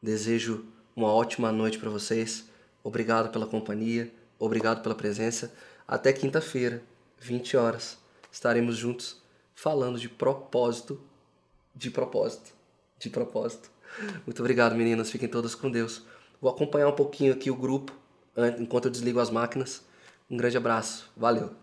Desejo 0.01 0.65
uma 0.95 1.11
ótima 1.11 1.51
noite 1.51 1.79
para 1.79 1.89
vocês. 1.89 2.45
Obrigado 2.83 3.31
pela 3.31 3.47
companhia, 3.47 4.13
obrigado 4.37 4.81
pela 4.83 4.95
presença. 4.95 5.53
Até 5.87 6.13
quinta-feira, 6.13 6.83
20 7.19 7.57
horas, 7.57 7.97
estaremos 8.31 8.77
juntos 8.77 9.21
falando 9.55 9.99
de 9.99 10.09
propósito, 10.09 11.01
de 11.73 11.89
propósito, 11.89 12.51
de 12.99 13.09
propósito. 13.09 13.71
Muito 14.25 14.39
obrigado, 14.39 14.75
meninas. 14.75 15.11
Fiquem 15.11 15.29
todas 15.29 15.55
com 15.55 15.69
Deus. 15.69 16.03
Vou 16.43 16.51
acompanhar 16.51 16.89
um 16.89 16.91
pouquinho 16.91 17.31
aqui 17.31 17.49
o 17.49 17.55
grupo 17.55 17.93
enquanto 18.59 18.85
eu 18.85 18.91
desligo 18.91 19.17
as 19.17 19.29
máquinas. 19.29 19.81
Um 20.29 20.35
grande 20.35 20.57
abraço. 20.57 21.09
Valeu. 21.15 21.62